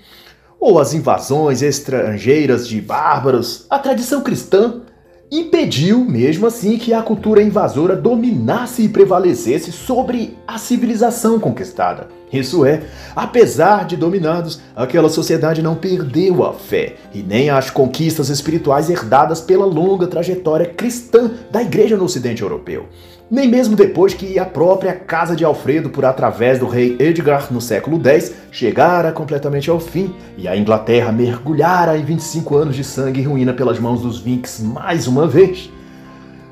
ou 0.60 0.80
as 0.80 0.94
invasões 0.94 1.62
estrangeiras 1.62 2.68
de 2.68 2.80
bárbaros, 2.80 3.66
a 3.70 3.78
tradição 3.78 4.22
cristã 4.22 4.82
impediu, 5.30 6.06
mesmo 6.06 6.48
assim, 6.48 6.78
que 6.78 6.94
a 6.94 7.02
cultura 7.02 7.42
invasora 7.42 7.96
dominasse 7.96 8.84
e 8.84 8.88
prevalecesse 8.88 9.72
sobre 9.72 10.38
a 10.48 10.58
civilização 10.58 11.40
conquistada. 11.40 12.08
Isso 12.34 12.66
é, 12.66 12.82
apesar 13.16 13.86
de 13.86 13.96
dominados, 13.96 14.60
aquela 14.76 15.08
sociedade 15.08 15.62
não 15.62 15.76
perdeu 15.76 16.44
a 16.44 16.52
fé 16.52 16.96
e 17.14 17.22
nem 17.22 17.52
as 17.52 17.70
conquistas 17.70 18.30
espirituais 18.30 18.90
herdadas 18.90 19.40
pela 19.40 19.68
longa 19.68 20.08
trajetória 20.08 20.66
cristã 20.66 21.30
da 21.52 21.62
Igreja 21.62 21.96
no 21.96 22.06
Ocidente 22.06 22.42
Europeu. 22.42 22.88
Nem 23.30 23.48
mesmo 23.48 23.76
depois 23.76 24.14
que 24.14 24.38
a 24.40 24.46
própria 24.46 24.94
casa 24.94 25.36
de 25.36 25.46
Alfredo, 25.46 25.90
por 25.90 26.06
através 26.06 26.60
do 26.60 26.68
rei 26.68 26.98
Edgar 27.00 27.54
no 27.54 27.62
século 27.62 28.02
X, 28.04 28.34
chegara 28.52 29.12
completamente 29.12 29.70
ao 29.70 29.80
fim 29.80 30.14
e 30.36 30.48
a 30.48 30.58
Inglaterra 30.58 31.12
mergulhara 31.12 31.98
em 31.98 32.04
25 32.04 32.56
anos 32.56 32.76
de 32.76 32.84
sangue 32.84 33.22
e 33.22 33.24
ruína 33.24 33.54
pelas 33.54 33.80
mãos 33.80 34.02
dos 34.02 34.20
Vinks 34.20 34.60
mais 34.60 35.08
uma 35.08 35.28
vez. 35.28 35.72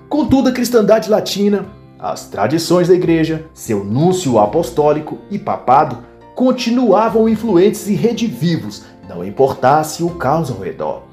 Contudo, 0.08 0.50
a 0.50 0.52
cristandade 0.52 1.10
latina 1.10 1.66
as 2.02 2.26
tradições 2.26 2.88
da 2.88 2.96
igreja, 2.96 3.46
seu 3.54 3.84
núncio 3.84 4.40
apostólico 4.40 5.20
e 5.30 5.38
papado 5.38 6.00
continuavam 6.34 7.30
influentes 7.30 7.88
e 7.88 7.94
redivivos, 7.94 8.84
não 9.08 9.24
importasse 9.24 10.04
o 10.04 10.10
caos 10.10 10.50
ao 10.50 10.58
redor. 10.58 11.04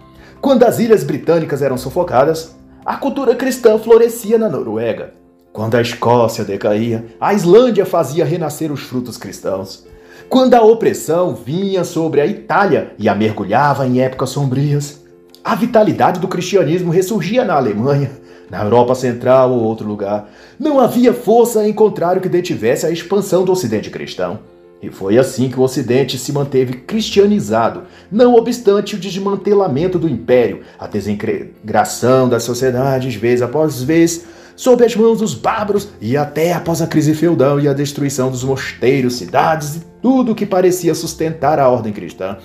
Quando 0.41 0.65
as 0.65 0.79
ilhas 0.79 1.05
britânicas 1.05 1.61
eram 1.61 1.77
sufocadas, 1.77 2.57
a 2.87 2.97
cultura 2.97 3.35
cristã 3.35 3.79
florescia 3.79 4.39
na 4.39 4.49
Noruega. 4.49 5.13
Quando 5.53 5.75
a 5.75 5.83
Escócia 5.83 6.43
decaía, 6.43 7.05
a 7.21 7.35
Islândia 7.35 7.85
fazia 7.85 8.25
renascer 8.25 8.73
os 8.73 8.81
frutos 8.81 9.19
cristãos. 9.19 9.87
Quando 10.31 10.55
a 10.55 10.63
opressão 10.63 11.35
vinha 11.35 11.85
sobre 11.85 12.23
a 12.23 12.27
Itália 12.27 12.95
e 12.99 13.11
a 13.11 13.15
mergulhava 13.15 13.87
em 13.87 14.01
épocas 14.01 14.31
sombrias, 14.31 15.05
a 15.45 15.55
vitalidade 15.55 16.19
do 16.19 16.29
cristianismo 16.29 16.91
ressurgia 16.91 17.45
na 17.45 17.57
Alemanha 17.57 18.11
na 18.51 18.63
Europa 18.63 18.95
Central 18.95 19.53
ou 19.53 19.63
outro 19.63 19.87
lugar, 19.87 20.31
não 20.59 20.81
havia 20.81 21.13
força 21.13 21.67
em 21.67 21.73
contrário 21.73 22.21
que 22.21 22.29
detivesse 22.29 22.87
a 22.87 22.91
expansão 22.91 23.45
do 23.45 23.53
Ocidente 23.53 23.91
cristão. 23.91 24.41
E 24.81 24.91
foi 24.91 25.19
assim 25.19 25.49
que 25.49 25.59
o 25.59 25.63
Ocidente 25.63 26.17
se 26.17 26.33
manteve 26.33 26.75
cristianizado, 26.75 27.83
não 28.11 28.35
obstante 28.35 28.95
o 28.95 28.99
desmantelamento 28.99 29.99
do 29.99 30.09
império, 30.09 30.61
a 30.79 30.87
desintegração 30.87 32.29
das 32.29 32.45
sociedades 32.45 33.15
vez 33.17 33.43
após 33.43 33.83
vez, 33.83 34.25
sob 34.55 34.85
as 34.85 34.95
mãos 34.95 35.19
dos 35.19 35.35
bárbaros 35.35 35.89
e 36.01 36.17
até 36.17 36.53
após 36.53 36.81
a 36.81 36.87
crise 36.87 37.13
feudal 37.15 37.59
e 37.59 37.67
a 37.67 37.73
destruição 37.73 38.31
dos 38.31 38.45
mosteiros, 38.45 39.15
cidades 39.15 39.77
e 39.77 39.81
tudo 40.01 40.35
que 40.35 40.47
parecia 40.47 40.95
sustentar 40.95 41.59
a 41.59 41.69
ordem 41.69 41.93
cristã. 41.93 42.39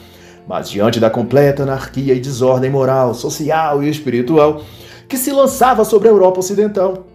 Mas 0.47 0.69
diante 0.69 0.99
da 0.99 1.09
completa 1.09 1.63
anarquia 1.63 2.13
e 2.13 2.19
desordem 2.19 2.69
moral, 2.69 3.13
social 3.13 3.83
e 3.83 3.89
espiritual, 3.89 4.63
que 5.07 5.17
se 5.17 5.31
lançava 5.31 5.83
sobre 5.85 6.07
a 6.07 6.11
Europa 6.11 6.39
Ocidental. 6.39 7.07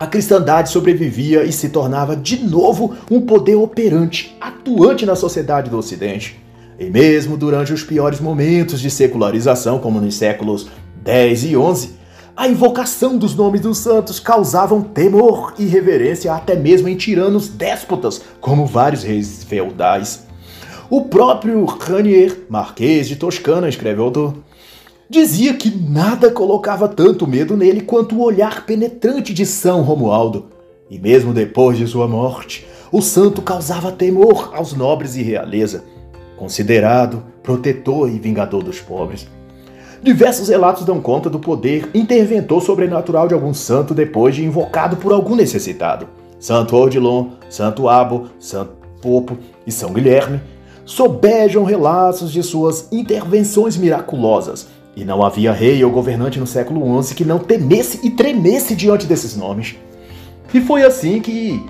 A 0.00 0.06
cristandade 0.06 0.70
sobrevivia 0.70 1.44
e 1.44 1.52
se 1.52 1.70
tornava 1.70 2.14
de 2.14 2.38
novo 2.44 2.94
um 3.10 3.20
poder 3.20 3.56
operante, 3.56 4.36
atuante 4.40 5.04
na 5.04 5.16
sociedade 5.16 5.68
do 5.68 5.78
Ocidente. 5.78 6.38
E 6.78 6.88
mesmo 6.88 7.36
durante 7.36 7.72
os 7.72 7.82
piores 7.82 8.20
momentos 8.20 8.80
de 8.80 8.90
secularização, 8.90 9.80
como 9.80 10.00
nos 10.00 10.14
séculos 10.14 10.68
10 11.02 11.44
e 11.44 11.56
11, 11.56 11.98
a 12.36 12.46
invocação 12.46 13.18
dos 13.18 13.34
nomes 13.34 13.60
dos 13.60 13.78
santos 13.78 14.20
causavam 14.20 14.80
temor 14.80 15.54
e 15.58 15.64
reverência 15.64 16.32
até 16.32 16.54
mesmo 16.54 16.88
em 16.88 16.96
tiranos 16.96 17.48
déspotas, 17.48 18.22
como 18.40 18.64
vários 18.64 19.02
reis 19.02 19.42
feudais. 19.42 20.24
O 20.88 21.06
próprio 21.06 21.64
Ranier, 21.64 22.44
marquês 22.48 23.08
de 23.08 23.16
Toscana, 23.16 23.68
escreve 23.68 24.00
autor, 24.00 24.34
Dizia 25.10 25.54
que 25.54 25.70
nada 25.70 26.30
colocava 26.30 26.86
tanto 26.86 27.26
medo 27.26 27.56
nele 27.56 27.80
quanto 27.80 28.14
o 28.14 28.22
olhar 28.22 28.66
penetrante 28.66 29.32
de 29.32 29.46
São 29.46 29.80
Romualdo. 29.80 30.50
E 30.90 30.98
mesmo 30.98 31.32
depois 31.32 31.78
de 31.78 31.86
sua 31.86 32.06
morte, 32.06 32.66
o 32.92 33.00
santo 33.00 33.40
causava 33.40 33.90
temor 33.90 34.50
aos 34.54 34.74
nobres 34.74 35.16
e 35.16 35.22
realeza, 35.22 35.82
considerado 36.36 37.22
protetor 37.42 38.10
e 38.10 38.18
vingador 38.18 38.62
dos 38.62 38.80
pobres. 38.80 39.26
Diversos 40.02 40.50
relatos 40.50 40.84
dão 40.84 41.00
conta 41.00 41.30
do 41.30 41.38
poder 41.38 41.88
interventor 41.94 42.62
sobrenatural 42.62 43.26
de 43.26 43.32
algum 43.32 43.54
santo 43.54 43.94
depois 43.94 44.34
de 44.34 44.44
invocado 44.44 44.98
por 44.98 45.12
algum 45.12 45.34
necessitado. 45.34 46.06
Santo 46.38 46.76
Odilon, 46.76 47.30
Santo 47.48 47.88
Abo, 47.88 48.28
Santo 48.38 48.72
Popo 49.00 49.38
e 49.66 49.72
São 49.72 49.90
Guilherme 49.90 50.38
sobejam 50.88 51.64
relatos 51.64 52.32
de 52.32 52.42
suas 52.42 52.88
intervenções 52.90 53.76
miraculosas, 53.76 54.68
e 54.98 55.04
não 55.04 55.22
havia 55.22 55.52
rei 55.52 55.84
ou 55.84 55.92
governante 55.92 56.40
no 56.40 56.46
século 56.46 57.00
XI 57.02 57.14
que 57.14 57.24
não 57.24 57.38
temesse 57.38 58.00
e 58.02 58.10
tremesse 58.10 58.74
diante 58.74 59.06
desses 59.06 59.36
nomes. 59.36 59.76
E 60.52 60.60
foi 60.60 60.82
assim 60.82 61.20
que, 61.20 61.64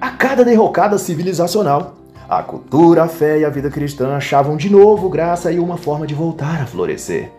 a 0.00 0.10
cada 0.10 0.44
derrocada 0.44 0.98
civilizacional, 0.98 1.94
a 2.28 2.42
cultura, 2.42 3.04
a 3.04 3.08
fé 3.08 3.38
e 3.38 3.44
a 3.44 3.50
vida 3.50 3.70
cristã 3.70 4.16
achavam 4.16 4.56
de 4.56 4.68
novo 4.68 5.08
graça 5.08 5.52
e 5.52 5.60
uma 5.60 5.76
forma 5.76 6.08
de 6.08 6.14
voltar 6.14 6.60
a 6.60 6.66
florescer. 6.66 7.30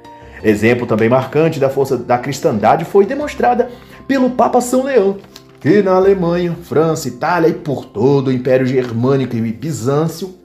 Exemplo 0.41 0.88
também 0.88 1.10
marcante 1.10 1.60
da 1.60 1.70
força 1.70 1.98
da 1.98 2.18
cristandade 2.18 2.86
foi 2.86 3.06
demonstrada 3.06 3.70
pelo 4.08 4.30
Papa 4.30 4.62
São 4.62 4.84
Leão, 4.84 5.18
que 5.60 5.82
na 5.82 5.96
Alemanha, 5.96 6.56
França, 6.64 7.10
Itália 7.10 7.50
e 7.50 7.54
por 7.54 7.84
todo 7.84 8.30
o 8.30 8.32
Império 8.32 8.66
Germânico 8.66 9.36
e 9.36 9.41
Bizâncio 9.41 10.36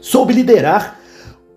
soube 0.00 0.32
liderar 0.32 1.01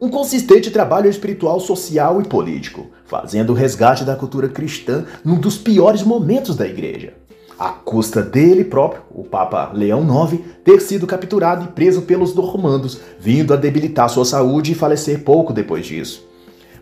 um 0.01 0.09
consistente 0.09 0.69
trabalho 0.69 1.09
espiritual, 1.09 1.59
social 1.59 2.21
e 2.21 2.25
político, 2.25 2.87
fazendo 3.05 3.51
o 3.51 3.55
resgate 3.55 4.03
da 4.03 4.15
cultura 4.15 4.49
cristã 4.49 5.05
num 5.23 5.39
dos 5.39 5.57
piores 5.57 6.03
momentos 6.03 6.55
da 6.55 6.67
igreja. 6.67 7.13
À 7.57 7.69
custa 7.69 8.21
dele 8.21 8.65
próprio, 8.65 9.03
o 9.09 9.23
Papa 9.23 9.71
Leão 9.73 10.01
IX, 10.03 10.41
ter 10.63 10.81
sido 10.81 11.07
capturado 11.07 11.63
e 11.63 11.67
preso 11.69 12.01
pelos 12.01 12.35
normandos, 12.35 12.99
vindo 13.17 13.53
a 13.53 13.57
debilitar 13.57 14.09
sua 14.09 14.25
saúde 14.25 14.73
e 14.73 14.75
falecer 14.75 15.23
pouco 15.23 15.53
depois 15.53 15.85
disso. 15.85 16.27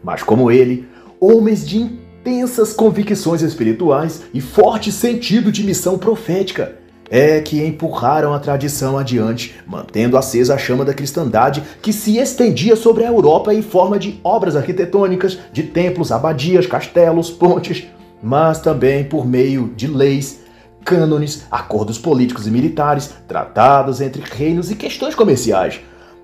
Mas 0.04 0.24
como 0.24 0.50
ele, 0.50 0.88
homens 1.20 1.66
de 1.66 1.78
intensas 1.78 2.74
convicções 2.74 3.44
espirituais 3.44 4.24
e 4.34 4.42
forte 4.42 4.92
sentido 4.92 5.52
de 5.52 5.64
missão 5.64 6.00
profética, 6.00 6.80
é 7.16 7.40
que 7.40 7.64
empurraram 7.64 8.34
a 8.34 8.40
tradição 8.40 8.98
adiante, 8.98 9.54
mantendo 9.68 10.18
acesa 10.18 10.56
a 10.56 10.58
chama 10.58 10.84
da 10.84 10.96
cristandade 10.96 11.62
que 11.80 11.94
se 11.94 12.18
estendia 12.18 12.76
sobre 12.76 13.04
a 13.04 13.08
Europa 13.08 13.54
em 13.54 13.62
forma 13.62 14.00
de 14.00 14.20
obras 14.24 14.56
arquitetônicas, 14.56 15.38
de 15.52 15.62
templos, 15.62 16.12
abadias, 16.12 16.66
castelos, 16.66 17.30
pontes, 17.30 17.86
mas 18.20 18.60
também 18.60 19.04
por 19.04 19.28
meio 19.28 19.72
de 19.76 19.86
leis, 19.86 20.40
cânones, 20.84 21.46
acordos 21.52 22.00
políticos 22.00 22.48
e 22.48 22.52
militares, 22.52 23.14
tratados 23.28 24.02
entre 24.02 24.24
reinos 24.24 24.72
e 24.72 24.76
questões 24.76 25.14
comerciais. 25.14 25.82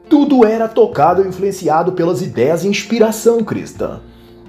Tudo 0.09 0.43
era 0.43 0.67
tocado 0.67 1.23
e 1.23 1.27
influenciado 1.27 1.91
pelas 1.91 2.23
ideias 2.23 2.63
e 2.63 2.67
inspiração 2.67 3.43
cristã. 3.43 3.99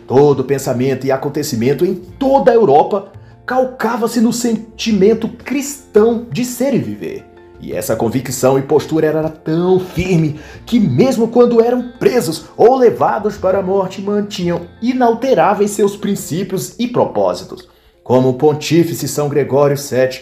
Todo 0.07 0.43
pensamento 0.43 1.07
e 1.07 1.13
acontecimento 1.13 1.85
em 1.85 1.95
toda 1.95 2.51
a 2.51 2.55
Europa 2.55 3.13
calcava-se 3.51 4.21
no 4.21 4.33
sentimento 4.33 5.29
cristão 5.29 6.25
de 6.31 6.45
ser 6.45 6.73
e 6.73 6.79
viver. 6.79 7.25
E 7.61 7.73
essa 7.73 7.97
convicção 7.97 8.57
e 8.57 8.63
postura 8.63 9.09
era 9.09 9.29
tão 9.29 9.81
firme 9.81 10.39
que, 10.65 10.79
mesmo 10.79 11.27
quando 11.27 11.61
eram 11.61 11.91
presos 11.99 12.45
ou 12.57 12.77
levados 12.77 13.37
para 13.37 13.59
a 13.59 13.63
morte, 13.63 14.01
mantinham 14.01 14.69
inalteráveis 14.81 15.73
seus 15.73 15.97
princípios 15.97 16.77
e 16.79 16.87
propósitos, 16.87 17.69
como 18.05 18.29
o 18.29 18.35
pontífice 18.35 19.09
São 19.09 19.29
Gregório 19.29 19.77
VII, 19.77 20.21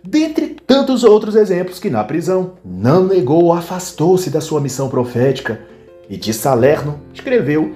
dentre 0.00 0.56
tantos 0.64 1.02
outros 1.02 1.34
exemplos 1.34 1.80
que, 1.80 1.90
na 1.90 2.04
prisão, 2.04 2.52
não 2.64 3.04
negou 3.04 3.42
ou 3.42 3.52
afastou-se 3.52 4.30
da 4.30 4.40
sua 4.40 4.60
missão 4.60 4.88
profética. 4.88 5.60
E 6.08 6.16
de 6.16 6.32
Salerno 6.32 7.00
escreveu 7.12 7.74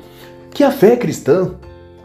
que 0.53 0.62
a 0.62 0.70
fé 0.70 0.95
cristã 0.95 1.57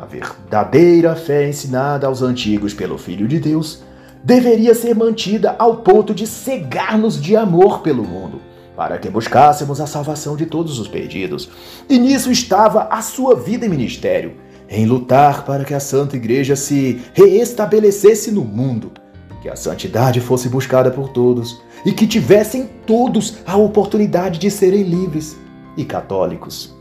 a 0.02 0.06
verdadeira 0.06 1.16
fé 1.16 1.48
ensinada 1.48 2.08
aos 2.08 2.24
antigos 2.24 2.74
pelo 2.74 2.98
Filho 2.98 3.28
de 3.28 3.40
Deus 3.40 3.84
deveria 4.24 4.74
ser 4.74 4.96
mantida 4.96 5.56
ao 5.60 5.78
ponto 5.78 6.12
de 6.12 6.26
cegar-nos 6.26 7.22
de 7.22 7.36
amor 7.36 7.82
pelo 7.82 8.04
mundo, 8.04 8.42
para 8.76 8.98
que 8.98 9.10
buscássemos 9.10 9.80
a 9.80 9.86
salvação 9.86 10.36
de 10.36 10.48
todos 10.48 10.80
os 10.80 10.88
perdidos. 10.88 11.50
E 11.88 12.00
nisso 12.00 12.32
estava 12.32 12.88
a 12.90 13.00
sua 13.04 13.36
vida 13.36 13.68
e 13.68 13.70
ministério, 13.70 14.34
em 14.68 14.88
lutar 14.88 15.46
para 15.46 15.64
que 15.64 15.74
a 15.74 15.80
Santa 15.80 16.16
Igreja 16.16 16.56
se 16.56 17.00
reestabelecesse 17.14 18.32
no 18.32 18.44
mundo, 18.44 18.92
que 19.40 19.50
a 19.50 19.56
santidade 19.56 20.20
fosse 20.20 20.50
buscada 20.50 20.90
por 20.90 21.10
todos 21.10 21.62
e 21.86 21.92
que 21.92 22.08
tivessem 22.08 22.68
todos 22.88 23.38
a 23.46 23.56
oportunidade 23.56 24.40
de 24.40 24.50
serem 24.50 24.82
livres 24.82 25.38
e 25.78 25.86
católicos. 25.86 26.81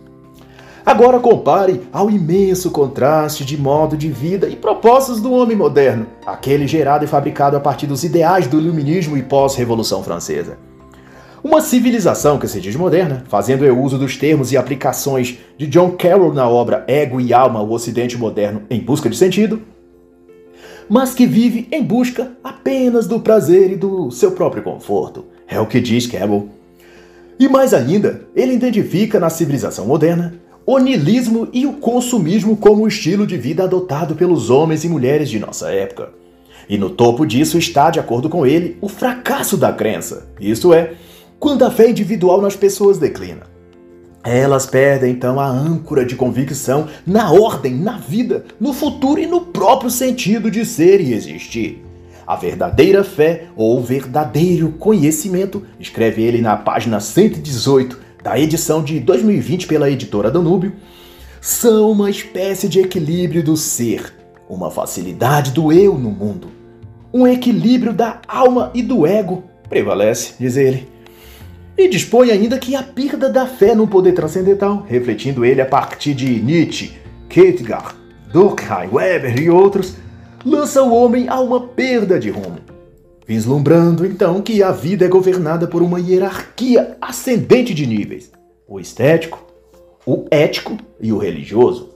Agora 0.91 1.21
compare 1.21 1.83
ao 1.93 2.11
imenso 2.11 2.69
contraste 2.69 3.45
de 3.45 3.57
modo 3.57 3.97
de 3.97 4.11
vida 4.11 4.49
e 4.49 4.57
propósitos 4.57 5.21
do 5.21 5.33
homem 5.33 5.57
moderno, 5.57 6.09
aquele 6.27 6.67
gerado 6.67 7.05
e 7.05 7.07
fabricado 7.07 7.57
a 7.57 7.61
partir 7.61 7.87
dos 7.87 8.03
ideais 8.03 8.49
do 8.49 8.59
iluminismo 8.59 9.17
e 9.17 9.23
pós-revolução 9.23 10.03
francesa. 10.03 10.59
Uma 11.45 11.61
civilização 11.61 12.41
que 12.41 12.49
se 12.49 12.61
diz 12.61 12.75
moderna, 12.75 13.23
fazendo 13.29 13.65
o 13.65 13.81
uso 13.81 13.97
dos 13.99 14.17
termos 14.17 14.51
e 14.51 14.57
aplicações 14.57 15.39
de 15.57 15.69
John 15.69 15.93
Carroll 15.93 16.35
na 16.35 16.49
obra 16.49 16.85
Ego 16.89 17.21
e 17.21 17.33
Alma, 17.33 17.63
o 17.63 17.71
Ocidente 17.71 18.19
Moderno 18.19 18.63
em 18.69 18.81
Busca 18.81 19.09
de 19.09 19.17
Sentido, 19.17 19.63
mas 20.89 21.15
que 21.15 21.25
vive 21.25 21.69
em 21.71 21.85
busca 21.85 22.33
apenas 22.43 23.07
do 23.07 23.21
prazer 23.21 23.71
e 23.71 23.77
do 23.77 24.11
seu 24.11 24.33
próprio 24.33 24.65
conforto. 24.65 25.27
É 25.47 25.61
o 25.61 25.67
que 25.67 25.81
diz 25.81 26.09
Carroll. 26.09 26.49
E 27.39 27.49
mais 27.49 27.73
ainda, 27.73 28.23
ele 28.35 28.55
identifica 28.55 29.21
na 29.21 29.31
civilização 29.31 29.87
moderna 29.87 30.50
o 30.67 30.79
niilismo 30.79 31.49
e 31.53 31.67
o 31.67 31.75
consumismo 31.75 32.57
como 32.57 32.87
estilo 32.87 33.27
de 33.27 33.37
vida 33.37 33.65
adotado 33.65 34.15
pelos 34.15 34.51
homens 34.51 34.85
e 34.85 34.89
mulheres 34.89 35.29
de 35.29 35.39
nossa 35.39 35.71
época. 35.71 36.11
E 36.69 36.79
no 36.79 36.91
topo 36.91 37.27
disso 37.27 37.59
está, 37.59 37.91
de 37.91 37.99
acordo 37.99 38.29
com 38.29 38.47
ele, 38.47 38.77
o 38.81 38.89
fracasso 38.89 39.57
da 39.57 39.73
crença, 39.73 40.29
isto 40.41 40.73
é, 40.73 40.93
quando 41.39 41.65
a 41.65 41.71
fé 41.71 41.91
individual 41.91 42.41
nas 42.41 42.55
pessoas 42.55 42.99
declina. 42.99 43.43
Elas 44.23 44.67
perdem 44.67 45.13
então 45.13 45.41
a 45.41 45.49
âncora 45.49 46.05
de 46.05 46.15
convicção 46.15 46.87
na 47.07 47.33
ordem, 47.33 47.75
na 47.75 47.97
vida, 47.97 48.45
no 48.61 48.73
futuro 48.73 49.19
e 49.19 49.27
no 49.27 49.41
próprio 49.41 49.91
sentido 49.91 50.51
de 50.51 50.65
ser 50.65 51.01
e 51.01 51.15
existir. 51.15 51.83
A 52.27 52.37
verdadeira 52.37 53.03
fé 53.03 53.47
ou 53.57 53.83
verdadeiro 53.83 54.71
conhecimento, 54.79 55.65
escreve 55.81 56.23
ele 56.23 56.41
na 56.41 56.57
página 56.57 57.01
118 57.01 57.99
da 58.23 58.39
edição 58.39 58.83
de 58.83 59.01
2020 59.01 59.67
pela 59.67 59.91
editora 59.91 60.31
Danúbio, 60.31 60.73
são 61.41 61.91
uma 61.91 62.11
espécie 62.11 62.69
de 62.69 62.81
equilíbrio 62.81 63.43
do 63.43 63.57
ser, 63.57 64.13
uma 64.49 64.71
facilidade 64.71 65.53
do 65.53 65.73
eu 65.73 65.97
no 65.97 66.11
mundo. 66.11 66.49
Um 67.13 67.27
equilíbrio 67.27 67.93
da 67.93 68.21
alma 68.29 68.71
e 68.75 68.83
do 68.83 69.07
ego 69.07 69.45
prevalece, 69.69 70.35
diz 70.39 70.57
ele. 70.57 70.89
E 71.77 71.89
dispõe 71.89 72.31
ainda 72.31 72.59
que 72.59 72.77
a 72.77 72.83
perda 72.83 73.31
da 73.31 73.47
fé 73.47 73.75
no 73.75 73.89
poder 73.89 74.13
transcendental, 74.13 74.85
refletindo 74.87 75.45
ele 75.45 75.63
a 75.63 75.67
partir 75.67 76.13
de 76.13 76.41
Nietzsche, 76.41 76.93
Kierkegaard, 77.29 77.95
Durkheim, 78.31 78.91
Weber 78.93 79.41
e 79.41 79.49
outros, 79.49 79.95
lança 80.45 80.83
o 80.83 80.93
homem 80.93 81.27
a 81.29 81.41
uma 81.41 81.61
perda 81.61 82.21
de 82.21 82.29
rumo 82.29 82.70
vislumbrando 83.31 84.05
então 84.05 84.43
que 84.43 84.61
a 84.61 84.73
vida 84.73 85.05
é 85.05 85.09
governada 85.09 85.69
por 85.69 85.83
uma 85.83 86.01
hierarquia 86.01 86.97
ascendente 87.01 87.73
de 87.73 87.87
níveis: 87.87 88.33
o 88.67 88.81
estético, 88.81 89.47
o 90.05 90.25
ético 90.33 90.77
e 91.01 91.13
o 91.13 91.19
religioso. 91.19 91.91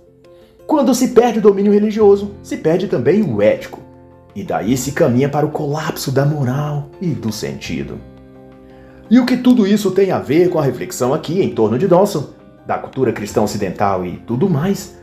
Quando 0.64 0.94
se 0.94 1.08
perde 1.08 1.40
o 1.40 1.42
domínio 1.42 1.72
religioso, 1.72 2.30
se 2.40 2.56
perde 2.58 2.86
também 2.86 3.20
o 3.20 3.42
ético, 3.42 3.80
e 4.32 4.44
daí 4.44 4.76
se 4.76 4.92
caminha 4.92 5.28
para 5.28 5.44
o 5.44 5.50
colapso 5.50 6.12
da 6.12 6.24
moral 6.24 6.88
e 7.00 7.08
do 7.08 7.32
sentido. 7.32 7.98
E 9.10 9.18
o 9.18 9.26
que 9.26 9.36
tudo 9.36 9.66
isso 9.66 9.90
tem 9.90 10.12
a 10.12 10.20
ver 10.20 10.50
com 10.50 10.60
a 10.60 10.62
reflexão 10.62 11.12
aqui 11.12 11.42
em 11.42 11.52
torno 11.52 11.76
de 11.76 11.88
Dawson, 11.88 12.28
da 12.64 12.78
cultura 12.78 13.12
cristã 13.12 13.42
ocidental 13.42 14.06
e 14.06 14.18
tudo 14.18 14.48
mais, 14.48 14.96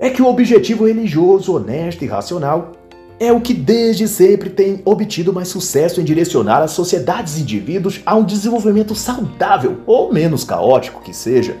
é 0.00 0.10
que 0.10 0.20
o 0.20 0.26
objetivo 0.26 0.88
religioso, 0.88 1.54
honesto 1.54 2.02
e 2.02 2.08
racional 2.08 2.72
é 3.20 3.30
o 3.30 3.40
que 3.40 3.52
desde 3.52 4.08
sempre 4.08 4.48
tem 4.48 4.80
obtido 4.82 5.30
mais 5.30 5.48
sucesso 5.48 6.00
em 6.00 6.04
direcionar 6.04 6.62
as 6.62 6.70
sociedades 6.70 7.36
e 7.36 7.42
indivíduos 7.42 8.00
a 8.06 8.16
um 8.16 8.24
desenvolvimento 8.24 8.94
saudável, 8.94 9.80
ou 9.86 10.10
menos 10.10 10.42
caótico 10.42 11.02
que 11.02 11.14
seja. 11.14 11.54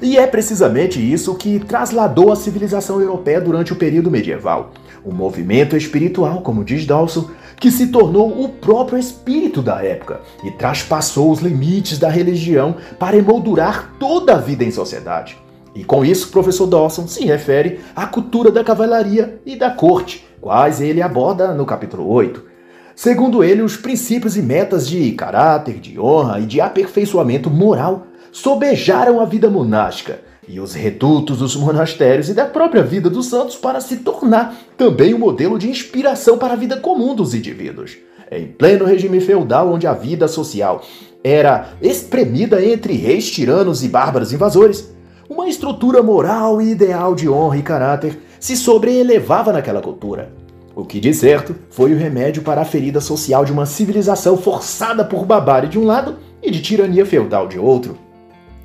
E 0.00 0.16
é 0.16 0.26
precisamente 0.26 0.98
isso 0.98 1.34
que 1.34 1.58
trasladou 1.60 2.32
a 2.32 2.36
civilização 2.36 2.98
europeia 2.98 3.42
durante 3.42 3.74
o 3.74 3.76
período 3.76 4.10
medieval. 4.10 4.72
Um 5.04 5.12
movimento 5.12 5.76
espiritual, 5.76 6.40
como 6.40 6.64
diz 6.64 6.86
Dawson, 6.86 7.30
que 7.60 7.70
se 7.70 7.88
tornou 7.88 8.42
o 8.42 8.48
próprio 8.48 8.98
espírito 8.98 9.60
da 9.60 9.82
época 9.84 10.20
e 10.44 10.50
traspassou 10.50 11.30
os 11.30 11.40
limites 11.40 11.98
da 11.98 12.08
religião 12.08 12.74
para 12.98 13.16
emoldurar 13.16 13.92
toda 14.00 14.34
a 14.34 14.38
vida 14.38 14.64
em 14.64 14.70
sociedade. 14.70 15.36
E 15.74 15.84
com 15.84 16.02
isso, 16.02 16.28
o 16.28 16.30
professor 16.30 16.66
Dawson 16.66 17.06
se 17.06 17.24
refere 17.26 17.80
à 17.94 18.06
cultura 18.06 18.50
da 18.50 18.64
cavalaria 18.64 19.38
e 19.44 19.56
da 19.56 19.70
corte, 19.70 20.25
quais 20.40 20.80
ele 20.80 21.02
aborda 21.02 21.52
no 21.52 21.66
capítulo 21.66 22.08
8. 22.08 22.42
Segundo 22.94 23.44
ele, 23.44 23.62
os 23.62 23.76
princípios 23.76 24.36
e 24.36 24.42
metas 24.42 24.88
de 24.88 25.12
caráter, 25.12 25.80
de 25.80 26.00
honra 26.00 26.40
e 26.40 26.46
de 26.46 26.60
aperfeiçoamento 26.60 27.50
moral 27.50 28.06
sobejaram 28.32 29.20
a 29.20 29.24
vida 29.24 29.50
monástica 29.50 30.20
e 30.48 30.60
os 30.60 30.74
redutos 30.74 31.38
dos 31.38 31.56
monastérios 31.56 32.28
e 32.28 32.34
da 32.34 32.44
própria 32.44 32.82
vida 32.82 33.10
dos 33.10 33.26
santos 33.26 33.56
para 33.56 33.80
se 33.80 33.98
tornar 33.98 34.56
também 34.76 35.12
um 35.12 35.18
modelo 35.18 35.58
de 35.58 35.68
inspiração 35.68 36.38
para 36.38 36.54
a 36.54 36.56
vida 36.56 36.76
comum 36.76 37.14
dos 37.14 37.34
indivíduos. 37.34 37.96
Em 38.30 38.46
pleno 38.46 38.84
regime 38.84 39.20
feudal, 39.20 39.72
onde 39.72 39.86
a 39.86 39.92
vida 39.92 40.28
social 40.28 40.82
era 41.22 41.70
espremida 41.82 42.64
entre 42.64 42.94
reis 42.94 43.30
tiranos 43.30 43.82
e 43.84 43.88
bárbaros 43.88 44.32
invasores, 44.32 44.92
uma 45.28 45.48
estrutura 45.48 46.02
moral 46.02 46.62
e 46.62 46.70
ideal 46.70 47.14
de 47.14 47.28
honra 47.28 47.58
e 47.58 47.62
caráter 47.62 48.18
se 48.40 48.56
sobreelevava 48.56 49.52
naquela 49.52 49.80
cultura. 49.80 50.32
O 50.74 50.84
que 50.84 51.00
de 51.00 51.14
certo 51.14 51.56
foi 51.70 51.94
o 51.94 51.96
remédio 51.96 52.42
para 52.42 52.60
a 52.60 52.64
ferida 52.64 53.00
social 53.00 53.44
de 53.44 53.52
uma 53.52 53.64
civilização 53.64 54.36
forçada 54.36 55.04
por 55.04 55.24
barbárie 55.24 55.70
de 55.70 55.78
um 55.78 55.84
lado 55.84 56.18
e 56.42 56.50
de 56.50 56.60
tirania 56.60 57.06
feudal 57.06 57.48
de 57.48 57.58
outro. 57.58 57.96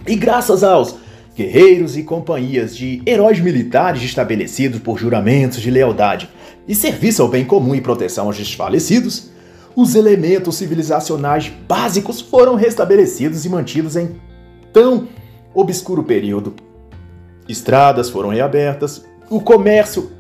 E 0.06 0.16
graças 0.16 0.64
aos 0.64 0.96
guerreiros 1.36 1.96
e 1.96 2.04
companhias 2.04 2.76
de 2.76 3.02
heróis 3.06 3.40
militares 3.40 4.04
estabelecidos 4.04 4.80
por 4.80 5.00
juramentos 5.00 5.62
de 5.62 5.72
lealdade 5.72 6.30
e 6.68 6.76
serviço 6.76 7.22
ao 7.22 7.30
bem 7.30 7.46
comum 7.46 7.74
e 7.74 7.82
proteção 7.82 8.26
aos 8.26 8.38
desfalecidos, 8.38 9.32
os 9.76 9.96
elementos 9.96 10.56
civilizacionais 10.58 11.52
básicos 11.68 12.20
foram 12.20 12.56
restabelecidos 12.56 13.46
e 13.46 13.50
mantidos 13.50 13.96
em 13.96 14.18
tão 14.74 15.08
obscuro 15.54 16.04
período. 16.04 16.54
Estradas 17.48 18.10
foram 18.10 18.30
reabertas, 18.30 19.06
o 19.32 19.40
comércio 19.40 20.12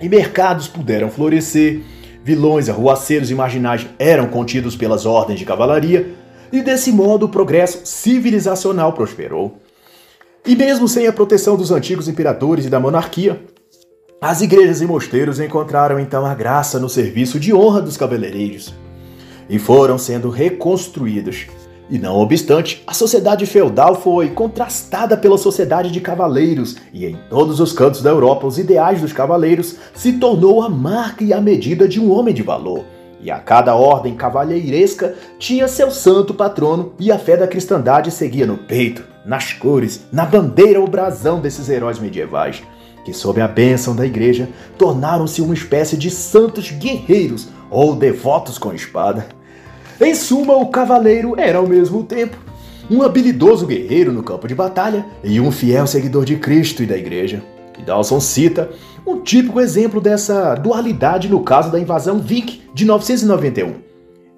e 0.00 0.08
mercados 0.08 0.66
puderam 0.66 1.08
florescer, 1.08 1.82
vilões, 2.24 2.68
arruaceiros 2.68 3.30
e 3.30 3.34
marginais 3.34 3.86
eram 3.96 4.26
contidos 4.26 4.74
pelas 4.74 5.06
ordens 5.06 5.38
de 5.38 5.44
cavalaria, 5.44 6.12
e 6.52 6.60
desse 6.60 6.90
modo 6.90 7.26
o 7.26 7.28
progresso 7.28 7.82
civilizacional 7.84 8.92
prosperou. 8.92 9.56
E 10.44 10.56
mesmo 10.56 10.88
sem 10.88 11.06
a 11.06 11.12
proteção 11.12 11.56
dos 11.56 11.70
antigos 11.70 12.08
imperadores 12.08 12.66
e 12.66 12.68
da 12.68 12.80
monarquia, 12.80 13.40
as 14.20 14.40
igrejas 14.40 14.80
e 14.80 14.86
mosteiros 14.86 15.38
encontraram 15.38 16.00
então 16.00 16.26
a 16.26 16.34
graça 16.34 16.80
no 16.80 16.88
serviço 16.88 17.38
de 17.38 17.54
honra 17.54 17.80
dos 17.80 17.96
cabeleireiros 17.96 18.74
e 19.48 19.60
foram 19.60 19.96
sendo 19.96 20.28
reconstruídos 20.28 21.46
e 21.90 21.98
não 21.98 22.16
obstante, 22.18 22.84
a 22.86 22.94
sociedade 22.94 23.44
feudal 23.46 23.96
foi 23.96 24.28
contrastada 24.28 25.16
pela 25.16 25.36
sociedade 25.36 25.90
de 25.90 26.00
cavaleiros, 26.00 26.76
e 26.92 27.04
em 27.04 27.18
todos 27.28 27.58
os 27.58 27.72
cantos 27.72 28.00
da 28.00 28.10
Europa 28.10 28.46
os 28.46 28.58
ideais 28.58 29.00
dos 29.00 29.12
cavaleiros 29.12 29.74
se 29.92 30.12
tornou 30.12 30.62
a 30.62 30.68
marca 30.68 31.24
e 31.24 31.32
a 31.32 31.40
medida 31.40 31.88
de 31.88 31.98
um 31.98 32.12
homem 32.12 32.32
de 32.32 32.42
valor. 32.42 32.84
E 33.20 33.30
a 33.30 33.38
cada 33.40 33.74
ordem 33.74 34.14
cavalheiresca 34.14 35.14
tinha 35.38 35.66
seu 35.66 35.90
santo 35.90 36.32
patrono, 36.32 36.92
e 36.98 37.10
a 37.10 37.18
fé 37.18 37.36
da 37.36 37.48
cristandade 37.48 38.12
seguia 38.12 38.46
no 38.46 38.56
peito, 38.56 39.02
nas 39.26 39.52
cores, 39.52 40.06
na 40.12 40.24
bandeira 40.24 40.80
ou 40.80 40.86
brasão 40.86 41.40
desses 41.40 41.68
heróis 41.68 41.98
medievais, 41.98 42.62
que 43.04 43.12
sob 43.12 43.40
a 43.40 43.48
bênção 43.48 43.96
da 43.96 44.06
igreja 44.06 44.48
tornaram-se 44.78 45.42
uma 45.42 45.54
espécie 45.54 45.96
de 45.96 46.08
santos 46.08 46.70
guerreiros 46.70 47.48
ou 47.68 47.96
devotos 47.96 48.58
com 48.58 48.72
espada. 48.72 49.39
Em 50.00 50.14
suma, 50.14 50.56
o 50.56 50.68
cavaleiro 50.68 51.38
era 51.38 51.58
ao 51.58 51.66
mesmo 51.66 52.02
tempo 52.02 52.34
um 52.90 53.02
habilidoso 53.02 53.66
guerreiro 53.66 54.10
no 54.10 54.22
campo 54.22 54.48
de 54.48 54.54
batalha 54.54 55.04
e 55.22 55.38
um 55.38 55.52
fiel 55.52 55.86
seguidor 55.86 56.24
de 56.24 56.36
Cristo 56.36 56.82
e 56.82 56.86
da 56.86 56.96
Igreja. 56.96 57.42
E 57.78 57.82
Dawson 57.82 58.18
cita 58.18 58.70
um 59.06 59.20
típico 59.20 59.60
exemplo 59.60 60.00
dessa 60.00 60.54
dualidade 60.54 61.28
no 61.28 61.42
caso 61.42 61.70
da 61.70 61.78
invasão 61.78 62.18
Viking 62.18 62.62
de 62.72 62.86
991, 62.86 63.74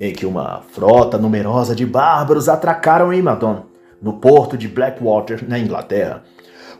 em 0.01 0.13
que 0.13 0.27
uma 0.27 0.63
frota 0.73 1.17
numerosa 1.17 1.77
de 1.77 1.87
bárbaros 1.87 2.49
atracaram 2.49 3.13
em 3.13 3.23
Madon, 3.23 3.67
no 4.03 4.15
porto 4.15 4.59
de 4.59 4.67
Blackwater, 4.67 5.49
na 5.49 5.61
Inglaterra. 5.61 6.25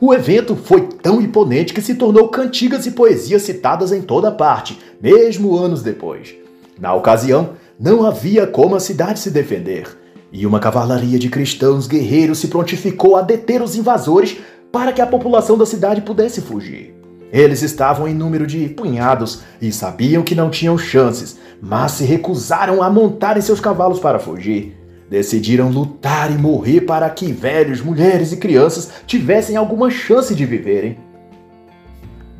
O 0.01 0.13
evento 0.13 0.57
foi 0.57 0.81
tão 1.01 1.21
imponente 1.21 1.73
que 1.73 1.81
se 1.81 1.95
tornou 1.95 2.27
cantigas 2.27 2.85
e 2.85 2.91
poesias 2.91 3.43
citadas 3.43 3.93
em 3.93 4.01
toda 4.01 4.29
parte, 4.29 4.77
mesmo 5.01 5.57
anos 5.57 5.81
depois. 5.81 6.35
Na 6.79 6.93
ocasião, 6.93 7.51
não 7.79 8.05
havia 8.05 8.45
como 8.45 8.75
a 8.75 8.79
cidade 8.79 9.19
se 9.19 9.31
defender, 9.31 9.87
e 10.31 10.45
uma 10.45 10.59
cavalaria 10.59 11.19
de 11.19 11.29
cristãos 11.29 11.87
guerreiros 11.87 12.39
se 12.39 12.47
prontificou 12.47 13.15
a 13.15 13.21
deter 13.21 13.61
os 13.61 13.75
invasores 13.75 14.37
para 14.71 14.91
que 14.91 15.01
a 15.01 15.07
população 15.07 15.57
da 15.57 15.65
cidade 15.65 16.01
pudesse 16.01 16.41
fugir. 16.41 16.95
Eles 17.31 17.61
estavam 17.61 18.07
em 18.07 18.13
número 18.13 18.45
de 18.45 18.69
punhados 18.69 19.41
e 19.59 19.71
sabiam 19.71 20.23
que 20.23 20.35
não 20.35 20.49
tinham 20.49 20.77
chances, 20.77 21.37
mas 21.61 21.93
se 21.93 22.03
recusaram 22.03 22.81
a 22.81 22.89
montar 22.89 23.37
em 23.37 23.41
seus 23.41 23.59
cavalos 23.59 23.99
para 23.99 24.19
fugir. 24.19 24.77
Decidiram 25.09 25.69
lutar 25.69 26.31
e 26.31 26.37
morrer 26.37 26.81
para 26.81 27.09
que 27.09 27.31
velhos, 27.31 27.81
mulheres 27.81 28.31
e 28.31 28.37
crianças 28.37 28.89
tivessem 29.05 29.55
alguma 29.55 29.89
chance 29.89 30.33
de 30.33 30.45
viverem. 30.45 30.97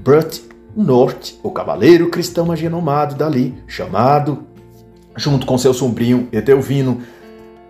Brut 0.04 0.44
Norte, 0.76 1.40
o 1.44 1.52
cavaleiro 1.52 2.10
cristão 2.10 2.52
agenomado 2.52 3.16
dali, 3.16 3.54
chamado, 3.68 4.44
junto 5.16 5.46
com 5.46 5.58
seu 5.58 5.74
sobrinho 5.74 6.28
Etelvino, 6.32 7.02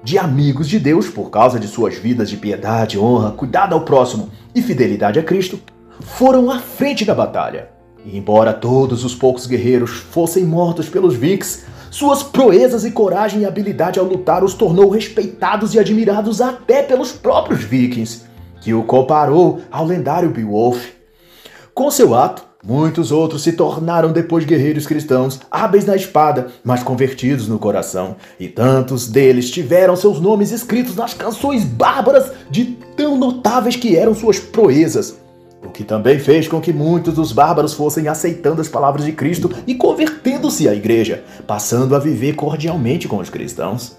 de 0.04 0.18
amigos 0.18 0.68
de 0.68 0.80
Deus 0.80 1.08
por 1.08 1.30
causa 1.30 1.60
de 1.60 1.68
suas 1.68 1.96
vidas 1.96 2.30
de 2.30 2.38
piedade, 2.38 3.00
honra, 3.00 3.32
cuidado 3.32 3.74
ao 3.74 3.82
próximo 3.82 4.30
e 4.54 4.62
fidelidade 4.62 5.20
a 5.20 5.24
Cristo, 5.24 5.60
foram 6.02 6.52
à 6.52 6.60
frente 6.60 7.06
da 7.06 7.16
batalha. 7.16 7.70
E 8.06 8.18
embora 8.18 8.52
todos 8.52 9.06
os 9.06 9.16
poucos 9.16 9.48
guerreiros 9.48 9.92
fossem 9.92 10.44
mortos 10.44 10.90
pelos 10.90 11.16
Vikings, 11.16 11.66
suas 11.90 12.22
proezas 12.22 12.84
e 12.84 12.92
coragem 12.92 13.42
e 13.42 13.46
habilidade 13.46 14.00
ao 14.00 14.06
lutar 14.06 14.44
os 14.44 14.54
tornou 14.54 14.90
respeitados 14.90 15.74
e 15.74 15.80
admirados 15.80 16.42
até 16.42 16.84
pelos 16.84 17.12
próprios 17.12 17.64
Vikings, 17.64 18.24
que 18.60 18.74
o 18.74 18.84
comparou 18.84 19.62
ao 19.72 19.86
lendário 19.86 20.32
Beowulf. 20.32 20.90
Com 21.74 21.90
seu 21.90 22.14
ato, 22.14 22.44
muitos 22.64 23.12
outros 23.12 23.44
se 23.44 23.54
tornaram 23.54 24.12
depois 24.12 24.46
guerreiros 24.46 24.88
cristãos, 24.88 25.40
hábeis 25.52 25.86
na 25.86 25.96
espada, 25.96 26.48
mas 26.64 26.82
convertidos 26.82 27.48
no 27.48 27.60
coração, 27.60 28.16
e 28.40 28.48
tantos 28.48 29.08
deles 29.08 29.52
tiveram 29.52 29.96
seus 29.96 30.20
nomes 30.20 30.52
escritos 30.52 30.96
nas 30.96 31.14
canções 31.14 31.64
bárbaras 31.64 32.32
de 32.50 32.66
tão 32.96 33.18
notáveis 33.18 33.76
que 33.76 33.96
eram 33.96 34.16
suas 34.16 34.40
proezas 34.40 35.22
o 35.66 35.70
que 35.70 35.84
também 35.84 36.20
fez 36.20 36.48
com 36.48 36.60
que 36.60 36.74
muitos 36.74 37.14
dos 37.14 37.32
bárbaros 37.32 37.74
fossem 37.74 38.08
aceitando 38.08 38.62
as 38.62 38.68
palavras 38.68 39.06
de 39.06 39.14
Cristo 39.14 39.50
e 39.66 39.74
convertendo-se 39.74 40.68
à 40.68 40.76
igreja, 40.76 41.24
passando 41.48 41.96
a 41.96 42.00
viver 42.00 42.34
cordialmente 42.34 43.08
com 43.08 43.18
os 43.18 43.30
cristãos. 43.30 43.96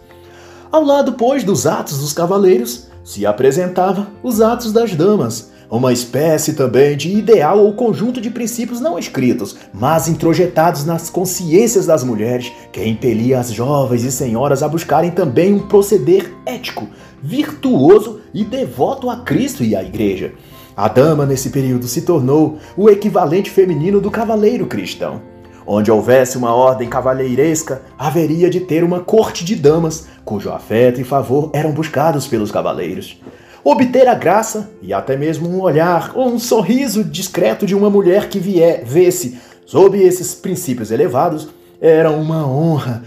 Ao 0.71 0.85
lado, 0.85 1.15
pois, 1.15 1.43
dos 1.43 1.67
atos 1.67 1.99
dos 1.99 2.13
cavaleiros, 2.13 2.89
se 3.03 3.25
apresentava 3.25 4.09
os 4.23 4.41
atos 4.41 4.73
das 4.73 4.95
damas, 4.95 5.53
uma 5.71 5.93
espécie 5.93 6.55
também 6.55 6.97
de 6.97 7.11
ideal 7.11 7.59
ou 7.59 7.73
conjunto 7.73 8.21
de 8.21 8.31
princípios 8.31 8.81
não 8.81 8.99
escritos, 8.99 9.57
mas 9.73 10.09
introjetados 10.09 10.85
nas 10.85 11.11
consciências 11.11 11.87
das 11.87 12.05
mulheres, 12.05 12.53
que 12.73 12.85
impelia 12.85 13.41
as 13.41 13.53
jovens 13.53 14.05
e 14.05 14.13
senhoras 14.13 14.63
a 14.63 14.69
buscarem 14.69 15.11
também 15.11 15.53
um 15.53 15.67
proceder 15.67 16.33
ético, 16.47 16.89
virtuoso 17.23 18.21
e 18.33 18.45
devoto 18.45 19.11
a 19.11 19.17
Cristo 19.17 19.65
e 19.65 19.75
à 19.75 19.83
Igreja 19.83 20.33
a 20.77 20.89
dama, 20.89 21.25
nesse 21.25 21.51
período, 21.51 21.87
se 21.87 22.03
tornou 22.03 22.59
o 22.77 22.91
equivalente 22.91 23.49
feminino 23.49 24.01
do 24.01 24.11
cavaleiro 24.11 24.67
cristão. 24.67 25.23
Onde 25.65 25.91
houvesse 25.91 26.37
uma 26.37 26.53
ordem 26.53 26.89
cavalheiresca, 26.89 27.83
haveria 27.97 28.51
de 28.51 28.61
ter 28.61 28.83
uma 28.83 28.99
corte 28.99 29.45
de 29.45 29.55
damas, 29.55 30.09
cujo 30.25 30.51
afeto 30.51 31.01
e 31.01 31.05
favor 31.05 31.51
eram 31.53 31.71
buscados 31.71 32.27
pelos 32.27 32.51
cavaleiros. 32.51 33.21
Obter 33.65 34.07
a 34.07 34.15
graça 34.15 34.71
e 34.83 34.93
até 34.93 35.17
mesmo 35.17 35.49
um 35.49 35.63
olhar 35.63 36.13
ou 36.15 36.29
um 36.29 36.39
sorriso 36.39 37.03
discreto 37.03 37.65
de 37.65 37.75
uma 37.75 37.89
mulher 37.89 38.29
que 38.29 38.39
vier, 38.39 38.85
vesse 38.85 39.39
sob 39.65 39.99
esses 39.99 40.35
princípios 40.35 40.91
elevados 40.91 41.49
era 41.81 42.11
uma 42.11 42.47
honra 42.47 43.03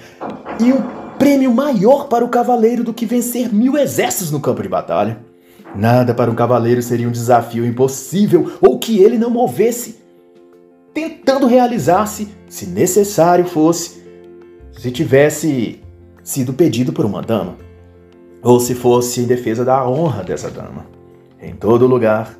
e 0.59 0.73
um 0.73 0.81
prêmio 1.19 1.53
maior 1.53 2.07
para 2.07 2.25
o 2.25 2.29
cavaleiro 2.29 2.83
do 2.83 2.93
que 2.93 3.05
vencer 3.05 3.53
mil 3.53 3.77
exércitos 3.77 4.31
no 4.31 4.39
campo 4.39 4.63
de 4.63 4.67
batalha. 4.67 5.19
Nada 5.75 6.13
para 6.13 6.31
um 6.31 6.35
cavaleiro 6.35 6.81
seria 6.81 7.07
um 7.07 7.11
desafio 7.11 7.65
impossível 7.65 8.53
ou 8.59 8.79
que 8.79 8.99
ele 8.99 9.17
não 9.17 9.29
movesse, 9.29 9.99
tentando 10.91 11.45
realizar-se, 11.45 12.29
se 12.49 12.65
necessário 12.65 13.45
fosse, 13.45 14.01
se 14.71 14.89
tivesse 14.89 15.79
sido 16.23 16.51
pedido 16.53 16.91
por 16.91 17.05
uma 17.05 17.21
dama, 17.21 17.57
ou 18.47 18.61
se 18.61 18.73
fosse 18.73 19.19
em 19.19 19.25
defesa 19.25 19.65
da 19.65 19.85
honra 19.85 20.23
dessa 20.23 20.49
dama. 20.49 20.85
Em 21.41 21.53
todo 21.53 21.85
lugar, 21.85 22.33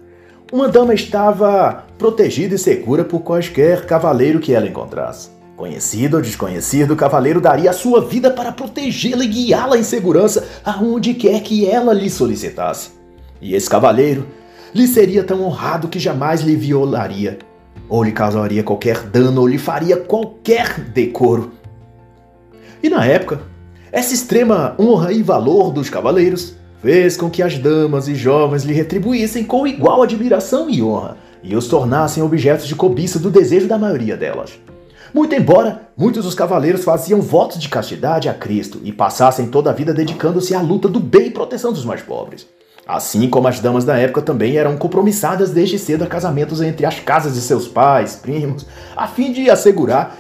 uma 0.54 0.70
dama 0.70 0.94
estava 0.94 1.84
protegida 1.98 2.56
e 2.56 2.58
segura 2.58 3.04
por 3.04 3.20
quaisquer 3.20 3.86
cavaleiro 3.86 4.40
que 4.40 4.54
ela 4.54 4.66
encontrasse. 4.66 5.30
Conhecido 5.58 6.16
ou 6.16 6.24
desconhecido, 6.24 6.92
o 6.92 6.96
cavaleiro 6.96 7.42
daria 7.42 7.72
a 7.72 7.74
sua 7.74 8.00
vida 8.00 8.32
para 8.32 8.54
protegê-la 8.54 9.26
e 9.26 9.28
guiá-la 9.28 9.78
em 9.78 9.84
segurança 9.84 10.48
aonde 10.64 11.14
quer 11.14 11.42
que 11.42 11.70
ela 11.70 11.92
lhe 11.92 12.10
solicitasse. 12.10 12.92
E 13.42 13.54
esse 13.54 13.70
cavaleiro 13.70 14.26
lhe 14.74 14.88
seria 14.88 15.26
tão 15.26 15.44
honrado 15.44 15.90
que 15.90 16.00
jamais 16.00 16.40
lhe 16.40 16.56
violaria, 16.56 17.38
ou 17.90 18.02
lhe 18.02 18.14
causaria 18.14 18.64
qualquer 18.64 19.02
dano, 19.02 19.42
ou 19.42 19.48
lhe 19.48 19.58
faria 19.58 19.98
qualquer 19.98 20.80
decoro. 20.80 21.52
E 22.82 22.90
na 22.90 23.06
época, 23.06 23.42
essa 23.98 24.14
extrema 24.14 24.76
honra 24.78 25.12
e 25.12 25.24
valor 25.24 25.72
dos 25.72 25.90
cavaleiros 25.90 26.54
fez 26.84 27.18
com 27.18 27.32
que 27.32 27.42
as 27.42 27.58
damas 27.58 28.08
e 28.08 28.14
jovens 28.14 28.64
lhe 28.64 28.72
retribuíssem 28.72 29.44
com 29.44 29.66
igual 29.66 30.04
admiração 30.04 30.70
e 30.70 30.84
honra, 30.84 31.18
e 31.42 31.56
os 31.56 31.68
tornassem 31.68 32.22
objetos 32.22 32.68
de 32.68 32.76
cobiça 32.76 33.18
do 33.18 33.32
desejo 33.32 33.68
da 33.68 33.76
maioria 33.76 34.16
delas. 34.16 34.60
Muito 35.12 35.34
embora 35.34 35.90
muitos 35.98 36.26
dos 36.26 36.36
cavaleiros 36.36 36.84
faziam 36.84 37.20
votos 37.22 37.58
de 37.58 37.70
castidade 37.70 38.30
a 38.30 38.36
Cristo 38.36 38.80
e 38.84 38.92
passassem 38.92 39.48
toda 39.48 39.72
a 39.72 39.74
vida 39.74 39.96
dedicando-se 39.96 40.54
à 40.54 40.62
luta 40.62 40.88
do 40.88 41.00
bem 41.00 41.30
e 41.30 41.32
proteção 41.32 41.74
dos 41.74 41.84
mais 41.84 42.04
pobres. 42.04 42.46
Assim 42.88 43.28
como 43.28 43.48
as 43.48 43.60
damas 43.60 43.84
da 43.84 43.98
época 43.98 44.22
também 44.22 44.58
eram 44.58 44.78
compromissadas 44.78 45.50
desde 45.50 45.80
cedo 45.80 46.04
a 46.04 46.08
casamentos 46.08 46.62
entre 46.62 46.86
as 46.86 47.00
casas 47.00 47.34
de 47.34 47.42
seus 47.42 47.68
pais, 47.68 48.16
primos, 48.16 48.64
a 48.96 49.08
fim 49.08 49.32
de 49.34 49.50
assegurar 49.50 50.16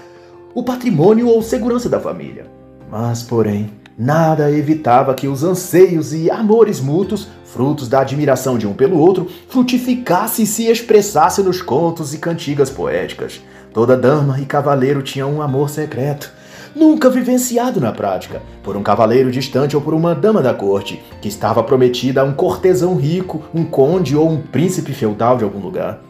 o 0.55 0.63
patrimônio 0.63 1.27
ou 1.27 1.43
segurança 1.43 1.87
da 1.87 1.99
família. 1.99 2.56
Mas, 2.89 3.21
porém, 3.21 3.69
nada 3.97 4.51
evitava 4.51 5.13
que 5.13 5.27
os 5.27 5.43
anseios 5.43 6.13
e 6.13 6.31
amores 6.31 6.79
mútuos, 6.79 7.27
frutos 7.43 7.89
da 7.89 7.99
admiração 7.99 8.57
de 8.57 8.65
um 8.65 8.73
pelo 8.73 8.97
outro, 8.97 9.29
frutificassem 9.49 10.45
e 10.45 10.47
se 10.47 10.67
expressassem 10.67 11.43
nos 11.43 11.61
contos 11.61 12.13
e 12.13 12.17
cantigas 12.17 12.69
poéticas. 12.69 13.41
Toda 13.73 13.97
dama 13.97 14.39
e 14.39 14.45
cavaleiro 14.45 15.01
tinham 15.01 15.31
um 15.33 15.41
amor 15.41 15.69
secreto, 15.69 16.31
nunca 16.75 17.09
vivenciado 17.09 17.81
na 17.81 17.91
prática, 17.91 18.41
por 18.63 18.77
um 18.77 18.83
cavaleiro 18.83 19.31
distante 19.31 19.75
ou 19.75 19.81
por 19.81 19.93
uma 19.93 20.15
dama 20.15 20.41
da 20.41 20.53
corte, 20.53 21.03
que 21.21 21.27
estava 21.27 21.61
prometida 21.61 22.21
a 22.21 22.23
um 22.23 22.33
cortesão 22.33 22.95
rico, 22.95 23.43
um 23.53 23.65
conde 23.65 24.15
ou 24.15 24.29
um 24.29 24.41
príncipe 24.41 24.93
feudal 24.93 25.37
de 25.37 25.43
algum 25.43 25.59
lugar. 25.59 26.01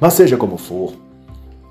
Mas 0.00 0.14
seja 0.14 0.36
como 0.36 0.56
for, 0.56 0.94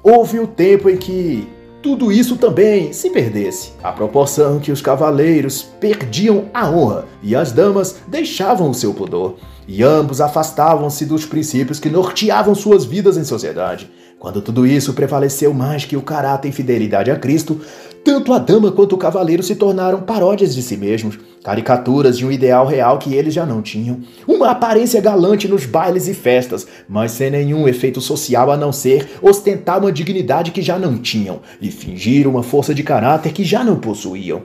houve 0.03 0.39
o 0.39 0.45
tempo 0.45 0.89
em 0.89 0.97
que 0.97 1.47
tudo 1.81 2.11
isso 2.11 2.35
também 2.35 2.91
se 2.91 3.09
perdesse, 3.09 3.71
à 3.81 3.91
proporção 3.91 4.59
que 4.59 4.71
os 4.71 4.81
cavaleiros 4.81 5.63
perdiam 5.79 6.45
a 6.53 6.69
honra 6.69 7.05
e 7.23 7.35
as 7.35 7.51
damas 7.51 7.95
deixavam 8.07 8.69
o 8.69 8.73
seu 8.73 8.93
pudor, 8.93 9.37
e 9.67 9.81
ambos 9.83 10.19
afastavam-se 10.19 11.05
dos 11.05 11.25
princípios 11.25 11.79
que 11.79 11.89
norteavam 11.89 12.53
suas 12.53 12.83
vidas 12.83 13.17
em 13.17 13.23
sociedade. 13.23 13.89
Quando 14.19 14.41
tudo 14.41 14.67
isso 14.67 14.93
prevaleceu 14.93 15.53
mais 15.53 15.85
que 15.85 15.95
o 15.95 16.01
caráter 16.01 16.49
e 16.49 16.51
fidelidade 16.51 17.09
a 17.09 17.15
Cristo, 17.15 17.61
tanto 18.09 18.33
a 18.33 18.39
dama 18.39 18.71
quanto 18.71 18.95
o 18.95 18.97
cavaleiro 18.97 19.43
se 19.43 19.55
tornaram 19.55 20.01
paródias 20.01 20.55
de 20.55 20.63
si 20.63 20.75
mesmos, 20.75 21.19
caricaturas 21.43 22.17
de 22.17 22.25
um 22.25 22.31
ideal 22.31 22.65
real 22.65 22.97
que 22.97 23.13
eles 23.13 23.35
já 23.35 23.45
não 23.45 23.61
tinham. 23.61 23.99
Uma 24.27 24.49
aparência 24.49 24.99
galante 24.99 25.47
nos 25.47 25.63
bailes 25.63 26.07
e 26.07 26.15
festas, 26.15 26.65
mas 26.87 27.11
sem 27.11 27.29
nenhum 27.29 27.67
efeito 27.67 28.01
social 28.01 28.49
a 28.49 28.57
não 28.57 28.71
ser 28.71 29.07
ostentar 29.21 29.77
uma 29.77 29.91
dignidade 29.91 30.49
que 30.49 30.59
já 30.59 30.79
não 30.79 30.97
tinham 30.97 31.41
e 31.61 31.69
fingir 31.69 32.27
uma 32.27 32.41
força 32.41 32.73
de 32.73 32.81
caráter 32.81 33.31
que 33.31 33.43
já 33.43 33.63
não 33.63 33.75
possuíam. 33.75 34.41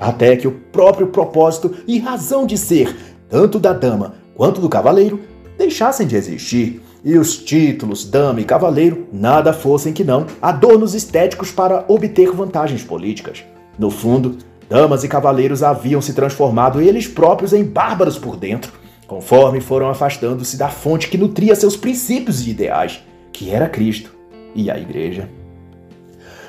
Até 0.00 0.34
que 0.34 0.48
o 0.48 0.52
próprio 0.72 1.08
propósito 1.08 1.70
e 1.86 1.98
razão 1.98 2.46
de 2.46 2.56
ser, 2.56 2.96
tanto 3.28 3.58
da 3.58 3.74
dama 3.74 4.14
quanto 4.34 4.58
do 4.58 4.70
cavaleiro, 4.70 5.20
deixassem 5.58 6.06
de 6.06 6.16
existir 6.16 6.80
e 7.04 7.18
os 7.18 7.36
títulos, 7.36 8.04
dama 8.04 8.40
e 8.40 8.44
cavaleiro, 8.44 9.06
nada 9.12 9.52
fossem 9.52 9.92
que 9.92 10.04
não 10.04 10.26
adornos 10.40 10.94
estéticos 10.94 11.50
para 11.50 11.84
obter 11.88 12.30
vantagens 12.30 12.84
políticas. 12.84 13.42
No 13.78 13.90
fundo, 13.90 14.38
damas 14.68 15.02
e 15.02 15.08
cavaleiros 15.08 15.62
haviam 15.62 16.00
se 16.00 16.14
transformado 16.14 16.80
eles 16.80 17.08
próprios 17.08 17.52
em 17.52 17.64
bárbaros 17.64 18.18
por 18.18 18.36
dentro, 18.36 18.72
conforme 19.06 19.60
foram 19.60 19.88
afastando-se 19.88 20.56
da 20.56 20.68
fonte 20.68 21.08
que 21.08 21.18
nutria 21.18 21.56
seus 21.56 21.76
princípios 21.76 22.46
e 22.46 22.50
ideais, 22.50 23.02
que 23.32 23.50
era 23.50 23.68
Cristo 23.68 24.14
e 24.54 24.70
a 24.70 24.78
Igreja. 24.78 25.28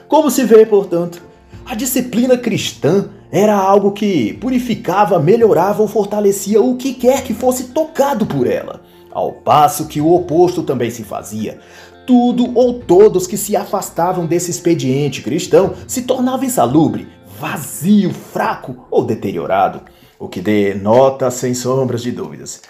Como 0.08 0.30
se 0.30 0.44
vê, 0.44 0.66
portanto, 0.66 1.22
a 1.66 1.74
disciplina 1.74 2.38
cristã 2.38 3.10
era 3.32 3.56
algo 3.56 3.92
que 3.92 4.34
purificava, 4.34 5.18
melhorava 5.18 5.82
ou 5.82 5.88
fortalecia 5.88 6.62
o 6.62 6.76
que 6.76 6.94
quer 6.94 7.24
que 7.24 7.34
fosse 7.34 7.70
tocado 7.70 8.28
por 8.28 8.46
ela 8.46 8.82
ao 9.14 9.32
passo 9.32 9.88
que 9.88 10.02
o 10.02 10.14
oposto 10.14 10.64
também 10.64 10.90
se 10.90 11.04
fazia. 11.04 11.60
tudo 12.06 12.52
ou 12.54 12.82
todos 12.82 13.26
que 13.26 13.38
se 13.38 13.56
afastavam 13.56 14.26
desse 14.26 14.52
expediente 14.52 15.22
cristão 15.22 15.74
se 15.88 16.02
tornavam 16.02 16.44
insalubre, 16.46 17.08
vazio, 17.40 18.12
fraco 18.12 18.86
ou 18.92 19.06
deteriorado, 19.06 19.82
o 20.20 20.28
que 20.28 20.42
denota, 20.42 21.32
sem 21.32 21.54
sombras 21.54 22.02
de 22.02 22.12
dúvidas, 22.12 22.62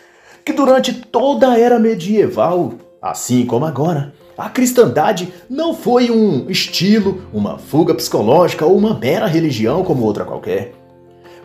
que 0.46 0.54
durante 0.54 0.94
toda 0.94 1.50
a 1.50 1.60
era 1.60 1.80
medieval, 1.80 2.74
assim 3.02 3.46
como 3.46 3.66
agora, 3.66 4.14
a 4.38 4.50
cristandade 4.50 5.32
não 5.50 5.74
foi 5.74 6.10
um 6.10 6.50
estilo, 6.50 7.24
uma 7.32 7.58
fuga 7.58 7.94
psicológica 7.94 8.66
ou 8.66 8.76
uma 8.76 8.94
mera 8.98 9.28
religião 9.28 9.84
como 9.84 10.04
outra 10.04 10.26
qualquer. 10.26 10.83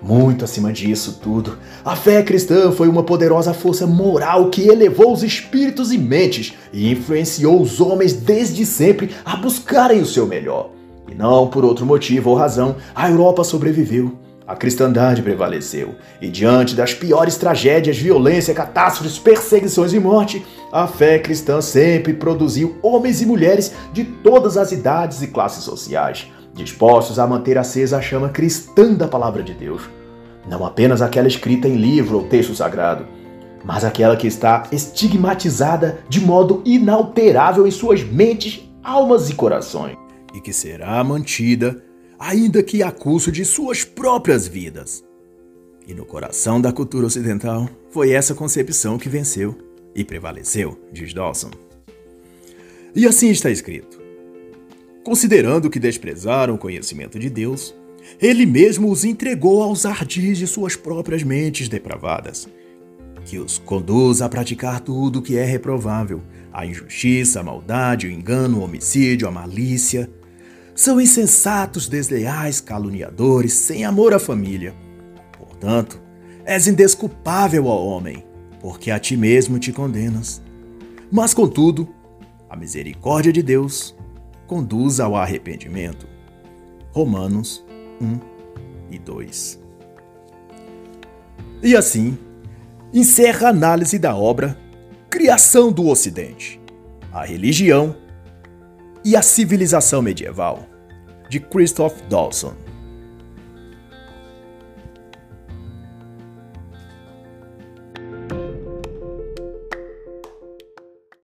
Muito 0.01 0.45
acima 0.45 0.73
disso 0.73 1.19
tudo, 1.21 1.59
a 1.85 1.97
fé 1.97 2.23
cristã 2.23 2.71
foi 2.71 2.89
uma 2.89 3.03
poderosa 3.03 3.53
força 3.53 3.87
moral 3.87 4.49
que 4.49 4.69
elevou 4.69 5.13
os 5.13 5.23
espíritos 5.23 5.93
e 5.93 5.99
mentes 5.99 6.55
e 6.73 6.91
influenciou 6.91 7.61
os 7.61 7.81
homens 7.81 8.13
desde 8.13 8.65
sempre 8.65 9.11
a 9.25 9.37
buscarem 9.37 10.01
o 10.01 10.07
seu 10.07 10.27
melhor. 10.27 10.71
E 11.11 11.15
não 11.15 11.49
por 11.49 11.65
outro 11.65 11.85
motivo 11.85 12.31
ou 12.31 12.37
razão, 12.37 12.77
a 12.95 13.11
Europa 13.11 13.43
sobreviveu. 13.43 14.17
A 14.47 14.57
cristandade 14.57 15.21
prevaleceu, 15.21 15.97
e 16.23 16.29
diante 16.29 16.75
das 16.75 16.95
piores 16.95 17.37
tragédias, 17.37 17.99
violência, 17.99 18.55
catástrofes, 18.55 19.19
perseguições 19.19 19.93
e 19.93 20.01
morte, 20.01 20.43
a 20.73 20.87
fé 20.87 21.19
cristã 21.19 21.61
sempre 21.61 22.15
produziu 22.15 22.79
homens 22.83 23.21
e 23.21 23.27
mulheres 23.27 23.75
de 23.93 24.05
todas 24.05 24.57
as 24.57 24.73
idades 24.73 25.21
e 25.21 25.27
classes 25.27 25.65
sociais, 25.65 26.33
dispostos 26.59 27.19
a 27.19 27.27
manter 27.27 27.57
acesa 27.57 27.99
a 27.99 28.03
chama 28.03 28.29
cristã 28.29 28.93
da 28.93 29.09
palavra 29.09 29.43
de 29.43 29.55
Deus. 29.55 29.83
Não 30.49 30.65
apenas 30.65 31.01
aquela 31.01 31.29
escrita 31.29 31.69
em 31.69 31.77
livro 31.77 32.19
ou 32.19 32.25
texto 32.25 32.55
sagrado, 32.55 33.07
mas 33.65 33.85
aquela 33.85 34.17
que 34.17 34.27
está 34.27 34.67
estigmatizada 34.73 36.01
de 36.09 36.21
modo 36.21 36.63
inalterável 36.65 37.67
em 37.67 37.71
suas 37.71 38.03
mentes, 38.03 38.69
almas 38.83 39.29
e 39.31 39.35
corações, 39.35 39.97
e 40.35 40.41
que 40.41 40.53
será 40.53 41.03
mantida 41.05 41.83
ainda 42.19 42.63
que 42.63 42.83
a 42.83 42.91
custo 42.91 43.31
de 43.31 43.45
suas 43.45 43.85
próprias 43.85 44.47
vidas. 44.47 45.05
E 45.87 45.95
no 45.95 46.05
coração 46.05 46.61
da 46.61 46.73
cultura 46.73 47.07
ocidental, 47.07 47.69
foi 47.91 48.11
essa 48.13 48.35
concepção 48.35 48.99
que 48.99 49.09
venceu 49.09 49.57
e 49.95 50.05
prevaleceu, 50.05 50.79
diz 50.93 51.15
Dawson. 51.15 51.51
E 52.95 53.07
assim 53.07 53.31
está 53.31 53.51
escrito: 53.51 53.98
Considerando 55.09 55.71
que 55.71 55.81
desprezaram 55.81 56.55
o 56.55 56.59
conhecimento 56.59 57.19
de 57.19 57.31
Deus, 57.31 57.75
ele 58.21 58.45
mesmo 58.45 58.91
os 58.91 59.07
entregou 59.07 59.63
aos 59.63 59.87
ardis 59.87 60.37
de 60.37 60.47
suas 60.47 60.77
próprias 60.77 61.23
mentes 61.23 61.67
depravadas, 61.67 62.47
que 63.25 63.39
os 63.39 63.57
conduz 63.57 64.21
a 64.21 64.29
praticar 64.29 64.81
tudo 64.81 65.21
o 65.21 65.23
que 65.23 65.39
é 65.39 65.47
reprovável, 65.47 66.21
a 66.53 66.67
injustiça, 66.67 67.41
a 67.41 67.43
maldade, 67.43 68.07
o 68.07 68.11
engano, 68.11 68.59
o 68.59 68.63
homicídio, 68.63 69.27
a 69.27 69.31
malícia, 69.31 70.11
são 70.75 71.01
insensatos, 71.01 71.89
desleais, 71.89 72.61
caluniadores, 72.61 73.55
sem 73.55 73.87
amor 73.87 74.13
à 74.13 74.19
família. 74.19 74.75
Portanto, 75.39 75.99
és 76.45 76.69
indesculpável, 76.69 77.65
ó 77.65 77.83
homem, 77.83 78.23
porque 78.61 78.91
a 78.91 78.99
ti 78.99 79.17
mesmo 79.17 79.59
te 79.59 79.73
condenas. 79.73 80.43
Mas, 81.11 81.33
contudo, 81.33 81.89
a 82.51 82.55
misericórdia 82.55 83.33
de 83.33 83.43
Deus 83.43 83.97
conduz 84.49 84.99
ao 84.99 85.15
arrependimento. 85.15 86.09
Romanos 86.91 87.65
1 88.01 88.19
e 88.91 88.99
2. 88.99 89.61
E 91.63 91.77
assim, 91.77 92.19
encerra 92.93 93.49
a 93.49 93.51
análise 93.51 93.99
da 93.99 94.17
obra 94.17 94.59
Criação 95.11 95.71
do 95.71 95.87
Ocidente, 95.87 96.61
a 97.13 97.25
religião 97.25 97.95
e 99.05 99.15
a 99.15 99.23
Civilização 99.23 100.01
Medieval, 100.01 100.67
de 101.29 101.39
Christoph 101.39 102.01
Dawson. 102.09 102.55